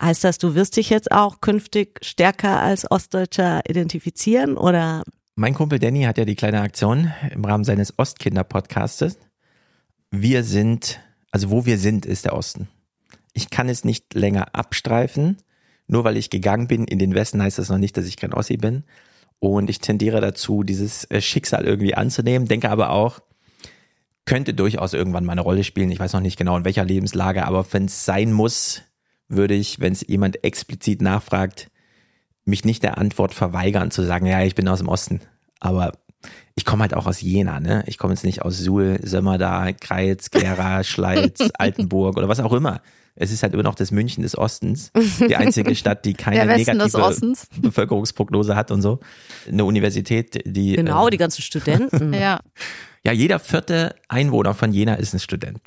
Heißt 0.00 0.24
das, 0.24 0.38
du 0.38 0.54
wirst 0.54 0.76
dich 0.76 0.90
jetzt 0.90 1.12
auch 1.12 1.40
künftig 1.40 1.98
stärker 2.02 2.60
als 2.60 2.90
Ostdeutscher 2.90 3.60
identifizieren 3.68 4.56
oder? 4.56 5.02
Mein 5.36 5.54
Kumpel 5.54 5.78
Danny 5.78 6.02
hat 6.02 6.18
ja 6.18 6.24
die 6.24 6.34
kleine 6.34 6.60
Aktion 6.60 7.12
im 7.30 7.44
Rahmen 7.44 7.64
seines 7.64 7.98
Ostkinder-Podcastes 7.98 9.18
wir 10.12 10.44
sind, 10.44 11.00
also 11.32 11.50
wo 11.50 11.66
wir 11.66 11.78
sind, 11.78 12.06
ist 12.06 12.26
der 12.26 12.34
Osten. 12.34 12.68
Ich 13.32 13.50
kann 13.50 13.68
es 13.68 13.82
nicht 13.84 14.14
länger 14.14 14.54
abstreifen. 14.54 15.38
Nur 15.88 16.04
weil 16.04 16.16
ich 16.16 16.30
gegangen 16.30 16.68
bin 16.68 16.84
in 16.84 16.98
den 16.98 17.14
Westen, 17.14 17.42
heißt 17.42 17.58
das 17.58 17.68
noch 17.68 17.78
nicht, 17.78 17.96
dass 17.96 18.06
ich 18.06 18.16
kein 18.16 18.32
Ossi 18.32 18.56
bin. 18.56 18.84
Und 19.40 19.68
ich 19.68 19.80
tendiere 19.80 20.20
dazu, 20.20 20.62
dieses 20.62 21.04
äh, 21.10 21.20
Schicksal 21.20 21.64
irgendwie 21.64 21.94
anzunehmen, 21.94 22.46
denke 22.46 22.70
aber 22.70 22.90
auch, 22.90 23.20
könnte 24.24 24.54
durchaus 24.54 24.92
irgendwann 24.92 25.24
mal 25.24 25.32
eine 25.32 25.40
Rolle 25.40 25.64
spielen. 25.64 25.90
Ich 25.90 25.98
weiß 25.98 26.12
noch 26.12 26.20
nicht 26.20 26.38
genau 26.38 26.56
in 26.56 26.64
welcher 26.64 26.84
Lebenslage, 26.84 27.44
aber 27.44 27.66
wenn 27.72 27.86
es 27.86 28.04
sein 28.04 28.32
muss, 28.32 28.82
würde 29.28 29.54
ich, 29.54 29.80
wenn 29.80 29.92
es 29.92 30.06
jemand 30.06 30.44
explizit 30.44 31.02
nachfragt, 31.02 31.70
mich 32.44 32.64
nicht 32.64 32.82
der 32.82 32.98
Antwort 32.98 33.34
verweigern 33.34 33.90
zu 33.90 34.02
sagen, 34.02 34.26
ja, 34.26 34.42
ich 34.42 34.54
bin 34.54 34.68
aus 34.68 34.78
dem 34.78 34.88
Osten. 34.88 35.20
Aber 35.58 35.92
ich 36.54 36.64
komme 36.64 36.82
halt 36.82 36.94
auch 36.94 37.06
aus 37.06 37.20
Jena, 37.20 37.60
ne? 37.60 37.82
Ich 37.86 37.98
komme 37.98 38.12
jetzt 38.12 38.24
nicht 38.24 38.42
aus 38.42 38.58
Suhl, 38.58 38.98
Sömmerda, 39.02 39.72
Kreiz, 39.72 40.30
Gera, 40.30 40.84
Schleiz, 40.84 41.40
Altenburg 41.54 42.16
oder 42.16 42.28
was 42.28 42.40
auch 42.40 42.52
immer. 42.52 42.82
Es 43.14 43.30
ist 43.30 43.42
halt 43.42 43.52
immer 43.52 43.62
noch 43.62 43.74
das 43.74 43.90
München 43.90 44.22
des 44.22 44.38
Ostens, 44.38 44.90
die 45.28 45.36
einzige 45.36 45.74
Stadt, 45.74 46.04
die 46.06 46.14
keine 46.14 46.46
negative 46.46 47.34
Bevölkerungsprognose 47.60 48.56
hat 48.56 48.70
und 48.70 48.80
so. 48.80 49.00
Eine 49.46 49.66
Universität, 49.66 50.42
die 50.46 50.76
genau 50.76 51.10
die 51.10 51.18
ganzen 51.18 51.42
Studenten. 51.42 52.12
ja. 52.14 52.40
Ja, 53.04 53.12
jeder 53.12 53.38
vierte 53.38 53.94
Einwohner 54.08 54.54
von 54.54 54.72
Jena 54.72 54.94
ist 54.94 55.12
ein 55.12 55.20
Student. 55.20 55.60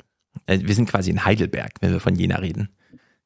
Äh, 0.46 0.60
wir 0.62 0.74
sind 0.74 0.88
quasi 0.88 1.10
in 1.10 1.24
Heidelberg, 1.24 1.72
wenn 1.80 1.92
wir 1.92 2.00
von 2.00 2.16
Jena 2.16 2.38
reden. 2.38 2.70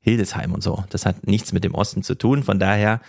Hildesheim 0.00 0.52
und 0.52 0.62
so. 0.62 0.84
Das 0.90 1.06
hat 1.06 1.26
nichts 1.26 1.52
mit 1.52 1.64
dem 1.64 1.74
Osten 1.74 2.02
zu 2.02 2.14
tun. 2.14 2.42
Von 2.42 2.58
daher 2.58 3.00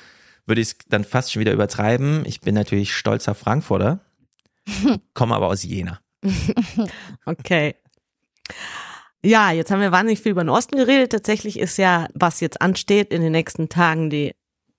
würde 0.45 0.61
ich 0.61 0.69
es 0.69 0.77
dann 0.89 1.03
fast 1.03 1.31
schon 1.31 1.39
wieder 1.39 1.53
übertreiben. 1.53 2.23
Ich 2.25 2.41
bin 2.41 2.55
natürlich 2.55 2.93
stolzer 2.93 3.35
Frankfurter 3.35 3.99
komme 5.13 5.35
aber 5.35 5.47
aus 5.47 5.63
Jena. 5.63 5.99
okay. 7.25 7.75
Ja, 9.23 9.51
jetzt 9.51 9.69
haben 9.69 9.81
wir 9.81 9.91
wahnsinnig 9.91 10.21
viel 10.21 10.31
über 10.31 10.43
den 10.43 10.49
Osten 10.49 10.77
geredet. 10.77 11.11
Tatsächlich 11.11 11.59
ist 11.59 11.77
ja, 11.77 12.07
was 12.13 12.39
jetzt 12.39 12.61
ansteht 12.61 13.13
in 13.13 13.21
den 13.21 13.31
nächsten 13.31 13.69
Tagen, 13.69 14.09
die 14.09 14.33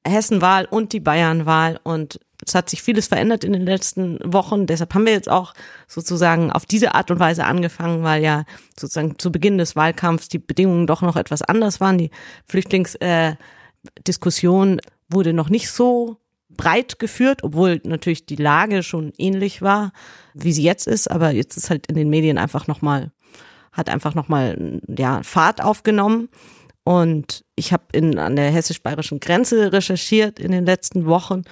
Hessenwahl 0.04 0.64
und 0.64 0.92
die 0.92 1.00
Bayernwahl. 1.00 1.78
Und 1.84 2.18
es 2.44 2.56
hat 2.56 2.68
sich 2.68 2.82
vieles 2.82 3.06
verändert 3.06 3.44
in 3.44 3.52
den 3.52 3.64
letzten 3.64 4.18
Wochen. 4.24 4.66
Deshalb 4.66 4.92
haben 4.94 5.06
wir 5.06 5.12
jetzt 5.12 5.30
auch 5.30 5.54
sozusagen 5.86 6.50
auf 6.50 6.66
diese 6.66 6.96
Art 6.96 7.12
und 7.12 7.20
Weise 7.20 7.44
angefangen, 7.44 8.02
weil 8.02 8.20
ja 8.22 8.44
sozusagen 8.78 9.16
zu 9.18 9.30
Beginn 9.30 9.58
des 9.58 9.76
Wahlkampfs 9.76 10.28
die 10.28 10.38
Bedingungen 10.38 10.88
doch 10.88 11.02
noch 11.02 11.14
etwas 11.14 11.42
anders 11.42 11.78
waren. 11.80 11.98
Die 11.98 12.10
Flüchtlingsdiskussion 12.46 14.80
äh, 14.80 14.82
wurde 15.08 15.32
noch 15.32 15.50
nicht 15.50 15.70
so 15.70 16.16
breit 16.56 16.98
geführt, 16.98 17.42
obwohl 17.42 17.80
natürlich 17.84 18.26
die 18.26 18.36
Lage 18.36 18.82
schon 18.82 19.12
ähnlich 19.18 19.62
war, 19.62 19.92
wie 20.34 20.52
sie 20.52 20.62
jetzt 20.62 20.86
ist, 20.86 21.10
aber 21.10 21.30
jetzt 21.30 21.56
ist 21.56 21.70
halt 21.70 21.86
in 21.86 21.94
den 21.94 22.10
Medien 22.10 22.38
einfach 22.38 22.66
nochmal, 22.66 23.12
hat 23.72 23.88
einfach 23.88 24.14
nochmal, 24.14 24.80
ja, 24.88 25.22
Fahrt 25.22 25.62
aufgenommen. 25.62 26.28
Und 26.84 27.44
ich 27.54 27.72
habe 27.72 27.84
in 27.92 28.18
an 28.18 28.36
der 28.36 28.50
hessisch-bayerischen 28.50 29.20
Grenze 29.20 29.72
recherchiert 29.72 30.40
in 30.40 30.50
den 30.50 30.66
letzten 30.66 31.06
Wochen 31.06 31.42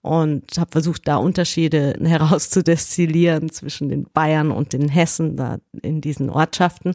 und 0.00 0.44
habe 0.58 0.70
versucht, 0.70 1.06
da 1.06 1.16
Unterschiede 1.16 1.98
herauszudestillieren 2.02 3.50
zwischen 3.50 3.88
den 3.88 4.04
Bayern 4.12 4.50
und 4.50 4.72
den 4.72 4.88
Hessen 4.88 5.36
da 5.36 5.58
in 5.82 6.00
diesen 6.00 6.30
Ortschaften. 6.30 6.94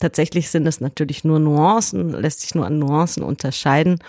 Tatsächlich 0.00 0.50
sind 0.50 0.66
es 0.66 0.80
natürlich 0.80 1.22
nur 1.22 1.38
Nuancen, 1.38 2.10
lässt 2.10 2.40
sich 2.40 2.56
nur 2.56 2.66
an 2.66 2.80
Nuancen 2.80 3.22
unterscheiden. 3.22 4.00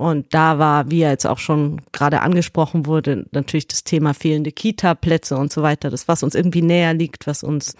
Und 0.00 0.32
da 0.32 0.58
war, 0.58 0.90
wie 0.90 1.00
ja 1.00 1.10
jetzt 1.10 1.26
auch 1.26 1.38
schon 1.38 1.82
gerade 1.92 2.22
angesprochen 2.22 2.86
wurde, 2.86 3.26
natürlich 3.32 3.68
das 3.68 3.84
Thema 3.84 4.14
fehlende 4.14 4.50
Kita-Plätze 4.50 5.36
und 5.36 5.52
so 5.52 5.60
weiter, 5.60 5.90
das 5.90 6.08
was 6.08 6.22
uns 6.22 6.34
irgendwie 6.34 6.62
näher 6.62 6.94
liegt, 6.94 7.26
was 7.26 7.42
uns 7.42 7.74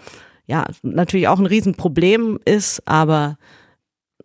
ja 0.45 0.67
natürlich 0.83 1.27
auch 1.27 1.39
ein 1.39 1.47
Riesenproblem 1.47 2.37
ist, 2.45 2.87
aber 2.87 3.39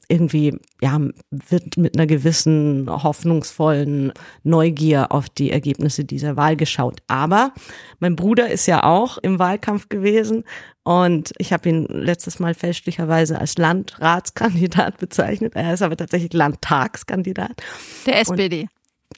irgendwie, 0.09 0.59
ja, 0.81 1.01
wird 1.31 1.77
mit 1.77 1.97
einer 1.97 2.07
gewissen 2.07 2.89
hoffnungsvollen 2.89 4.13
Neugier 4.43 5.13
auf 5.13 5.29
die 5.29 5.51
Ergebnisse 5.51 6.05
dieser 6.05 6.37
Wahl 6.37 6.57
geschaut. 6.57 7.01
Aber 7.09 7.53
mein 7.99 8.17
Bruder 8.17 8.51
ist 8.51 8.67
ja 8.67 8.85
auch 8.85 9.19
im 9.19 9.39
Wahlkampf 9.39 9.89
gewesen 9.89 10.45
und 10.85 11.33
ich 11.39 11.53
habe 11.53 11.69
ihn 11.69 11.87
letztes 11.87 12.39
Mal 12.39 12.55
fälschlicherweise 12.55 13.41
als 13.41 13.59
Landratskandidat 13.59 14.97
bezeichnet. 14.99 15.55
Er 15.57 15.75
ist 15.75 15.83
aber 15.83 15.97
tatsächlich 15.97 16.33
Landtagskandidat. 16.33 17.63
Der 18.07 18.21
SPD. 18.21 18.63
Und 18.63 18.69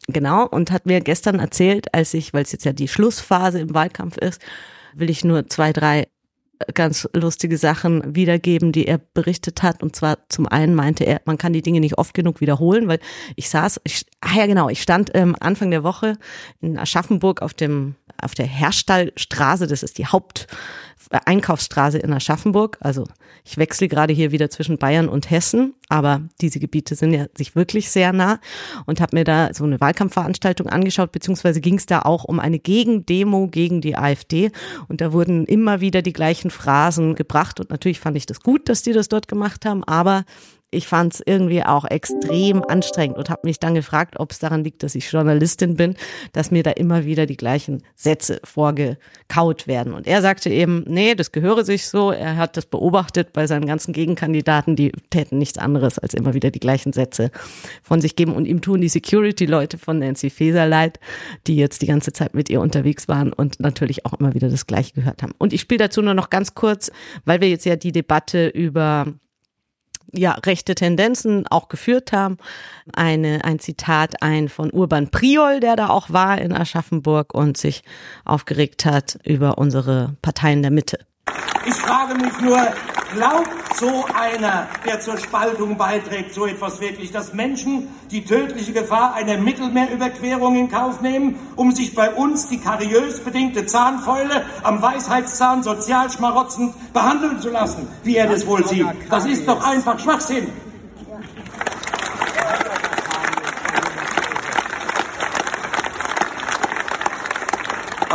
Genau, 0.06 0.46
und 0.46 0.70
hat 0.70 0.86
mir 0.86 1.00
gestern 1.00 1.38
erzählt, 1.38 1.92
als 1.94 2.14
ich, 2.14 2.32
weil 2.32 2.42
es 2.42 2.52
jetzt 2.52 2.64
ja 2.64 2.72
die 2.72 2.88
Schlussphase 2.88 3.60
im 3.60 3.74
Wahlkampf 3.74 4.16
ist, 4.16 4.40
will 4.94 5.10
ich 5.10 5.24
nur 5.24 5.48
zwei, 5.48 5.72
drei 5.72 6.08
ganz 6.74 7.08
lustige 7.14 7.56
Sachen 7.56 8.14
wiedergeben, 8.14 8.72
die 8.72 8.86
er 8.86 8.98
berichtet 8.98 9.62
hat. 9.62 9.82
Und 9.82 9.94
zwar 9.94 10.18
zum 10.28 10.46
einen 10.46 10.74
meinte 10.74 11.04
er, 11.04 11.20
man 11.24 11.38
kann 11.38 11.52
die 11.52 11.62
Dinge 11.62 11.80
nicht 11.80 11.98
oft 11.98 12.14
genug 12.14 12.40
wiederholen, 12.40 12.88
weil 12.88 13.00
ich 13.36 13.48
saß, 13.48 13.80
ich, 13.84 14.04
ah 14.20 14.36
ja 14.36 14.46
genau, 14.46 14.68
ich 14.68 14.82
stand 14.82 15.10
ähm, 15.14 15.36
Anfang 15.38 15.70
der 15.70 15.84
Woche 15.84 16.18
in 16.60 16.78
Aschaffenburg 16.78 17.42
auf 17.42 17.54
dem 17.54 17.94
auf 18.22 18.34
der 18.34 18.46
Herstallstraße, 18.46 19.66
das 19.66 19.82
ist 19.82 19.98
die 19.98 20.06
Haupt 20.06 20.46
Einkaufsstraße 21.10 21.98
in 21.98 22.12
Aschaffenburg. 22.12 22.76
Also 22.80 23.04
ich 23.44 23.56
wechsle 23.56 23.88
gerade 23.88 24.12
hier 24.12 24.30
wieder 24.30 24.50
zwischen 24.50 24.78
Bayern 24.78 25.08
und 25.08 25.30
Hessen, 25.30 25.74
aber 25.88 26.22
diese 26.40 26.60
Gebiete 26.60 26.94
sind 26.94 27.14
ja 27.14 27.26
sich 27.36 27.56
wirklich 27.56 27.90
sehr 27.90 28.12
nah 28.12 28.40
und 28.86 29.00
habe 29.00 29.16
mir 29.16 29.24
da 29.24 29.54
so 29.54 29.64
eine 29.64 29.80
Wahlkampfveranstaltung 29.80 30.68
angeschaut, 30.68 31.12
beziehungsweise 31.12 31.60
ging 31.60 31.76
es 31.76 31.86
da 31.86 32.02
auch 32.02 32.24
um 32.24 32.40
eine 32.40 32.58
Gegendemo 32.58 33.48
gegen 33.48 33.80
die 33.80 33.96
AfD 33.96 34.50
und 34.88 35.00
da 35.00 35.12
wurden 35.12 35.46
immer 35.46 35.80
wieder 35.80 36.02
die 36.02 36.12
gleichen 36.12 36.50
Phrasen 36.50 37.14
gebracht 37.14 37.60
und 37.60 37.70
natürlich 37.70 38.00
fand 38.00 38.16
ich 38.16 38.26
das 38.26 38.40
gut, 38.42 38.68
dass 38.68 38.82
die 38.82 38.92
das 38.92 39.08
dort 39.08 39.28
gemacht 39.28 39.64
haben, 39.64 39.84
aber 39.84 40.24
ich 40.70 40.86
fand 40.86 41.14
es 41.14 41.22
irgendwie 41.24 41.62
auch 41.62 41.86
extrem 41.86 42.62
anstrengend 42.62 43.16
und 43.16 43.30
habe 43.30 43.40
mich 43.44 43.58
dann 43.58 43.74
gefragt, 43.74 44.20
ob 44.20 44.32
es 44.32 44.38
daran 44.38 44.64
liegt, 44.64 44.82
dass 44.82 44.94
ich 44.94 45.10
Journalistin 45.10 45.76
bin, 45.76 45.94
dass 46.32 46.50
mir 46.50 46.62
da 46.62 46.72
immer 46.72 47.06
wieder 47.06 47.24
die 47.24 47.38
gleichen 47.38 47.82
Sätze 47.96 48.38
vorgekaut 48.44 49.66
werden. 49.66 49.94
Und 49.94 50.06
er 50.06 50.20
sagte 50.20 50.50
eben, 50.50 50.84
nee, 50.86 51.14
das 51.14 51.32
gehöre 51.32 51.64
sich 51.64 51.88
so. 51.88 52.10
Er 52.10 52.36
hat 52.36 52.58
das 52.58 52.66
beobachtet 52.66 53.32
bei 53.32 53.46
seinen 53.46 53.64
ganzen 53.66 53.94
Gegenkandidaten, 53.94 54.76
die 54.76 54.92
täten 55.08 55.38
nichts 55.38 55.56
anderes 55.56 55.98
als 55.98 56.12
immer 56.12 56.34
wieder 56.34 56.50
die 56.50 56.60
gleichen 56.60 56.92
Sätze 56.92 57.30
von 57.82 58.02
sich 58.02 58.14
geben. 58.14 58.34
Und 58.34 58.44
ihm 58.44 58.60
tun 58.60 58.82
die 58.82 58.90
Security-Leute 58.90 59.78
von 59.78 59.98
Nancy 59.98 60.28
Faeser 60.28 60.66
leid, 60.66 61.00
die 61.46 61.56
jetzt 61.56 61.80
die 61.80 61.86
ganze 61.86 62.12
Zeit 62.12 62.34
mit 62.34 62.50
ihr 62.50 62.60
unterwegs 62.60 63.08
waren 63.08 63.32
und 63.32 63.58
natürlich 63.58 64.04
auch 64.04 64.12
immer 64.12 64.34
wieder 64.34 64.50
das 64.50 64.66
Gleiche 64.66 64.92
gehört 64.92 65.22
haben. 65.22 65.32
Und 65.38 65.54
ich 65.54 65.62
spiele 65.62 65.78
dazu 65.78 66.02
nur 66.02 66.14
noch 66.14 66.28
ganz 66.28 66.54
kurz, 66.54 66.92
weil 67.24 67.40
wir 67.40 67.48
jetzt 67.48 67.64
ja 67.64 67.76
die 67.76 67.92
Debatte 67.92 68.48
über 68.48 69.06
ja, 70.12 70.32
rechte 70.32 70.74
Tendenzen 70.74 71.46
auch 71.46 71.68
geführt 71.68 72.12
haben. 72.12 72.38
Eine, 72.92 73.44
ein 73.44 73.58
Zitat 73.58 74.22
ein 74.22 74.48
von 74.48 74.70
Urban 74.70 75.10
Priol, 75.10 75.60
der 75.60 75.76
da 75.76 75.88
auch 75.88 76.10
war 76.10 76.38
in 76.38 76.52
Aschaffenburg 76.52 77.34
und 77.34 77.56
sich 77.56 77.82
aufgeregt 78.24 78.84
hat 78.84 79.18
über 79.24 79.58
unsere 79.58 80.16
Parteien 80.22 80.62
der 80.62 80.70
Mitte. 80.70 80.98
Ich 81.66 81.74
frage 81.74 82.14
mich 82.14 82.40
nur, 82.40 82.58
glaubt 83.14 83.76
so 83.78 84.06
einer, 84.14 84.68
der 84.86 85.00
zur 85.00 85.18
Spaltung 85.18 85.76
beiträgt, 85.76 86.34
so 86.34 86.46
etwas 86.46 86.80
wirklich, 86.80 87.12
dass 87.12 87.32
Menschen 87.32 87.88
die 88.10 88.24
tödliche 88.24 88.72
Gefahr 88.72 89.14
einer 89.14 89.38
Mittelmeerüberquerung 89.38 90.56
in 90.56 90.70
Kauf 90.70 91.00
nehmen, 91.00 91.36
um 91.56 91.72
sich 91.72 91.94
bei 91.94 92.10
uns 92.10 92.48
die 92.48 92.58
kariös 92.58 93.20
bedingte 93.20 93.66
Zahnfäule 93.66 94.44
am 94.62 94.82
Weisheitszahn 94.82 95.62
sozial 95.62 96.10
schmarotzend 96.10 96.74
behandeln 96.92 97.40
zu 97.40 97.50
lassen, 97.50 97.88
wie 98.04 98.16
er 98.16 98.26
das 98.26 98.46
wohl 98.46 98.66
sieht? 98.66 98.86
Das 99.10 99.26
ist 99.26 99.46
doch 99.46 99.64
einfach 99.64 99.98
Schwachsinn. 99.98 100.48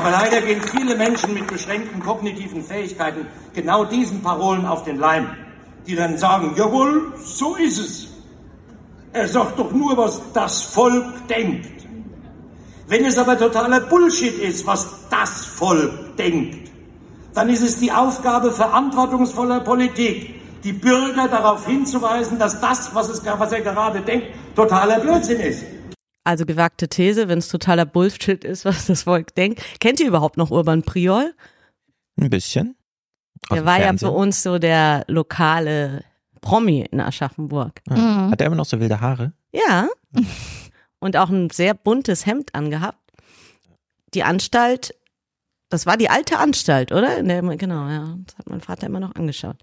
Aber 0.03 0.11
leider 0.11 0.41
gehen 0.41 0.61
viele 0.61 0.97
Menschen 0.97 1.33
mit 1.33 1.47
beschränkten 1.47 2.01
kognitiven 2.01 2.61
Fähigkeiten 2.61 3.25
genau 3.53 3.85
diesen 3.85 4.21
Parolen 4.21 4.65
auf 4.65 4.83
den 4.83 4.97
Leim, 4.97 5.29
die 5.87 5.95
dann 5.95 6.17
sagen, 6.17 6.53
jawohl, 6.57 7.13
so 7.23 7.55
ist 7.55 7.77
es. 7.77 8.07
Er 9.13 9.29
sagt 9.29 9.57
doch 9.57 9.71
nur, 9.71 9.95
was 9.95 10.21
das 10.33 10.61
Volk 10.61 11.05
denkt. 11.29 11.85
Wenn 12.89 13.05
es 13.05 13.17
aber 13.17 13.39
totaler 13.39 13.79
Bullshit 13.79 14.37
ist, 14.39 14.67
was 14.67 14.89
das 15.09 15.45
Volk 15.45 16.17
denkt, 16.17 16.69
dann 17.33 17.47
ist 17.47 17.61
es 17.61 17.79
die 17.79 17.93
Aufgabe 17.93 18.51
verantwortungsvoller 18.51 19.61
Politik, 19.61 20.35
die 20.65 20.73
Bürger 20.73 21.29
darauf 21.29 21.65
hinzuweisen, 21.65 22.37
dass 22.37 22.59
das, 22.59 22.93
was, 22.93 23.07
es, 23.07 23.21
was 23.25 23.53
er 23.53 23.61
gerade 23.61 24.01
denkt, 24.01 24.27
totaler 24.53 24.99
Blödsinn 24.99 25.39
ist. 25.39 25.63
Also 26.23 26.45
gewagte 26.45 26.87
These, 26.87 27.27
wenn 27.27 27.39
es 27.39 27.49
totaler 27.49 27.85
Bullshit 27.85 28.43
ist, 28.43 28.63
was 28.65 28.85
das 28.85 29.03
Volk 29.03 29.35
denkt. 29.35 29.61
Kennt 29.79 29.99
ihr 29.99 30.07
überhaupt 30.07 30.37
noch 30.37 30.51
Urban 30.51 30.83
Priol? 30.83 31.33
Ein 32.19 32.29
bisschen. 32.29 32.75
Aus 33.49 33.55
Der 33.57 33.65
war 33.65 33.77
ja 33.77 33.85
Fernsehen. 33.87 34.07
für 34.09 34.15
uns 34.15 34.41
so 34.43 34.57
der 34.57 35.03
lokale 35.07 36.03
Promi 36.39 36.85
in 36.89 37.01
Aschaffenburg. 37.01 37.81
Ja. 37.89 38.29
Hat 38.31 38.39
er 38.39 38.47
immer 38.47 38.55
noch 38.55 38.65
so 38.65 38.79
wilde 38.79 39.01
Haare? 39.01 39.33
Ja. 39.53 39.87
Und 40.99 41.17
auch 41.17 41.29
ein 41.29 41.49
sehr 41.49 41.73
buntes 41.73 42.25
Hemd 42.25 42.55
angehabt. 42.55 42.99
Die 44.13 44.23
Anstalt, 44.23 44.93
das 45.73 45.87
war 45.87 45.97
die 45.97 46.11
alte 46.11 46.37
Anstalt, 46.37 46.91
oder? 46.91 47.23
Der, 47.23 47.41
genau, 47.41 47.89
ja. 47.89 48.15
Das 48.27 48.37
hat 48.37 48.47
mein 48.47 48.61
Vater 48.61 48.85
immer 48.85 48.99
noch 48.99 49.15
angeschaut. 49.15 49.55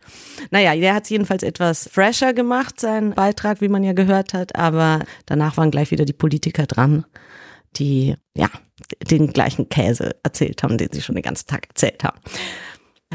Naja, 0.50 0.74
der 0.74 0.94
hat 0.94 1.04
es 1.04 1.10
jedenfalls 1.10 1.44
etwas 1.44 1.88
fresher 1.88 2.34
gemacht, 2.34 2.80
seinen 2.80 3.14
Beitrag, 3.14 3.60
wie 3.60 3.68
man 3.68 3.84
ja 3.84 3.92
gehört 3.92 4.34
hat. 4.34 4.56
Aber 4.56 5.04
danach 5.26 5.56
waren 5.56 5.70
gleich 5.70 5.92
wieder 5.92 6.04
die 6.04 6.12
Politiker 6.12 6.66
dran, 6.66 7.06
die, 7.76 8.16
ja, 8.34 8.48
den 9.08 9.32
gleichen 9.32 9.68
Käse 9.68 10.16
erzählt 10.24 10.64
haben, 10.64 10.78
den 10.78 10.88
sie 10.90 11.00
schon 11.00 11.14
den 11.14 11.22
ganzen 11.22 11.46
Tag 11.46 11.68
erzählt 11.68 12.02
haben. 12.02 12.18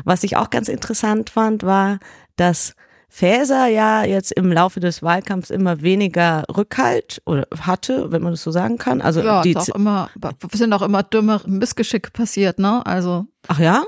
Was 0.06 0.24
ich 0.24 0.38
auch 0.38 0.50
ganz 0.50 0.70
interessant 0.70 1.30
fand, 1.30 1.64
war, 1.64 2.00
dass 2.38 2.76
Faeser 3.16 3.68
ja 3.68 4.03
jetzt 4.03 4.34
im 4.34 4.51
Laufe 4.51 4.82
des 4.82 5.01
Wahlkampfs 5.01 5.49
immer 5.49 5.82
weniger 5.82 6.43
Rückhalt 6.53 7.22
oder 7.26 7.47
hatte, 7.61 8.11
wenn 8.11 8.22
man 8.22 8.34
das 8.34 8.43
so 8.43 8.51
sagen 8.51 8.78
kann. 8.78 8.99
Also 8.99 9.22
Ja, 9.22 9.41
die 9.41 9.55
auch 9.55 9.70
immer, 9.70 10.09
sind 10.51 10.74
auch 10.74 10.82
immer 10.82 11.01
dumme 11.01 11.39
Missgeschicke 11.45 12.11
passiert, 12.11 12.59
ne? 12.59 12.86
Also, 12.86 13.26
Ach 13.47 13.57
ja? 13.57 13.86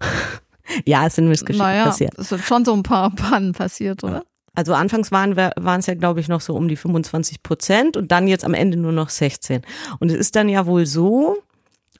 ja, 0.84 1.06
es 1.06 1.14
sind 1.14 1.28
Missgeschicke 1.28 1.64
naja, 1.64 1.84
passiert. 1.84 2.18
es 2.18 2.30
sind 2.30 2.42
schon 2.42 2.64
so 2.64 2.72
ein 2.74 2.82
paar 2.82 3.10
Pannen 3.14 3.52
passiert, 3.52 4.02
oder? 4.02 4.24
Also 4.56 4.74
anfangs 4.74 5.12
waren 5.12 5.36
waren 5.36 5.78
es 5.78 5.86
ja, 5.86 5.94
glaube 5.94 6.18
ich, 6.18 6.26
noch 6.26 6.40
so 6.40 6.56
um 6.56 6.66
die 6.66 6.74
25 6.74 7.44
Prozent 7.44 7.96
und 7.96 8.10
dann 8.10 8.26
jetzt 8.26 8.44
am 8.44 8.54
Ende 8.54 8.76
nur 8.76 8.90
noch 8.90 9.10
16. 9.10 9.62
Und 10.00 10.10
es 10.10 10.16
ist 10.16 10.34
dann 10.34 10.48
ja 10.48 10.66
wohl 10.66 10.84
so, 10.84 11.36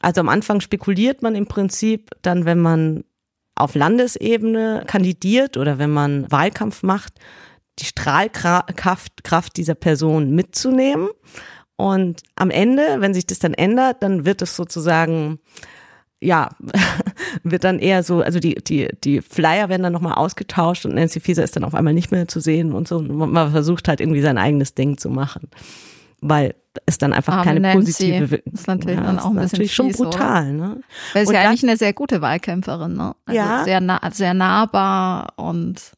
also 0.01 0.21
am 0.21 0.29
Anfang 0.29 0.61
spekuliert 0.61 1.23
man 1.23 1.37
im 1.37 1.47
Prinzip 1.47 2.11
dann, 2.23 2.47
wenn 2.47 2.59
man 2.59 3.05
auf 3.59 3.75
Landesebene 3.75 4.85
kandidiert 4.87 5.57
oder 5.57 5.79
wenn 5.79 5.91
man 5.91 6.31
Wahlkampf 6.31 6.83
macht, 6.83 7.15
die 7.79 7.85
Strahlkraft 7.85 9.25
Kraft 9.25 9.57
dieser 9.57 9.75
Person 9.75 10.35
mitzunehmen. 10.35 11.09
Und 11.77 12.23
am 12.35 12.51
Ende, 12.51 12.97
wenn 12.99 13.15
sich 13.15 13.27
das 13.27 13.39
dann 13.39 13.55
ändert, 13.55 14.03
dann 14.03 14.25
wird 14.25 14.43
es 14.43 14.57
sozusagen 14.57 15.39
ja, 16.21 16.51
wird 17.43 17.65
dann 17.65 17.79
eher 17.79 18.03
so, 18.03 18.23
also 18.23 18.41
die, 18.41 18.57
die, 18.57 18.89
die 19.05 19.21
Flyer 19.21 19.69
werden 19.69 19.83
dann 19.83 19.93
nochmal 19.93 20.15
ausgetauscht 20.15 20.85
und 20.85 20.95
Nancy 20.95 21.21
Faeser 21.21 21.45
ist 21.45 21.57
dann 21.57 21.65
auf 21.65 21.75
einmal 21.75 21.95
nicht 21.95 22.11
mehr 22.11 22.27
zu 22.29 22.41
sehen 22.41 22.73
und 22.73 22.89
so. 22.89 22.97
Und 22.97 23.17
man 23.17 23.51
versucht 23.53 23.89
halt 23.89 24.01
irgendwie 24.01 24.21
sein 24.21 24.39
eigenes 24.39 24.75
Ding 24.75 24.99
zu 24.99 25.11
machen. 25.11 25.49
Weil 26.21 26.55
es 26.87 26.99
dann 26.99 27.13
einfach 27.13 27.33
Arme 27.35 27.45
keine 27.45 27.61
Nancy. 27.61 27.79
positive 27.79 28.31
Wirk- 28.31 28.47
Ist 28.53 28.67
natürlich 28.69 28.99
ja, 28.99 29.05
dann 29.05 29.17
ist 29.19 29.23
auch 29.23 29.31
ein 29.31 29.35
bisschen 29.37 29.47
natürlich 29.51 29.75
schon 29.75 29.87
fies, 29.89 30.01
oder? 30.01 30.11
brutal, 30.11 30.53
ne? 30.53 30.81
Weil 31.13 31.27
sie 31.27 31.35
ja 31.35 31.41
eigentlich 31.43 31.63
eine 31.63 31.77
sehr 31.77 31.93
gute 31.93 32.21
Wahlkämpferin, 32.21 32.95
ne? 32.95 33.15
Also 33.27 33.37
Ja. 33.37 33.65
Sehr, 33.65 33.81
nah, 33.81 34.01
sehr 34.13 34.35
nahbar 34.35 35.33
und 35.37 35.93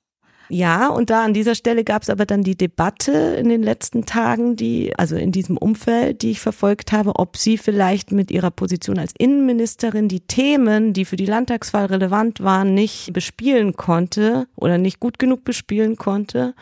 Ja, 0.53 0.89
und 0.89 1.11
da 1.11 1.23
an 1.25 1.33
dieser 1.33 1.55
Stelle 1.55 1.85
gab 1.85 2.03
es 2.03 2.11
aber 2.11 2.27
dann 2.27 2.43
die 2.43 2.57
Debatte 2.57 3.13
in 3.13 3.49
den 3.49 3.63
letzten 3.63 4.05
Tagen, 4.05 4.57
die, 4.57 4.93
also 4.99 5.15
in 5.17 5.31
diesem 5.33 5.57
Umfeld, 5.57 6.23
die 6.23 6.33
ich 6.33 6.41
verfolgt 6.41 6.91
habe, 6.91 7.17
ob 7.17 7.37
sie 7.37 7.57
vielleicht 7.57 8.11
mit 8.11 8.31
ihrer 8.33 8.51
Position 8.51 8.99
als 8.99 9.13
Innenministerin 9.17 10.09
die 10.09 10.21
Themen, 10.21 10.93
die 10.93 11.05
für 11.05 11.15
die 11.17 11.27
Landtagswahl 11.27 11.87
relevant 11.87 12.41
waren, 12.43 12.75
nicht 12.75 13.13
bespielen 13.13 13.75
konnte 13.77 14.49
oder 14.57 14.77
nicht 14.77 14.99
gut 14.99 15.19
genug 15.21 15.45
bespielen 15.45 15.97
konnte. 15.97 16.55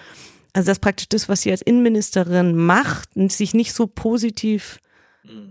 Also 0.52 0.68
dass 0.68 0.78
praktisch 0.78 1.08
das, 1.08 1.28
was 1.28 1.42
sie 1.42 1.50
als 1.50 1.62
Innenministerin 1.62 2.56
macht, 2.56 3.10
sich 3.30 3.54
nicht 3.54 3.72
so 3.74 3.86
positiv 3.86 4.80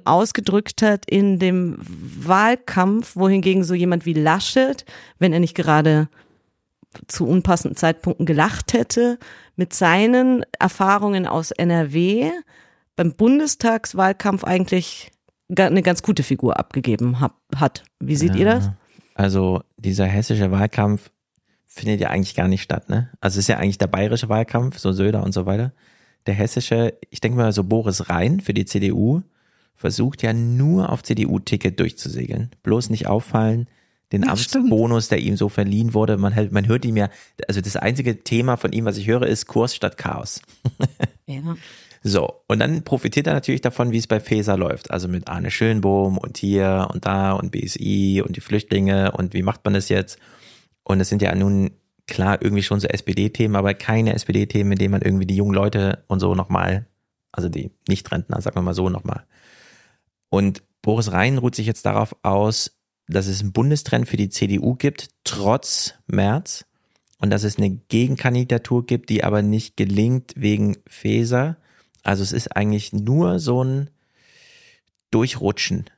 ausgedrückt 0.05 0.81
hat 0.81 1.05
in 1.09 1.39
dem 1.39 1.77
Wahlkampf, 1.79 3.15
wohingegen 3.15 3.63
so 3.63 3.73
jemand 3.73 4.05
wie 4.05 4.13
Laschet, 4.13 4.85
wenn 5.19 5.33
er 5.33 5.39
nicht 5.39 5.55
gerade 5.55 6.09
zu 7.07 7.27
unpassenden 7.27 7.75
Zeitpunkten 7.75 8.25
gelacht 8.25 8.73
hätte, 8.73 9.19
mit 9.55 9.73
seinen 9.73 10.45
Erfahrungen 10.59 11.27
aus 11.27 11.51
NRW 11.51 12.31
beim 12.95 13.13
Bundestagswahlkampf 13.13 14.43
eigentlich 14.43 15.11
eine 15.55 15.83
ganz 15.83 16.01
gute 16.01 16.23
Figur 16.23 16.57
abgegeben 16.57 17.19
hab, 17.19 17.35
hat. 17.55 17.83
Wie 17.99 18.15
seht 18.15 18.35
ihr 18.35 18.45
das? 18.45 18.71
Also 19.13 19.61
dieser 19.77 20.05
hessische 20.05 20.51
Wahlkampf 20.51 21.11
findet 21.67 22.01
ja 22.01 22.09
eigentlich 22.09 22.35
gar 22.35 22.47
nicht 22.47 22.63
statt, 22.63 22.89
ne? 22.89 23.09
Also 23.19 23.35
es 23.35 23.43
ist 23.43 23.49
ja 23.49 23.57
eigentlich 23.57 23.77
der 23.77 23.87
bayerische 23.87 24.29
Wahlkampf, 24.29 24.79
so 24.79 24.91
Söder 24.91 25.23
und 25.23 25.33
so 25.33 25.45
weiter. 25.45 25.73
Der 26.25 26.33
hessische, 26.33 26.95
ich 27.09 27.21
denke 27.21 27.37
mal 27.37 27.53
so 27.53 27.63
Boris 27.63 28.09
Rhein 28.09 28.39
für 28.39 28.53
die 28.53 28.65
CDU, 28.65 29.21
versucht 29.75 30.23
ja 30.23 30.33
nur 30.33 30.91
auf 30.91 31.03
CDU-Ticket 31.03 31.79
durchzusegeln. 31.79 32.49
Bloß 32.63 32.89
nicht 32.89 33.07
auffallen, 33.07 33.67
den 34.11 34.23
Ja, 34.23 34.35
stimmt. 34.37 34.65
Amtsbonus, 34.65 35.09
der 35.09 35.19
ihm 35.19 35.37
so 35.37 35.49
verliehen 35.49 35.93
wurde, 35.93 36.17
man, 36.17 36.33
man 36.51 36.67
hört 36.67 36.85
ihm 36.85 36.97
ja, 36.97 37.09
also 37.47 37.61
das 37.61 37.75
einzige 37.75 38.23
Thema 38.23 38.57
von 38.57 38.71
ihm, 38.71 38.85
was 38.85 38.97
ich 38.97 39.07
höre, 39.07 39.27
ist 39.27 39.47
Kurs 39.47 39.75
statt 39.75 39.97
Chaos. 39.97 40.41
Ja. 41.25 41.55
So, 42.03 42.41
und 42.47 42.59
dann 42.59 42.83
profitiert 42.83 43.27
er 43.27 43.33
natürlich 43.33 43.59
davon, 43.59 43.91
wie 43.91 43.97
es 43.97 44.07
bei 44.07 44.21
Feser 44.21 44.55
läuft. 44.55 44.91
Also 44.91 45.09
mit 45.09 45.27
Arne 45.27 45.51
Schönbohm 45.51 46.17
und 46.17 46.37
hier 46.37 46.87
und 46.93 47.05
da 47.05 47.33
und 47.33 47.51
BSI 47.51 48.23
und 48.25 48.37
die 48.37 48.41
Flüchtlinge 48.41 49.11
und 49.11 49.33
wie 49.33 49.41
macht 49.41 49.65
man 49.65 49.73
das 49.73 49.89
jetzt? 49.89 50.17
Und 50.87 51.01
es 51.01 51.09
sind 51.09 51.21
ja 51.21 51.35
nun 51.35 51.71
klar 52.07 52.41
irgendwie 52.41 52.63
schon 52.63 52.79
so 52.79 52.87
SPD-Themen, 52.87 53.57
aber 53.57 53.73
keine 53.73 54.13
SPD-Themen, 54.13 54.71
in 54.71 54.77
denen 54.77 54.91
man 54.93 55.01
irgendwie 55.01 55.25
die 55.25 55.35
jungen 55.35 55.53
Leute 55.53 56.05
und 56.07 56.21
so 56.21 56.33
nochmal, 56.33 56.87
also 57.33 57.49
die 57.49 57.71
Nicht-Rentner, 57.89 58.39
sagen 58.41 58.55
wir 58.55 58.61
mal 58.61 58.73
so 58.73 58.87
nochmal. 58.87 59.25
Und 60.29 60.63
Boris 60.81 61.11
Rhein 61.11 61.39
ruht 61.39 61.55
sich 61.55 61.67
jetzt 61.67 61.85
darauf 61.85 62.15
aus, 62.23 62.79
dass 63.09 63.27
es 63.27 63.41
einen 63.41 63.51
Bundestrend 63.51 64.07
für 64.07 64.15
die 64.15 64.29
CDU 64.29 64.75
gibt, 64.75 65.09
trotz 65.25 65.95
März. 66.07 66.65
Und 67.19 67.31
dass 67.31 67.43
es 67.43 67.57
eine 67.57 67.71
Gegenkandidatur 67.71 68.85
gibt, 68.85 69.09
die 69.09 69.25
aber 69.25 69.41
nicht 69.41 69.75
gelingt 69.75 70.35
wegen 70.37 70.77
Feser. 70.87 71.57
Also 72.01 72.23
es 72.23 72.31
ist 72.31 72.55
eigentlich 72.55 72.93
nur 72.93 73.39
so 73.39 73.61
ein 73.61 73.89
Durchrutschen. 75.11 75.89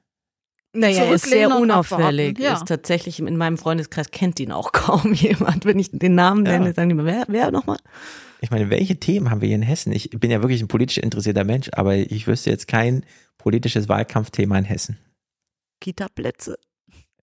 Naja, 0.73 1.05
er 1.05 1.13
ist 1.15 1.25
sehr 1.27 1.55
unauffällig. 1.55 2.37
ja. 2.39 2.53
Ist 2.53 2.67
tatsächlich 2.67 3.19
in 3.19 3.37
meinem 3.37 3.57
Freundeskreis 3.57 4.11
kennt 4.11 4.39
ihn 4.39 4.51
auch 4.51 4.71
kaum 4.73 5.13
jemand. 5.13 5.65
Wenn 5.65 5.79
ich 5.79 5.89
den 5.91 6.15
Namen 6.15 6.45
Ja. 6.45 6.53
nenne, 6.59 6.73
sagen 6.73 6.89
die 6.89 6.93
immer, 6.93 7.05
wer, 7.05 7.25
wer 7.27 7.51
nochmal? 7.51 7.77
Ich 8.41 8.51
meine, 8.51 8.69
welche 8.69 8.97
Themen 8.97 9.29
haben 9.31 9.41
wir 9.41 9.47
hier 9.47 9.55
in 9.55 9.61
Hessen? 9.63 9.91
Ich 9.91 10.11
bin 10.11 10.31
ja 10.31 10.41
wirklich 10.41 10.61
ein 10.61 10.67
politisch 10.69 10.97
interessierter 10.99 11.43
Mensch, 11.43 11.69
aber 11.73 11.95
ich 11.95 12.25
wüsste 12.27 12.49
jetzt 12.51 12.67
kein 12.67 13.03
politisches 13.37 13.89
Wahlkampfthema 13.89 14.57
in 14.59 14.65
Hessen. 14.65 14.97
Kita-Plätze. 15.81 16.57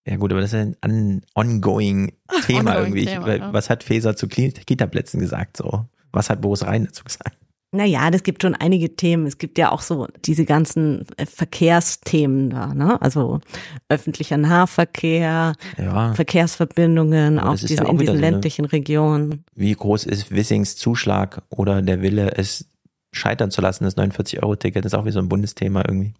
Ja 0.07 0.17
gut, 0.17 0.33
aber 0.33 0.41
das 0.41 0.53
ist 0.53 0.77
ein 0.83 1.23
ongoing 1.35 2.13
Thema 2.47 2.71
Ongoing 2.73 2.77
irgendwie. 2.85 3.07
Thema, 3.07 3.35
ich, 3.35 3.41
ja. 3.41 3.53
Was 3.53 3.71
hat 3.71 3.83
Feser 3.83 4.17
zu 4.17 4.29
Kita-Plätzen 4.29 5.19
gesagt? 5.21 5.57
So, 5.57 5.87
was 6.13 6.31
hat 6.31 6.41
Boris 6.41 6.65
Rhein 6.65 6.85
dazu 6.85 7.03
gesagt? 7.05 7.37
Naja, 7.77 8.11
das 8.11 8.23
gibt 8.23 8.43
schon 8.43 8.55
einige 8.55 8.97
Themen. 8.97 9.27
Es 9.27 9.39
gibt 9.39 9.59
ja 9.59 9.71
auch 9.71 9.83
so 9.83 10.09
diese 10.25 10.45
ganzen 10.45 11.07
äh, 11.17 11.27
Verkehrsthemen 11.27 12.51
da, 12.51 12.75
ne? 12.75 13.01
Also 13.03 13.41
öffentlicher 13.89 14.37
Nahverkehr, 14.37 15.53
Ja. 15.79 16.15
Verkehrsverbindungen 16.15 17.39
Aber 17.39 17.55
ist 17.55 17.69
diesen, 17.69 17.85
ja 17.85 17.85
auch 17.85 17.93
in 17.93 17.99
diesen 17.99 18.07
so 18.17 18.19
eine- 18.23 18.31
ländlichen 18.31 18.65
Regionen. 18.65 19.45
Wie 19.55 19.73
groß 19.73 20.05
ist 20.05 20.31
Wissings 20.31 20.77
Zuschlag 20.77 21.43
oder 21.51 21.83
der 21.83 22.03
Wille, 22.03 22.33
es 22.37 22.69
scheitern 23.13 23.51
zu 23.51 23.61
lassen, 23.61 23.85
das 23.85 23.97
49-Euro-Ticket? 23.97 24.85
Das 24.85 24.93
ist 24.93 24.99
auch 24.99 25.05
wie 25.05 25.11
so 25.13 25.19
ein 25.21 25.29
Bundesthema 25.29 25.83
irgendwie. 25.87 26.15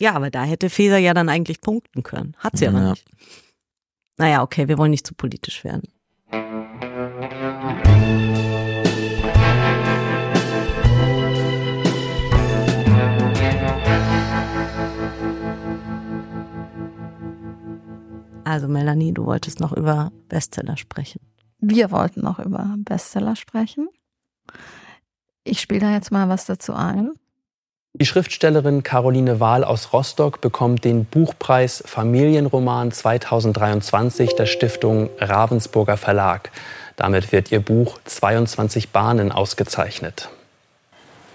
Ja, 0.00 0.14
aber 0.14 0.30
da 0.30 0.44
hätte 0.44 0.70
Feser 0.70 0.98
ja 0.98 1.12
dann 1.14 1.28
eigentlich 1.28 1.60
punkten 1.60 2.02
können. 2.04 2.34
Hat 2.38 2.56
sie 2.56 2.68
aber 2.68 2.78
Ja. 2.80 2.90
nicht. 2.90 3.04
Naja, 4.16 4.42
okay, 4.42 4.68
wir 4.68 4.78
wollen 4.78 4.90
nicht 4.92 5.06
zu 5.06 5.14
politisch 5.14 5.64
werden. 5.64 5.82
Also 18.48 18.66
Melanie, 18.66 19.12
du 19.12 19.26
wolltest 19.26 19.60
noch 19.60 19.72
über 19.72 20.10
Bestseller 20.30 20.78
sprechen. 20.78 21.20
Wir 21.60 21.90
wollten 21.90 22.22
noch 22.22 22.38
über 22.38 22.76
Bestseller 22.78 23.36
sprechen. 23.36 23.90
Ich 25.44 25.60
spiele 25.60 25.80
da 25.80 25.92
jetzt 25.92 26.10
mal 26.10 26.30
was 26.30 26.46
dazu 26.46 26.72
ein. 26.72 27.10
Die 27.92 28.06
Schriftstellerin 28.06 28.82
Caroline 28.82 29.38
Wahl 29.38 29.64
aus 29.64 29.92
Rostock 29.92 30.40
bekommt 30.40 30.86
den 30.86 31.04
Buchpreis 31.04 31.82
Familienroman 31.84 32.90
2023 32.90 34.34
der 34.34 34.46
Stiftung 34.46 35.10
Ravensburger 35.18 35.98
Verlag. 35.98 36.50
Damit 36.96 37.32
wird 37.32 37.52
ihr 37.52 37.60
Buch 37.60 37.98
22 38.06 38.88
Bahnen 38.88 39.30
ausgezeichnet. 39.30 40.30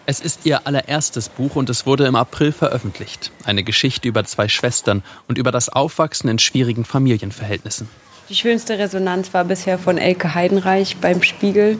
Es 0.05 0.19
ist 0.19 0.45
ihr 0.45 0.67
allererstes 0.67 1.29
Buch 1.29 1.55
und 1.55 1.69
es 1.69 1.85
wurde 1.85 2.05
im 2.05 2.15
April 2.15 2.51
veröffentlicht. 2.51 3.31
Eine 3.45 3.63
Geschichte 3.63 4.07
über 4.07 4.25
zwei 4.25 4.49
Schwestern 4.49 5.01
und 5.29 5.37
über 5.37 5.51
das 5.51 5.69
Aufwachsen 5.69 6.29
in 6.29 6.39
schwierigen 6.39 6.83
Familienverhältnissen. 6.83 7.87
Die 8.27 8.35
schönste 8.35 8.77
Resonanz 8.77 9.33
war 9.33 9.45
bisher 9.45 9.79
von 9.79 9.97
Elke 9.97 10.35
Heidenreich 10.35 10.97
beim 10.97 11.23
Spiegel, 11.23 11.79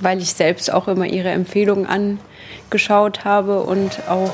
weil 0.00 0.22
ich 0.22 0.32
selbst 0.32 0.72
auch 0.72 0.88
immer 0.88 1.06
ihre 1.06 1.30
Empfehlungen 1.30 1.86
angeschaut 1.86 3.24
habe 3.24 3.60
und 3.60 4.08
auch 4.08 4.32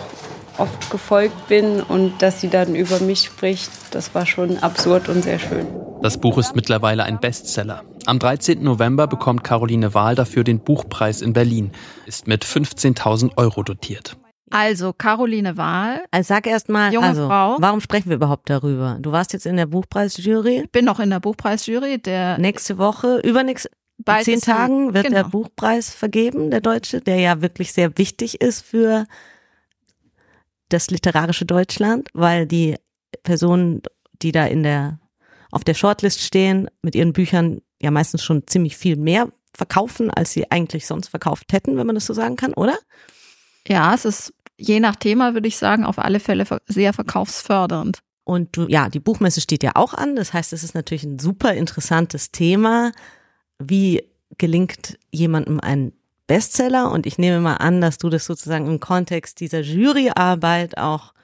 oft 0.59 0.91
gefolgt 0.91 1.49
bin 1.49 1.83
und 1.83 2.23
dass 2.23 2.41
sie 2.41 2.49
dann 2.49 2.77
über 2.77 3.01
mich 3.01 3.23
spricht, 3.23 3.71
das 3.91 4.15
war 4.15 4.27
schon 4.27 4.59
absurd 4.59 5.09
und 5.09 5.23
sehr 5.23 5.39
schön. 5.39 5.67
Das 6.03 6.19
Buch 6.19 6.39
ist 6.39 6.55
mittlerweile 6.55 7.05
ein 7.05 7.19
Bestseller. 7.19 7.83
Am 8.07 8.19
13. 8.19 8.63
November 8.63 9.07
bekommt 9.07 9.45
Caroline 9.45 9.95
Wahl 9.95 10.15
dafür 10.15 10.45
den 10.45 10.61
Buchpreis 10.61 11.23
in 11.23 11.33
Berlin, 11.33 11.71
ist 12.07 12.27
mit 12.27 12.45
15.000 12.45 13.37
Euro 13.37 13.63
dotiert. 13.63 14.17
Also 14.51 14.93
Caroline 14.93 15.57
Wahl, 15.57 16.03
Also 16.11 16.29
sag 16.29 16.47
erst 16.47 16.69
mal, 16.69 16.93
Junge 16.93 17.07
also, 17.09 17.29
Frau. 17.29 17.57
warum 17.61 17.81
sprechen 17.81 18.09
wir 18.09 18.17
überhaupt 18.17 18.51
darüber? 18.51 18.99
Du 19.01 19.13
warst 19.13 19.33
jetzt 19.33 19.47
in 19.47 19.57
der 19.57 19.67
Buchpreisjury. 19.67 20.67
bin 20.73 20.85
noch 20.85 20.99
in 20.99 21.11
der 21.11 21.21
Buchpreisjury, 21.21 21.99
der 21.99 22.37
Nächste 22.39 22.77
Woche, 22.77 23.19
übernächste, 23.19 23.71
in 24.05 24.25
zehn 24.25 24.41
Tagen 24.41 24.95
wird 24.95 25.05
der 25.05 25.23
genau. 25.23 25.29
Buchpreis 25.29 25.91
vergeben, 25.91 26.51
der 26.51 26.61
deutsche, 26.61 27.01
der 27.01 27.21
ja 27.21 27.43
wirklich 27.43 27.73
sehr 27.73 27.97
wichtig 27.97 28.41
ist 28.41 28.63
für 28.63 29.05
das 30.69 30.91
literarische 30.91 31.45
Deutschland, 31.45 32.09
weil 32.13 32.47
die 32.47 32.77
Personen, 33.23 33.83
die 34.23 34.33
da 34.33 34.47
in 34.47 34.63
der, 34.63 34.99
auf 35.53 35.65
der 35.65 35.75
Shortlist 35.75 36.23
stehen, 36.23 36.69
mit 36.83 36.95
ihren 36.95 37.13
Büchern 37.13 37.61
ja 37.81 37.91
meistens 37.91 38.23
schon 38.23 38.47
ziemlich 38.47 38.77
viel 38.77 38.97
mehr 38.97 39.29
verkaufen, 39.55 40.11
als 40.11 40.33
sie 40.33 40.51
eigentlich 40.51 40.87
sonst 40.87 41.09
verkauft 41.09 41.53
hätten, 41.53 41.77
wenn 41.77 41.87
man 41.87 41.95
das 41.95 42.07
so 42.07 42.15
sagen 42.15 42.37
kann, 42.37 42.55
oder? 42.55 42.79
ja, 43.69 43.95
es 43.95 44.05
ist 44.05 44.35
je 44.57 44.81
nach 44.81 44.97
Thema 44.97 45.35
würde 45.35 45.49
ich 45.49 45.57
sagen 45.57 45.85
auf 45.85 45.99
alle 45.99 46.21
Fälle 46.21 46.47
sehr 46.67 46.93
verkaufsfördernd. 46.93 48.01
Und 48.25 48.57
du, 48.57 48.67
ja, 48.69 48.89
die 48.89 49.01
Buchmesse 49.01 49.41
steht 49.41 49.63
ja 49.63 49.73
auch 49.75 49.95
an. 49.95 50.15
Das 50.15 50.33
heißt, 50.35 50.53
es 50.53 50.63
ist 50.63 50.75
natürlich 50.75 51.05
ein 51.05 51.19
super 51.19 51.55
interessantes 51.55 52.31
Thema. 52.31 52.93
Wie 53.59 54.05
gelingt 54.37 54.99
jemandem 55.11 55.61
ein 55.61 55.93
Bestseller? 56.27 56.93
Und 56.93 57.07
ich 57.07 57.19
nehme 57.19 57.41
mal 57.41 57.57
an, 57.57 57.81
dass 57.81 57.99
du 57.99 58.11
das 58.11 58.27
sozusagen 58.27 58.67
im 58.69 58.79
Kontext 58.79 59.41
dieser 59.41 59.61
Juryarbeit 59.61 60.77
auch 60.77 61.15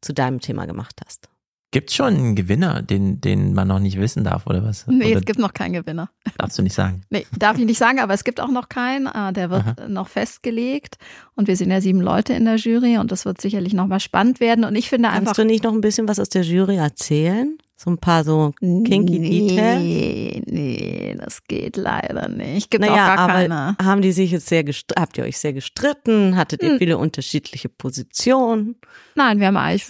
zu 0.00 0.14
deinem 0.14 0.40
Thema 0.40 0.66
gemacht 0.66 1.00
hast. 1.04 1.28
Gibt 1.76 1.90
es 1.90 1.96
schon 1.96 2.06
einen 2.14 2.34
Gewinner, 2.36 2.80
den, 2.80 3.20
den 3.20 3.52
man 3.52 3.68
noch 3.68 3.80
nicht 3.80 4.00
wissen 4.00 4.24
darf, 4.24 4.46
oder 4.46 4.64
was? 4.64 4.86
Nee, 4.86 5.10
oder 5.10 5.18
es 5.18 5.26
gibt 5.26 5.38
noch 5.38 5.52
keinen 5.52 5.74
Gewinner. 5.74 6.08
darfst 6.38 6.56
du 6.58 6.62
nicht 6.62 6.72
sagen? 6.72 7.02
Nee, 7.10 7.26
darf 7.38 7.58
ich 7.58 7.66
nicht 7.66 7.76
sagen, 7.76 8.00
aber 8.00 8.14
es 8.14 8.24
gibt 8.24 8.40
auch 8.40 8.50
noch 8.50 8.70
keinen. 8.70 9.06
Ah, 9.06 9.30
Der 9.32 9.50
wird 9.50 9.86
noch 9.90 10.08
festgelegt. 10.08 10.96
Und 11.34 11.48
wir 11.48 11.56
sind 11.58 11.70
ja 11.70 11.82
sieben 11.82 12.00
Leute 12.00 12.32
in 12.32 12.46
der 12.46 12.56
Jury 12.56 12.96
und 12.96 13.12
das 13.12 13.26
wird 13.26 13.42
sicherlich 13.42 13.74
noch 13.74 13.86
mal 13.88 14.00
spannend 14.00 14.40
werden. 14.40 14.64
Und 14.64 14.74
ich 14.74 14.88
finde 14.88 15.10
einfach. 15.10 15.24
Kannst 15.26 15.38
du 15.38 15.44
nicht 15.44 15.64
noch 15.64 15.74
ein 15.74 15.82
bisschen 15.82 16.08
was 16.08 16.18
aus 16.18 16.30
der 16.30 16.44
Jury 16.44 16.76
erzählen? 16.76 17.58
So 17.78 17.90
ein 17.90 17.98
paar 17.98 18.24
so 18.24 18.54
kinky 18.58 19.20
Details? 19.20 19.82
Nee, 19.82 20.42
nee, 20.46 21.16
das 21.18 21.44
geht 21.44 21.76
leider 21.76 22.30
nicht. 22.30 22.70
Gibt 22.70 22.84
auch 22.84 22.88
Naja, 22.88 23.14
gar 23.16 23.18
aber 23.18 23.32
keine. 23.34 23.76
haben 23.82 24.00
die 24.00 24.12
sich 24.12 24.30
jetzt 24.30 24.46
sehr 24.46 24.64
gestritten? 24.64 24.98
Habt 25.02 25.18
ihr 25.18 25.24
euch 25.24 25.36
sehr 25.36 25.52
gestritten? 25.52 26.36
Hattet 26.36 26.62
ihr 26.62 26.70
Hm. 26.70 26.78
viele 26.78 26.96
unterschiedliche 26.96 27.68
Positionen? 27.68 28.76
Nein, 29.14 29.40
wir 29.40 29.48
haben 29.48 29.58
eigentlich 29.58 29.84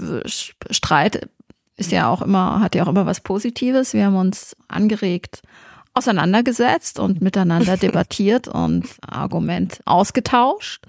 Streit 0.72 1.28
ist 1.76 1.92
ja 1.92 2.08
auch 2.08 2.22
immer, 2.22 2.60
hat 2.60 2.74
ja 2.74 2.84
auch 2.84 2.88
immer 2.88 3.06
was 3.06 3.20
Positives. 3.20 3.94
Wir 3.94 4.06
haben 4.06 4.16
uns 4.16 4.56
angeregt 4.68 5.42
auseinandergesetzt 5.94 6.98
und 6.98 7.20
miteinander 7.22 7.76
debattiert 7.78 8.48
und 8.48 8.84
Argument 9.06 9.80
ausgetauscht. 9.84 10.82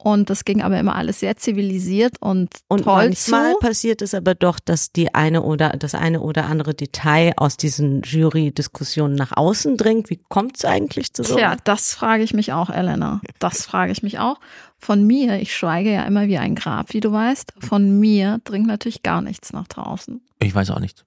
Und 0.00 0.30
das 0.30 0.44
ging 0.44 0.62
aber 0.62 0.78
immer 0.78 0.94
alles 0.94 1.18
sehr 1.18 1.36
zivilisiert 1.36 2.16
und, 2.20 2.50
Und 2.68 2.84
toll 2.84 3.06
manchmal 3.06 3.52
zu. 3.54 3.58
passiert 3.58 4.00
es 4.00 4.14
aber 4.14 4.36
doch, 4.36 4.60
dass 4.60 4.92
die 4.92 5.12
eine 5.12 5.42
oder 5.42 5.70
das 5.70 5.96
eine 5.96 6.20
oder 6.20 6.46
andere 6.46 6.72
Detail 6.72 7.32
aus 7.36 7.56
diesen 7.56 8.02
Jury-Diskussionen 8.02 9.16
nach 9.16 9.36
außen 9.36 9.76
dringt. 9.76 10.08
Wie 10.08 10.20
kommt 10.28 10.56
es 10.56 10.64
eigentlich 10.64 11.12
zu 11.14 11.24
so? 11.24 11.34
Tja, 11.34 11.56
das 11.64 11.94
frage 11.94 12.22
ich 12.22 12.32
mich 12.32 12.52
auch, 12.52 12.70
Elena. 12.70 13.20
Das 13.40 13.66
frage 13.66 13.90
ich 13.90 14.04
mich 14.04 14.20
auch. 14.20 14.38
Von 14.78 15.04
mir, 15.04 15.40
ich 15.40 15.56
schweige 15.56 15.92
ja 15.92 16.04
immer 16.04 16.28
wie 16.28 16.38
ein 16.38 16.54
Grab, 16.54 16.94
wie 16.94 17.00
du 17.00 17.10
weißt. 17.10 17.54
Von 17.58 17.98
mir 17.98 18.40
dringt 18.44 18.68
natürlich 18.68 19.02
gar 19.02 19.20
nichts 19.20 19.52
nach 19.52 19.66
draußen. 19.66 20.20
Ich 20.38 20.54
weiß 20.54 20.70
auch 20.70 20.80
nicht. 20.80 21.04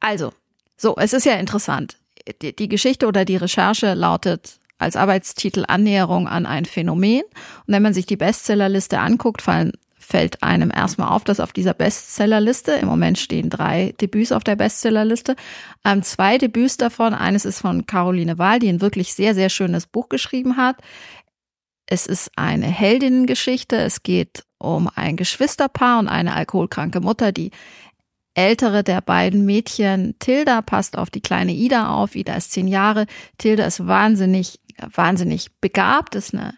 Also, 0.00 0.32
so, 0.76 0.96
es 0.96 1.12
ist 1.12 1.24
ja 1.24 1.34
interessant. 1.34 1.98
Die, 2.42 2.54
die 2.54 2.68
Geschichte 2.68 3.06
oder 3.06 3.24
die 3.24 3.36
Recherche 3.36 3.94
lautet 3.94 4.58
als 4.82 4.96
Arbeitstitel 4.96 5.64
Annäherung 5.66 6.28
an 6.28 6.46
ein 6.46 6.64
Phänomen. 6.64 7.22
Und 7.66 7.74
wenn 7.74 7.82
man 7.82 7.94
sich 7.94 8.06
die 8.06 8.16
Bestsellerliste 8.16 8.98
anguckt, 8.98 9.42
fallen, 9.42 9.72
fällt 9.98 10.42
einem 10.42 10.70
erstmal 10.74 11.08
auf, 11.08 11.24
dass 11.24 11.40
auf 11.40 11.52
dieser 11.52 11.74
Bestsellerliste, 11.74 12.72
im 12.72 12.88
Moment 12.88 13.18
stehen 13.18 13.48
drei 13.48 13.94
Debüts 14.00 14.32
auf 14.32 14.44
der 14.44 14.56
Bestsellerliste, 14.56 15.36
ähm, 15.84 16.02
zwei 16.02 16.38
Debüts 16.38 16.76
davon, 16.76 17.14
eines 17.14 17.44
ist 17.44 17.60
von 17.60 17.86
Caroline 17.86 18.38
Wahl, 18.38 18.58
die 18.58 18.68
ein 18.68 18.80
wirklich 18.80 19.14
sehr, 19.14 19.34
sehr 19.34 19.48
schönes 19.48 19.86
Buch 19.86 20.08
geschrieben 20.08 20.56
hat. 20.56 20.76
Es 21.86 22.06
ist 22.06 22.30
eine 22.36 22.66
Heldinnengeschichte. 22.66 23.76
Es 23.76 24.02
geht 24.02 24.44
um 24.58 24.88
ein 24.94 25.16
Geschwisterpaar 25.16 25.98
und 25.98 26.08
eine 26.08 26.34
alkoholkranke 26.34 27.00
Mutter, 27.00 27.32
die 27.32 27.50
ältere 28.34 28.82
der 28.82 29.00
beiden 29.02 29.44
Mädchen, 29.44 30.14
Tilda, 30.18 30.62
passt 30.62 30.96
auf 30.96 31.10
die 31.10 31.20
kleine 31.20 31.52
Ida 31.52 31.90
auf. 31.90 32.14
Ida 32.14 32.34
ist 32.34 32.52
zehn 32.52 32.66
Jahre. 32.66 33.06
Tilda 33.38 33.64
ist 33.66 33.86
wahnsinnig, 33.86 34.58
wahnsinnig 34.94 35.48
begabt, 35.60 36.14
ist 36.14 36.34
eine 36.34 36.54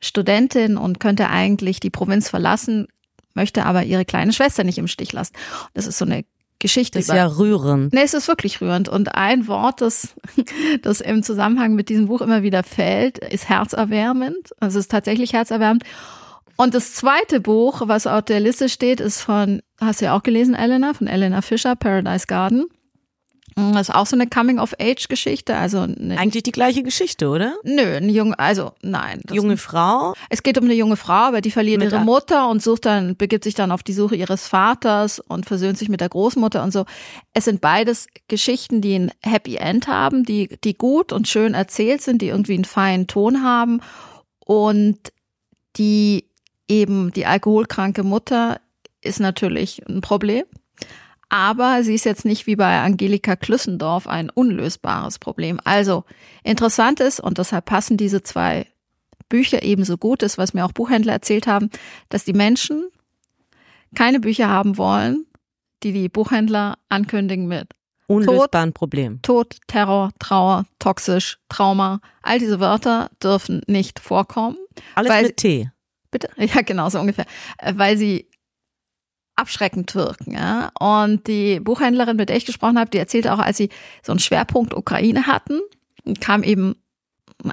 Studentin 0.00 0.76
und 0.76 1.00
könnte 1.00 1.30
eigentlich 1.30 1.80
die 1.80 1.90
Provinz 1.90 2.28
verlassen, 2.28 2.88
möchte 3.34 3.64
aber 3.64 3.84
ihre 3.84 4.04
kleine 4.04 4.32
Schwester 4.32 4.64
nicht 4.64 4.78
im 4.78 4.88
Stich 4.88 5.12
lassen. 5.12 5.34
Das 5.74 5.86
ist 5.86 5.98
so 5.98 6.04
eine 6.04 6.24
Geschichte 6.58 6.98
Das 6.98 7.08
ist 7.08 7.14
ja 7.14 7.26
rührend. 7.26 7.92
Nee, 7.92 8.02
es 8.02 8.14
ist 8.14 8.28
wirklich 8.28 8.60
rührend. 8.60 8.88
Und 8.88 9.14
ein 9.14 9.46
Wort, 9.46 9.80
das, 9.80 10.14
das 10.82 11.00
im 11.00 11.22
Zusammenhang 11.22 11.74
mit 11.74 11.88
diesem 11.88 12.06
Buch 12.06 12.22
immer 12.22 12.42
wieder 12.42 12.62
fällt, 12.62 13.18
ist 13.18 13.48
herzerwärmend. 13.48 14.52
Also 14.58 14.78
es 14.78 14.86
ist 14.86 14.90
tatsächlich 14.90 15.34
herzerwärmend. 15.34 15.84
Und 16.56 16.74
das 16.74 16.94
zweite 16.94 17.40
Buch, 17.40 17.82
was 17.84 18.06
auf 18.06 18.24
der 18.24 18.40
Liste 18.40 18.70
steht, 18.70 19.00
ist 19.00 19.20
von, 19.20 19.60
hast 19.78 20.00
du 20.00 20.06
ja 20.06 20.16
auch 20.16 20.22
gelesen, 20.22 20.54
Elena, 20.54 20.94
von 20.94 21.06
Elena 21.06 21.42
Fischer, 21.42 21.76
Paradise 21.76 22.26
Garden. 22.26 22.66
Das 23.56 23.88
ist 23.88 23.94
auch 23.94 24.04
so 24.04 24.16
eine 24.16 24.26
Coming-of-Age-Geschichte. 24.26 25.56
Also 25.56 25.80
eine, 25.80 26.18
Eigentlich 26.18 26.42
die 26.42 26.52
gleiche 26.52 26.82
Geschichte, 26.82 27.28
oder? 27.28 27.54
nö, 27.64 27.96
eine 27.96 28.12
junge, 28.12 28.38
also 28.38 28.72
nein. 28.82 29.22
Junge 29.32 29.56
Frau. 29.56 30.12
Es 30.28 30.42
geht 30.42 30.58
um 30.58 30.64
eine 30.64 30.74
junge 30.74 30.96
Frau, 30.96 31.14
aber 31.28 31.40
die 31.40 31.50
verliert 31.50 31.80
Mit 31.80 31.90
ihre 31.90 32.02
Mutter 32.02 32.50
und 32.50 32.62
sucht 32.62 32.84
dann, 32.84 33.16
begibt 33.16 33.44
sich 33.44 33.54
dann 33.54 33.72
auf 33.72 33.82
die 33.82 33.94
Suche 33.94 34.14
ihres 34.14 34.46
Vaters 34.46 35.20
und 35.20 35.46
versöhnt 35.46 35.78
sich 35.78 35.88
mit 35.88 36.02
der 36.02 36.10
Großmutter 36.10 36.62
und 36.62 36.70
so. 36.70 36.84
Es 37.32 37.46
sind 37.46 37.62
beides 37.62 38.08
Geschichten, 38.28 38.82
die 38.82 38.94
ein 38.94 39.10
Happy 39.22 39.56
End 39.56 39.88
haben, 39.88 40.24
die, 40.24 40.58
die 40.62 40.74
gut 40.74 41.10
und 41.10 41.26
schön 41.26 41.54
erzählt 41.54 42.02
sind, 42.02 42.20
die 42.20 42.28
irgendwie 42.28 42.54
einen 42.54 42.66
feinen 42.66 43.06
Ton 43.06 43.42
haben 43.42 43.80
und 44.44 44.98
die 45.78 46.26
eben 46.68 47.10
die 47.12 47.24
alkoholkranke 47.24 48.02
Mutter 48.02 48.60
ist 49.00 49.20
natürlich 49.20 49.82
ein 49.88 50.02
Problem. 50.02 50.44
Aber 51.28 51.82
sie 51.82 51.94
ist 51.94 52.04
jetzt 52.04 52.24
nicht 52.24 52.46
wie 52.46 52.56
bei 52.56 52.80
Angelika 52.80 53.34
Klüssendorf 53.36 54.06
ein 54.06 54.30
unlösbares 54.30 55.18
Problem. 55.18 55.60
Also 55.64 56.04
interessant 56.44 57.00
ist, 57.00 57.20
und 57.20 57.38
deshalb 57.38 57.64
passen 57.64 57.96
diese 57.96 58.22
zwei 58.22 58.66
Bücher 59.28 59.62
ebenso 59.62 59.98
gut 59.98 60.22
ist, 60.22 60.38
was 60.38 60.54
mir 60.54 60.64
auch 60.64 60.72
Buchhändler 60.72 61.12
erzählt 61.14 61.46
haben, 61.48 61.70
dass 62.08 62.24
die 62.24 62.32
Menschen 62.32 62.88
keine 63.94 64.20
Bücher 64.20 64.48
haben 64.48 64.78
wollen, 64.78 65.26
die 65.82 65.92
die 65.92 66.08
Buchhändler 66.08 66.78
ankündigen 66.88 67.46
mit 67.48 67.68
Unlösbaren 68.08 68.72
Problem. 68.72 69.20
Tod, 69.22 69.56
Terror, 69.66 70.10
Trauer, 70.20 70.64
toxisch, 70.78 71.38
Trauma. 71.48 72.00
All 72.22 72.38
diese 72.38 72.60
Wörter 72.60 73.10
dürfen 73.20 73.62
nicht 73.66 73.98
vorkommen. 73.98 74.56
Alles 74.94 75.10
Weil- 75.10 75.22
mit 75.24 75.36
T. 75.38 75.70
Bitte? 76.12 76.28
Ja, 76.36 76.62
genau, 76.62 76.88
so 76.88 77.00
ungefähr. 77.00 77.26
Äh, 77.58 77.72
Weil 77.76 77.98
sie 77.98 78.28
abschreckend 79.36 79.94
wirken. 79.94 80.32
Ja? 80.32 80.70
Und 80.78 81.26
die 81.26 81.60
Buchhändlerin, 81.60 82.16
mit 82.16 82.28
der 82.28 82.36
ich 82.36 82.46
gesprochen 82.46 82.78
habe, 82.78 82.90
die 82.90 82.98
erzählte 82.98 83.32
auch, 83.32 83.38
als 83.38 83.56
sie 83.56 83.68
so 84.02 84.12
einen 84.12 84.18
Schwerpunkt 84.18 84.74
Ukraine 84.74 85.26
hatten, 85.26 85.60
kam 86.20 86.42
eben 86.42 86.76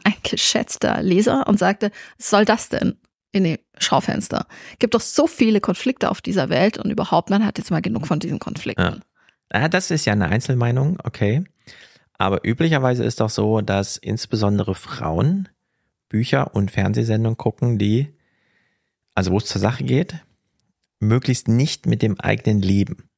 ein 0.03 0.15
geschätzter 0.23 1.01
Leser 1.01 1.47
und 1.47 1.59
sagte, 1.59 1.91
was 2.17 2.29
soll 2.29 2.45
das 2.45 2.69
denn 2.69 2.97
in 3.31 3.43
dem 3.43 3.57
Schaufenster? 3.77 4.47
Gibt 4.79 4.93
doch 4.93 5.01
so 5.01 5.27
viele 5.27 5.59
Konflikte 5.59 6.09
auf 6.09 6.21
dieser 6.21 6.49
Welt 6.49 6.77
und 6.77 6.89
überhaupt, 6.89 7.29
man 7.29 7.45
hat 7.45 7.57
jetzt 7.57 7.71
mal 7.71 7.81
genug 7.81 8.07
von 8.07 8.19
diesen 8.19 8.39
Konflikten. 8.39 9.01
Ja, 9.51 9.67
das 9.67 9.91
ist 9.91 10.05
ja 10.05 10.13
eine 10.13 10.29
Einzelmeinung, 10.29 10.97
okay. 11.03 11.43
Aber 12.17 12.45
üblicherweise 12.45 13.03
ist 13.03 13.19
doch 13.19 13.29
so, 13.29 13.61
dass 13.61 13.97
insbesondere 13.97 14.75
Frauen 14.75 15.49
Bücher 16.09 16.55
und 16.55 16.71
Fernsehsendungen 16.71 17.37
gucken, 17.37 17.77
die, 17.77 18.13
also 19.15 19.31
wo 19.31 19.37
es 19.37 19.45
zur 19.45 19.59
Sache 19.59 19.83
geht, 19.83 20.15
möglichst 21.03 21.47
nicht 21.47 21.85
mit 21.85 22.01
dem 22.01 22.19
eigenen 22.19 22.61
Leben. 22.61 23.09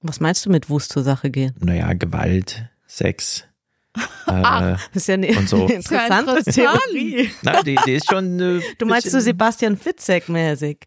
Was 0.00 0.20
meinst 0.20 0.44
du 0.46 0.50
mit, 0.50 0.68
wo 0.70 0.76
es 0.76 0.88
zur 0.88 1.02
Sache 1.02 1.30
geht? 1.30 1.64
Naja, 1.64 1.92
Gewalt, 1.94 2.68
Sex. 2.86 3.44
Ach. 3.46 3.50
Äh, 4.26 4.72
Das 4.72 4.86
ist 4.94 5.06
ja 5.08 5.14
eine 5.14 5.28
Und 5.38 5.48
so. 5.48 5.66
interessante 5.68 6.38
Interessant. 6.38 6.54
Theorie. 6.92 7.30
na, 7.42 7.62
die, 7.62 7.78
die 7.86 7.92
ist 7.92 8.10
schon. 8.10 8.40
Äh, 8.40 8.60
Du 8.78 8.86
meinst 8.86 9.10
so 9.10 9.20
Sebastian 9.20 9.76
Fitzek-mäßig. 9.76 10.78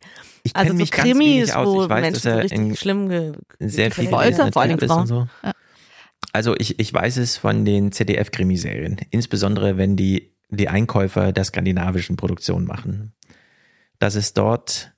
Ich 0.43 0.55
Also 0.55 0.71
so 0.71 0.77
mich 0.77 0.91
ganz 0.91 1.03
Krimis, 1.03 1.25
wenig 1.25 1.55
aus. 1.55 1.67
wo 1.67 1.83
Ich 1.83 1.89
weiß, 1.89 2.01
Menschen 2.01 2.13
dass 2.23 2.25
er 2.25 2.37
richtig 2.43 2.59
in 2.59 2.75
schlimm 2.75 3.09
ge 3.09 3.31
sehr 3.59 3.91
viel 3.91 4.09
Folter, 4.09 4.51
vor 4.51 4.61
allem 4.61 4.79
Frauen. 4.79 5.07
so. 5.07 5.27
Ja. 5.43 5.53
Also 6.33 6.55
ich, 6.57 6.79
ich 6.79 6.93
weiß 6.93 7.17
es 7.17 7.37
von 7.37 7.63
den 7.65 7.91
ZDF-Krimiserien, 7.91 8.97
insbesondere 9.11 9.77
wenn 9.77 9.95
die 9.95 10.33
die 10.49 10.67
Einkäufer 10.69 11.31
der 11.31 11.43
skandinavischen 11.43 12.15
Produktion 12.17 12.65
machen, 12.65 13.13
dass 13.99 14.15
es 14.15 14.33
dort 14.33 14.93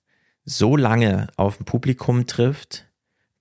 so 0.49 0.75
lange 0.75 1.27
auf 1.37 1.59
ein 1.59 1.65
Publikum 1.65 2.25
trifft, 2.25 2.85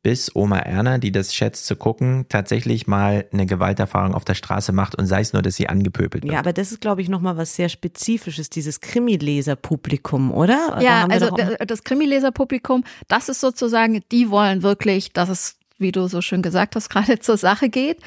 bis 0.02 0.34
Oma 0.36 0.59
Erna, 0.59 0.98
die 0.98 1.11
das 1.11 1.34
schätzt 1.34 1.66
zu 1.66 1.74
gucken, 1.74 2.26
tatsächlich 2.28 2.86
mal 2.86 3.26
eine 3.32 3.46
Gewalterfahrung 3.46 4.14
auf 4.14 4.24
der 4.24 4.34
Straße 4.34 4.72
macht 4.72 4.94
und 4.94 5.06
sei 5.06 5.20
es 5.20 5.32
nur, 5.32 5.42
dass 5.42 5.56
sie 5.56 5.68
angepöbelt 5.68 6.22
wird. 6.22 6.32
Ja, 6.32 6.38
aber 6.38 6.52
das 6.52 6.70
ist, 6.70 6.80
glaube 6.80 7.02
ich, 7.02 7.09
nochmal 7.09 7.36
was 7.36 7.56
sehr 7.56 7.68
Spezifisches, 7.68 8.48
dieses 8.50 8.80
Krimileser-Publikum, 8.80 10.32
oder? 10.32 10.74
Da 10.76 10.80
Ja, 10.80 11.00
haben 11.00 11.11
wir 11.11 11.14
also 11.14 11.36
das 11.66 11.82
Krimileserpublikum, 11.82 12.84
das 13.09 13.28
ist 13.28 13.40
sozusagen, 13.40 14.02
die 14.12 14.30
wollen 14.30 14.62
wirklich, 14.62 15.12
dass 15.12 15.28
es, 15.28 15.56
wie 15.78 15.92
du 15.92 16.06
so 16.09 16.20
schön 16.20 16.42
gesagt 16.42 16.76
hast, 16.76 16.88
gerade 16.90 17.18
zur 17.18 17.36
Sache 17.36 17.68
geht. 17.68 17.98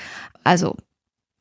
Also 0.44 0.78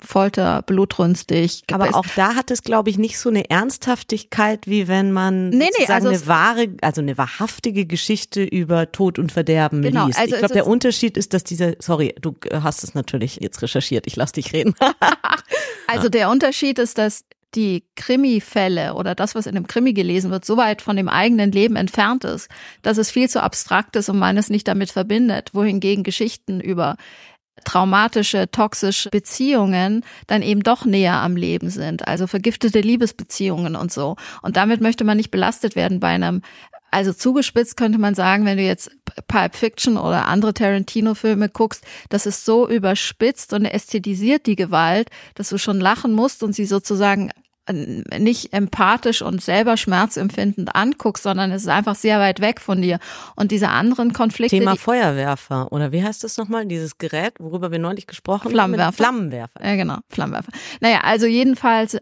Folter, 0.03 0.63
blutrünstig. 0.63 1.63
aber 1.73 1.95
auch 1.95 2.07
da 2.17 2.35
hat 2.35 2.51
es, 2.51 2.63
glaube 2.63 2.91
ich, 2.91 2.99
nicht 2.99 3.19
so 3.19 3.29
eine 3.29 3.51
Ernsthaftigkeit, 3.51 4.67
wie 4.67 4.89
wenn 4.89 5.13
man 5.13 5.51
Nee, 5.51 5.59
nee, 5.59 5.71
sozusagen 5.73 6.07
also 6.07 6.09
eine 6.09 6.27
wahre, 6.27 6.69
also 6.83 7.01
eine 7.01 7.19
wahrhaftige 7.19 7.87
Geschichte 7.87 8.43
über 8.43 8.93
Tod 8.93 9.19
und 9.19 9.33
Verderben 9.33 9.83
Genau, 9.83 10.07
liest. 10.07 10.19
also 10.19 10.35
ich 10.35 10.39
glaube, 10.39 10.55
der 10.55 10.67
Unterschied 10.67 11.17
ist, 11.17 11.35
dass 11.35 11.45
dieser, 11.45 11.75
sorry, 11.79 12.15
du 12.21 12.37
hast 12.53 12.85
es 12.85 12.95
natürlich 12.95 13.37
jetzt 13.41 13.63
recherchiert, 13.63 14.07
ich 14.07 14.17
lass 14.17 14.33
dich 14.33 14.53
reden. 14.53 14.75
Also 15.87 16.09
der 16.09 16.31
Unterschied 16.31 16.79
ist, 16.79 16.99
dass 16.99 17.25
die 17.57 17.83
Krimi-Fälle 17.97 18.95
oder 18.95 19.15
das, 19.15 19.35
was 19.35 19.47
in 19.47 19.57
einem 19.57 19.67
Krimi 19.67 19.93
gelesen 19.93 20.31
wird, 20.31 20.45
so 20.45 20.57
weit 20.57 20.83
von 20.83 20.97
dem 20.97 21.09
eigenen 21.09 21.51
Leben 21.51 21.75
entfernt 21.77 22.25
ist, 22.25 22.49
dass 22.83 22.97
es 22.97 23.11
viel 23.11 23.29
zu 23.29 23.43
abstrakt 23.43 23.97
ist 23.97 24.09
und 24.09 24.19
man 24.19 24.37
es 24.37 24.51
nicht 24.51 24.69
damit 24.69 24.91
verbindet, 24.93 25.51
wohingegen 25.53 26.05
Geschichten 26.05 26.61
über 26.61 26.97
traumatische, 27.65 28.51
toxische 28.51 29.11
Beziehungen 29.11 30.05
dann 30.27 30.43
eben 30.43 30.63
doch 30.63 30.85
näher 30.85 31.21
am 31.21 31.37
Leben 31.37 31.71
sind, 31.71 32.09
also 32.09 32.27
vergiftete 32.27 32.81
Liebesbeziehungen 32.81 33.77
und 33.77 33.93
so. 33.93 34.17
Und 34.43 34.57
damit 34.57 34.81
möchte 34.81 35.05
man 35.05 35.17
nicht 35.17 35.31
belastet 35.31 35.77
werden 35.77 36.01
bei 36.01 36.09
einem 36.09 36.43
also 36.93 37.13
zugespitzt 37.13 37.77
könnte 37.77 37.99
man 37.99 38.15
sagen, 38.17 38.45
wenn 38.45 38.57
du 38.57 38.65
jetzt 38.65 38.91
Pulp 39.29 39.55
Fiction 39.55 39.97
oder 39.97 40.27
andere 40.27 40.55
Tarantino-Filme 40.55 41.49
guckst, 41.49 41.85
das 42.09 42.27
ist 42.27 42.45
so 42.45 42.69
überspitzt 42.69 43.53
und 43.53 43.65
ästhetisiert 43.65 44.47
die 44.47 44.57
Gewalt, 44.57 45.09
dass 45.35 45.51
du 45.51 45.59
schon 45.59 45.79
lachen 45.79 46.13
musst 46.13 46.43
und 46.43 46.53
sie 46.53 46.67
sozusagen 46.67 47.31
nicht 47.73 48.53
empathisch 48.53 49.23
und 49.23 49.43
selber 49.43 49.77
schmerzempfindend 49.77 50.75
anguckst, 50.75 51.23
sondern 51.23 51.53
es 51.53 51.63
ist 51.63 51.69
einfach 51.69 51.95
sehr 51.95 52.19
weit 52.19 52.41
weg 52.41 52.61
von 52.61 52.83
dir. 52.83 52.99
Und 53.37 53.51
diese 53.53 53.69
anderen 53.69 54.13
Konflikte, 54.13 54.59
Thema 54.59 54.77
Feuerwerfer, 54.77 55.71
oder 55.71 55.93
wie 55.93 56.03
heißt 56.03 56.25
das 56.25 56.37
nochmal, 56.37 56.67
dieses 56.67 56.99
Gerät, 56.99 57.35
worüber 57.39 57.71
wir 57.71 57.79
neulich 57.79 58.07
gesprochen 58.07 58.47
haben? 58.47 58.53
Flammenwerfer. 58.53 58.93
Flammenwerfer. 58.93 59.65
Ja, 59.65 59.77
genau, 59.77 59.99
Flammenwerfer. 60.09 60.53
Naja, 60.81 61.01
also 61.05 61.27
jedenfalls, 61.27 61.97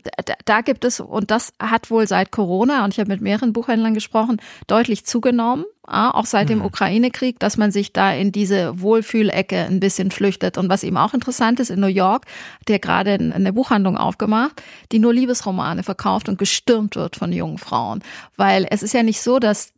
da, 0.45 0.61
gibt 0.63 0.85
es, 0.85 1.01
und 1.01 1.31
das 1.31 1.53
hat 1.61 1.91
wohl 1.91 2.07
seit 2.07 2.31
Corona, 2.31 2.85
und 2.85 2.95
ich 2.95 3.01
habe 3.01 3.11
mit 3.11 3.21
mehreren 3.21 3.53
Buchhändlern 3.53 3.95
gesprochen, 3.95 4.41
deutlich 4.67 5.05
zugenommen, 5.05 5.65
auch 5.89 6.27
seit 6.27 6.49
dem 6.49 6.65
Ukraine-Krieg, 6.65 7.39
dass 7.39 7.57
man 7.57 7.73
sich 7.73 7.93
da 7.93 8.13
in 8.13 8.31
diese 8.33 8.81
Wohlfühlecke 8.81 9.57
ein 9.57 9.81
bisschen 9.81 10.11
flüchtet. 10.11 10.59
Und 10.59 10.69
was 10.69 10.85
eben 10.85 10.97
auch 10.97 11.15
interessant 11.15 11.61
ist, 11.61 11.71
in 11.71 11.81
New 11.81 11.87
York, 11.87 12.27
der 12.69 12.79
gerade 12.79 13.13
eine 13.13 13.53
Buchhandlung 13.53 13.97
aufgemacht, 13.97 14.63
die 14.93 14.99
nur 14.99 15.15
Liebesromane 15.15 15.83
verkauft 15.83 16.29
und 16.29 16.39
gestürmt 16.39 16.97
wird 16.97 17.17
von 17.17 17.33
jungen 17.33 17.59
Frauen. 17.59 18.03
Weil 18.37 18.67
es 18.71 18.83
ist 18.83 18.95
ja 18.95 19.03
nicht 19.03 19.21
so, 19.21 19.39
dass 19.39 19.73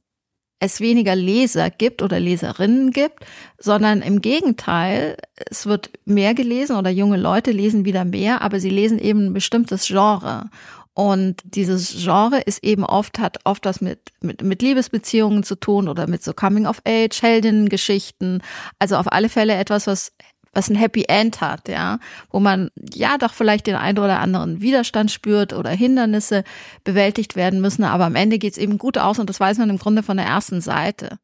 es 0.61 0.81
weniger 0.81 1.17
Leser 1.17 1.71
gibt 1.71 2.03
oder 2.03 2.21
Leserinnen 2.21 2.91
gibt, 2.91 3.25
sondern 3.59 4.03
im 4.03 4.21
Gegenteil, 4.21 5.17
es 5.51 5.65
wird 5.65 5.91
mehr 6.05 6.35
gelesen 6.35 6.77
oder 6.77 6.91
junge 6.91 7.17
Leute 7.17 7.51
lesen 7.51 7.87
wieder 7.87 8.05
mehr, 8.05 8.43
aber 8.43 8.61
sie 8.61 8.69
lesen 8.69 8.99
eben 8.99 9.27
ein 9.27 9.33
bestimmtes 9.33 9.87
Genre. 9.87 10.51
Und 10.95 11.41
dieses 11.45 11.95
Genre 12.03 12.41
ist 12.41 12.65
eben 12.65 12.85
oft, 12.85 13.19
hat 13.19 13.39
oft 13.45 13.65
was 13.65 13.81
mit, 13.81 14.01
mit, 14.21 14.43
mit 14.43 14.61
Liebesbeziehungen 14.61 15.45
zu 15.45 15.55
tun 15.55 15.89
oder 15.89 16.07
mit 16.07 16.23
so 16.23 16.33
Coming 16.33 16.67
of 16.67 16.83
Age, 16.87 17.23
Heldinnengeschichten. 17.23 18.43
Also 18.79 18.97
auf 18.97 19.11
alle 19.13 19.29
Fälle 19.29 19.55
etwas, 19.55 19.87
was 19.87 20.13
was 20.53 20.69
ein 20.69 20.75
Happy 20.75 21.05
End 21.07 21.41
hat, 21.41 21.69
ja, 21.69 21.99
wo 22.31 22.41
man 22.41 22.71
ja 22.93 23.19
doch 23.19 23.35
vielleicht 23.35 23.67
den 23.67 23.77
einen 23.77 23.99
oder 23.99 24.19
anderen 24.19 24.61
Widerstand 24.61 25.11
spürt 25.11 25.53
oder 25.53 25.71
Hindernisse 25.71 26.45
bewältigt 26.83 27.37
werden 27.37 27.61
müssen, 27.61 27.85
aber 27.85 28.05
am 28.05 28.17
Ende 28.17 28.39
geht's 28.39 28.59
eben 28.59 28.79
gut 28.79 28.99
aus 28.99 29.19
und 29.19 29.31
das 29.31 29.39
weiß 29.39 29.59
man 29.59 29.71
im 29.71 29.79
Grunde 29.79 30.03
von 30.03 30.17
der 30.17 30.27
ersten 30.27 30.61
Seite. 30.61 31.19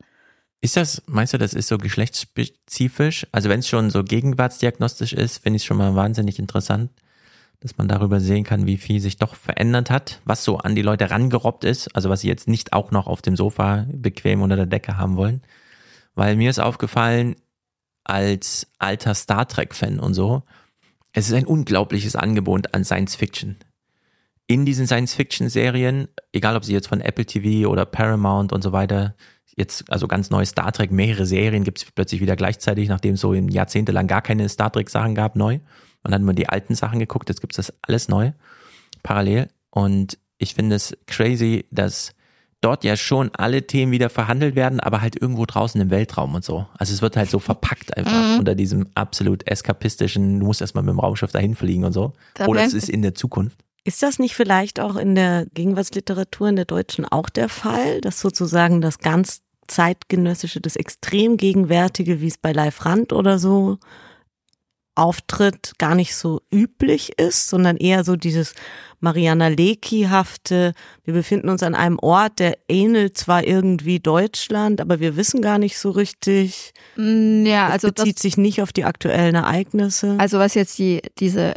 Ist 0.61 0.77
das, 0.77 1.03
meinst 1.07 1.35
du, 1.35 1.39
das 1.39 1.55
ist 1.55 1.69
so 1.69 1.77
geschlechtsspezifisch? 1.77 3.27
Also 3.33 3.49
wenn 3.49 3.61
es 3.61 3.69
schon 3.69 3.91
so 3.91 4.03
gegenwartsdiagnostisch 4.03 5.13
ist, 5.13 5.39
finde 5.39 5.57
ich 5.57 5.63
es 5.63 5.67
schon 5.67 5.77
mal 5.77 5.95
wahnsinnig 5.95 6.39
interessant, 6.39 6.91
dass 7.61 7.79
man 7.79 7.89
darüber 7.89 8.21
sehen 8.21 8.45
kann, 8.45 8.67
wie 8.67 8.77
viel 8.77 9.01
sich 9.01 9.17
doch 9.17 9.35
verändert 9.35 9.91
hat, 9.91 10.21
was 10.25 10.45
so 10.45 10.59
an 10.59 10.75
die 10.75 10.83
Leute 10.83 11.11
rangerobbt 11.11 11.65
ist, 11.65 11.95
also 11.95 12.11
was 12.11 12.21
sie 12.21 12.29
jetzt 12.29 12.49
nicht 12.49 12.73
auch 12.73 12.91
noch 12.91 13.07
auf 13.07 13.23
dem 13.23 13.37
Sofa 13.37 13.87
bequem 13.91 14.43
unter 14.43 14.57
der 14.57 14.67
Decke 14.67 14.97
haben 14.97 15.17
wollen. 15.17 15.43
Weil 16.15 16.37
mir 16.37 16.51
ist 16.51 16.59
aufgefallen, 16.59 17.37
als 18.05 18.69
alter 18.79 19.15
Star 19.15 19.49
Trek-Fan 19.49 19.99
und 19.99 20.15
so, 20.15 20.43
es 21.13 21.29
ist 21.29 21.35
ein 21.35 21.47
unglaubliches 21.47 22.15
Angebot 22.15 22.75
an 22.75 22.85
Science 22.85 23.17
Fiction. 23.17 23.57
In 24.47 24.65
diesen 24.65 24.87
Science 24.87 25.15
Fiction-Serien, 25.15 26.09
egal 26.33 26.57
ob 26.57 26.65
sie 26.65 26.73
jetzt 26.73 26.89
von 26.89 27.01
Apple 27.01 27.27
TV 27.27 27.69
oder 27.69 27.85
Paramount 27.85 28.53
und 28.53 28.63
so 28.63 28.73
weiter, 28.73 29.17
jetzt 29.57 29.91
also 29.91 30.07
ganz 30.07 30.31
neue 30.31 30.47
Star 30.47 30.71
Trek, 30.73 30.93
mehrere 30.93 31.27
Serien 31.27 31.65
gibt 31.65 31.79
es 31.79 31.91
plötzlich 31.91 32.21
wieder 32.21 32.37
gleichzeitig, 32.37 32.89
nachdem 32.89 33.15
es 33.15 33.21
so 33.21 33.35
jahrzehntelang 33.35 34.07
gar 34.07 34.23
keine 34.23 34.49
Star 34.49 34.71
Trek-Sachen 34.71 35.15
gab, 35.15 35.35
neu. 35.35 35.59
Und 36.07 36.13
dann 36.13 36.21
hat 36.21 36.27
man 36.27 36.37
die 36.37 36.49
alten 36.49 36.77
Sachen 36.77 37.01
geguckt, 37.01 37.29
jetzt 37.29 37.41
gibt 37.41 37.53
es 37.53 37.67
das 37.67 37.75
alles 37.83 38.07
neu, 38.07 38.31
parallel. 39.03 39.49
Und 39.71 40.19
ich 40.39 40.55
finde 40.55 40.77
es 40.77 40.97
crazy, 41.07 41.67
dass 41.73 42.13
dort 42.61 42.85
ja 42.85 42.97
schon 42.97 43.31
alle 43.35 43.67
Themen 43.67 43.91
wieder 43.91 44.09
verhandelt 44.09 44.55
werden, 44.55 44.79
aber 44.79 45.01
halt 45.01 45.21
irgendwo 45.21 45.47
draußen 45.47 45.81
im 45.81 45.91
Weltraum 45.91 46.37
und 46.37 46.45
so. 46.45 46.67
Also 46.79 46.95
es 46.95 47.03
wird 47.03 47.17
halt 47.17 47.29
so 47.29 47.41
verpackt 47.41 47.97
einfach 47.97 48.35
Mhm. 48.35 48.39
unter 48.39 48.55
diesem 48.55 48.87
absolut 48.95 49.49
eskapistischen, 49.49 50.39
du 50.39 50.47
musst 50.47 50.61
erstmal 50.61 50.85
mit 50.85 50.93
dem 50.93 51.01
Raumschiff 51.01 51.33
dahin 51.33 51.57
fliegen 51.57 51.85
und 51.85 51.93
so. 51.93 52.13
Da 52.35 52.47
Oder 52.47 52.63
es 52.63 52.73
ist 52.73 52.89
in 52.89 53.03
der 53.03 53.15
Zukunft. 53.17 53.59
Ist 53.83 54.03
das 54.03 54.21
nicht 54.21 54.37
vielleicht 54.37 54.79
auch 54.79 54.95
in 54.95 55.17
der 55.17 55.47
Gegenwartsliteratur 55.55 56.49
in 56.49 56.57
der 56.57 56.65
deutschen 56.67 57.05
auch 57.05 57.29
der 57.29 57.49
Fall, 57.49 58.01
dass 58.01 58.21
sozusagen 58.21 58.81
das 58.81 59.01
ganz 59.01 59.43
zeitgenössische, 59.67 60.61
das 60.61 60.77
extrem 60.77 61.37
gegenwärtige, 61.37 62.21
wie 62.21 62.29
es 62.29 62.39
bei 62.39 62.53
Leif 62.53 62.85
Rand 62.85 63.13
oder 63.13 63.41
so 63.41 63.79
auftritt, 64.97 65.73
gar 65.79 65.95
nicht 65.95 66.15
so 66.17 66.41
üblich 66.53 67.19
ist, 67.19 67.49
sondern 67.49 67.77
eher 67.77 68.03
so 68.05 68.17
dieses 68.17 68.55
Mariana 69.01 69.49
Lecki-hafte, 69.49 70.73
wir 71.05 71.15
befinden 71.15 71.49
uns 71.51 71.63
an 71.63 71.75
einem 71.75 71.99
Ort, 71.99 72.39
der 72.39 72.57
ähnelt 72.69 73.17
zwar 73.19 73.45
irgendwie 73.45 74.01
Deutschland, 74.01 74.81
aber 74.81 74.99
wir 75.01 75.17
wissen 75.17 75.43
gar 75.43 75.59
nicht 75.59 75.79
so 75.79 75.91
richtig, 75.91 76.73
Mm, 76.97 77.45
Ja, 77.45 77.69
also 77.69 77.89
es 77.89 77.95
das, 77.95 78.05
bezieht 78.05 78.19
sich 78.19 78.37
nicht 78.39 78.63
auf 78.63 78.73
die 78.73 78.85
aktuellen 78.85 79.35
Ereignisse. 79.35 80.17
Also 80.19 80.39
was 80.39 80.55
jetzt 80.55 80.79
die, 80.79 81.03
diese 81.19 81.55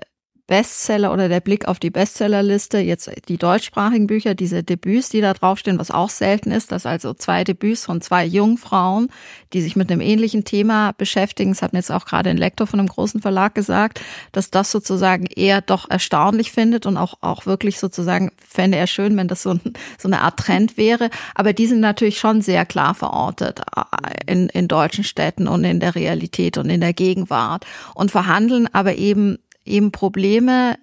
Bestseller 0.50 1.14
oder 1.14 1.30
der 1.30 1.42
Blick 1.42 1.68
auf 1.68 1.78
die 1.78 1.92
Bestsellerliste, 1.92 2.80
jetzt 2.80 3.12
die 3.28 3.38
deutschsprachigen 3.38 4.08
Bücher, 4.08 4.34
diese 4.34 4.64
Debüts, 4.64 5.10
die 5.10 5.22
da 5.22 5.36
draufstehen, 5.36 5.78
was 5.78 5.92
auch 5.92 6.10
selten 6.10 6.50
ist, 6.50 6.72
dass 6.72 6.88
also 6.88 7.14
zwei 7.14 7.44
Debüts 7.44 7.86
von 7.86 8.02
zwei 8.02 8.26
jungen 8.26 8.58
Frauen, 8.58 9.10
die 9.54 9.62
sich 9.62 9.76
mit 9.76 9.92
einem 9.92 10.02
ähnlichen 10.02 10.46
Thema 10.46 10.94
beschäftigen, 10.94 11.52
das 11.52 11.62
hat 11.62 11.74
mir 11.74 11.80
jetzt 11.80 11.92
auch 11.92 12.06
gerade 12.06 12.32
ein 12.32 12.38
Lektor 12.38 12.66
von 12.66 12.80
einem 12.80 12.90
großen 12.90 13.22
Verlag 13.22 13.54
gesagt, 13.54 14.02
dass 14.32 14.50
das 14.50 14.72
sozusagen 14.72 15.28
eher 15.28 15.62
doch 15.62 15.88
erstaunlich 15.88 16.52
findet 16.52 16.88
und 16.88 16.98
auch, 16.98 17.20
auch 17.22 17.46
wirklich 17.46 17.78
sozusagen 17.78 18.32
fände 18.44 18.80
er 18.80 18.88
schön, 18.88 19.16
wenn 19.18 19.28
das 19.28 19.44
so, 19.44 19.52
ein, 19.52 19.62
so 20.00 20.08
eine 20.08 20.22
Art 20.22 20.38
Trend 20.38 20.78
wäre. 20.78 21.12
Aber 21.36 21.54
die 21.54 21.68
sind 21.68 21.80
natürlich 21.80 22.18
schon 22.18 22.42
sehr 22.42 22.66
klar 22.66 22.96
verortet 22.96 23.62
äh, 23.76 24.32
in, 24.32 24.50
in 24.50 24.68
deutschen 24.68 25.04
Städten 25.04 25.48
und 25.48 25.64
in 25.64 25.80
der 25.80 25.94
Realität 25.94 26.58
und 26.58 26.72
in 26.72 26.82
der 26.82 26.94
Gegenwart 26.94 27.68
und 27.94 28.10
verhandeln 28.10 28.68
aber 28.74 28.96
eben 28.96 29.38
eben 29.70 29.92
Probleme, 29.92 30.78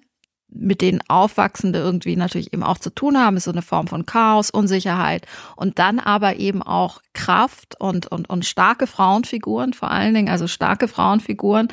mit 0.49 0.81
denen 0.81 1.01
Aufwachsende 1.07 1.79
irgendwie 1.79 2.15
natürlich 2.15 2.53
eben 2.53 2.63
auch 2.63 2.77
zu 2.77 2.89
tun 2.89 3.17
haben, 3.17 3.37
ist 3.37 3.43
so 3.43 3.51
eine 3.51 3.61
Form 3.61 3.87
von 3.87 4.05
Chaos, 4.05 4.49
Unsicherheit 4.49 5.25
und 5.55 5.77
dann 5.77 5.99
aber 5.99 6.37
eben 6.37 6.61
auch 6.63 7.01
Kraft 7.13 7.79
und, 7.79 8.07
und, 8.07 8.29
und 8.29 8.45
starke 8.45 8.87
Frauenfiguren, 8.87 9.73
vor 9.73 9.91
allen 9.91 10.13
Dingen, 10.13 10.29
also 10.29 10.47
starke 10.47 10.87
Frauenfiguren, 10.87 11.67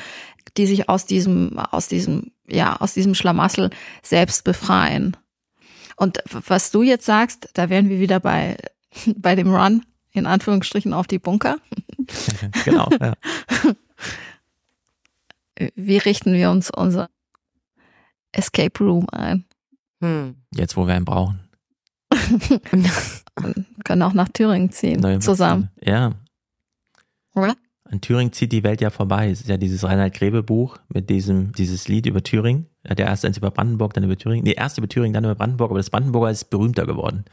die 0.56 0.66
sich 0.66 0.88
aus 0.88 1.06
diesem, 1.06 1.58
aus 1.58 1.88
diesem, 1.88 2.32
ja, 2.48 2.76
aus 2.76 2.94
diesem 2.94 3.14
Schlamassel 3.14 3.70
selbst 4.02 4.44
befreien. 4.44 5.16
Und 5.96 6.18
was 6.28 6.70
du 6.70 6.82
jetzt 6.82 7.06
sagst, 7.06 7.48
da 7.54 7.70
wären 7.70 7.88
wir 7.88 8.00
wieder 8.00 8.20
bei, 8.20 8.56
bei 9.16 9.36
dem 9.36 9.54
Run, 9.54 9.84
in 10.12 10.26
Anführungsstrichen, 10.26 10.92
auf 10.92 11.06
die 11.06 11.18
Bunker. 11.18 11.58
genau. 12.64 12.88
Ja. 13.00 13.14
Wie 15.74 15.98
richten 15.98 16.32
wir 16.34 16.50
uns 16.50 16.70
unser 16.70 17.10
Escape 18.32 18.82
Room 18.82 19.08
ein? 19.10 19.44
Hm. 20.00 20.36
Jetzt, 20.54 20.76
wo 20.76 20.86
wir 20.86 20.94
einen 20.94 21.04
brauchen. 21.04 21.40
Und 23.42 23.66
können 23.84 24.02
auch 24.02 24.14
nach 24.14 24.28
Thüringen 24.28 24.70
ziehen, 24.70 25.00
Neue 25.00 25.18
zusammen. 25.18 25.70
Ja. 25.82 26.12
Oder? 27.34 27.56
An 27.84 28.00
Thüringen 28.00 28.32
zieht 28.32 28.52
die 28.52 28.62
Welt 28.62 28.80
ja 28.80 28.90
vorbei. 28.90 29.30
Es 29.30 29.40
ist 29.40 29.48
ja 29.48 29.56
dieses 29.56 29.84
Reinhard 29.84 30.14
Grebe 30.14 30.42
Buch 30.42 30.78
mit 30.88 31.10
diesem, 31.10 31.52
dieses 31.52 31.88
Lied 31.88 32.06
über 32.06 32.22
Thüringen. 32.22 32.66
Er 32.82 32.90
hat 32.90 32.98
ja 32.98 33.06
erst 33.06 33.24
eins 33.24 33.36
über 33.36 33.50
Brandenburg, 33.50 33.92
dann 33.94 34.04
über 34.04 34.16
Thüringen. 34.16 34.44
Nee, 34.44 34.54
erst 34.56 34.78
über 34.78 34.88
Thüringen, 34.88 35.12
dann 35.12 35.24
über 35.24 35.34
Brandenburg, 35.34 35.70
aber 35.70 35.78
das 35.78 35.90
Brandenburger 35.90 36.30
ist 36.30 36.44
berühmter 36.50 36.86
geworden. 36.86 37.24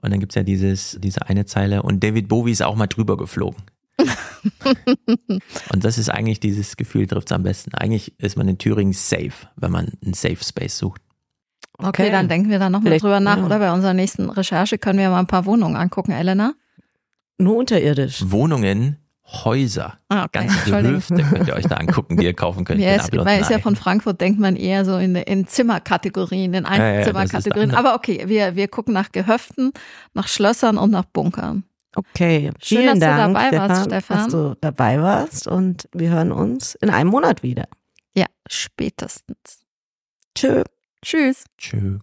Und 0.00 0.10
dann 0.10 0.20
gibt's 0.20 0.34
ja 0.34 0.42
dieses, 0.42 0.98
diese 1.00 1.26
eine 1.26 1.46
Zeile 1.46 1.82
und 1.82 2.04
David 2.04 2.28
Bowie 2.28 2.52
ist 2.52 2.62
auch 2.62 2.76
mal 2.76 2.86
drüber 2.86 3.16
geflogen. 3.16 3.62
und 5.72 5.84
das 5.84 5.98
ist 5.98 6.08
eigentlich 6.10 6.40
dieses 6.40 6.76
Gefühl 6.76 7.06
trifft's 7.06 7.32
am 7.32 7.42
besten. 7.42 7.74
Eigentlich 7.74 8.18
ist 8.18 8.36
man 8.36 8.48
in 8.48 8.58
Thüringen 8.58 8.92
safe, 8.92 9.48
wenn 9.56 9.72
man 9.72 9.92
einen 10.04 10.14
Safe 10.14 10.42
Space 10.42 10.78
sucht. 10.78 11.00
Okay, 11.78 12.10
dann 12.10 12.28
denken 12.28 12.50
wir 12.50 12.58
da 12.58 12.70
nochmal 12.70 12.98
drüber 12.98 13.20
nach, 13.20 13.38
ja. 13.38 13.44
oder? 13.44 13.58
Bei 13.58 13.72
unserer 13.72 13.94
nächsten 13.94 14.30
Recherche 14.30 14.78
können 14.78 14.98
wir 14.98 15.10
mal 15.10 15.18
ein 15.18 15.26
paar 15.26 15.44
Wohnungen 15.44 15.76
angucken, 15.76 16.12
Elena. 16.12 16.54
Nur 17.36 17.56
unterirdisch. 17.56 18.22
Wohnungen, 18.30 18.98
Häuser, 19.26 19.98
Ah, 20.10 20.24
okay. 20.24 20.40
ganze 20.40 20.58
Entschuldigung. 20.58 21.00
Gehöfte 21.08 21.34
könnt 21.34 21.48
ihr 21.48 21.54
euch 21.54 21.66
da 21.66 21.76
angucken, 21.76 22.18
die 22.18 22.24
ihr 22.24 22.34
kaufen 22.34 22.64
könnt. 22.64 22.80
Ja, 22.84 22.92
in 22.92 23.00
ist, 23.00 23.24
weil 23.24 23.40
ist 23.40 23.50
ja 23.50 23.58
von 23.58 23.74
Frankfurt 23.74 24.20
denkt 24.20 24.38
man 24.38 24.54
eher 24.54 24.84
so 24.84 24.98
in, 24.98 25.16
in 25.16 25.48
Zimmerkategorien, 25.48 26.52
in 26.52 26.64
ja, 26.64 26.70
das 26.70 26.78
ist 26.78 26.80
Einzimmerkategorien. 26.80 27.70
andere. 27.70 27.78
Aber 27.78 27.94
okay, 27.96 28.24
wir, 28.26 28.54
wir 28.54 28.68
gucken 28.68 28.92
nach 28.92 29.12
Gehöften, 29.12 29.72
nach 30.12 30.28
Schlössern 30.28 30.76
und 30.76 30.90
nach 30.90 31.06
Bunkern. 31.06 31.64
Okay, 31.96 32.50
Schön, 32.60 32.78
vielen 32.78 33.00
dass 33.00 33.10
du 33.10 33.16
Dank, 33.16 33.34
dabei 33.34 33.48
Stefan, 33.48 33.68
warst, 33.68 33.84
Stefan. 33.84 34.16
dass 34.16 34.28
du 34.28 34.56
dabei 34.60 35.00
warst 35.02 35.46
und 35.48 35.88
wir 35.92 36.10
hören 36.10 36.32
uns 36.32 36.74
in 36.76 36.90
einem 36.90 37.10
Monat 37.10 37.42
wieder. 37.42 37.66
Ja, 38.14 38.26
spätestens. 38.48 39.64
Tschö. 40.34 40.64
Tschüss. 41.02 41.44
Tschö. 41.58 41.98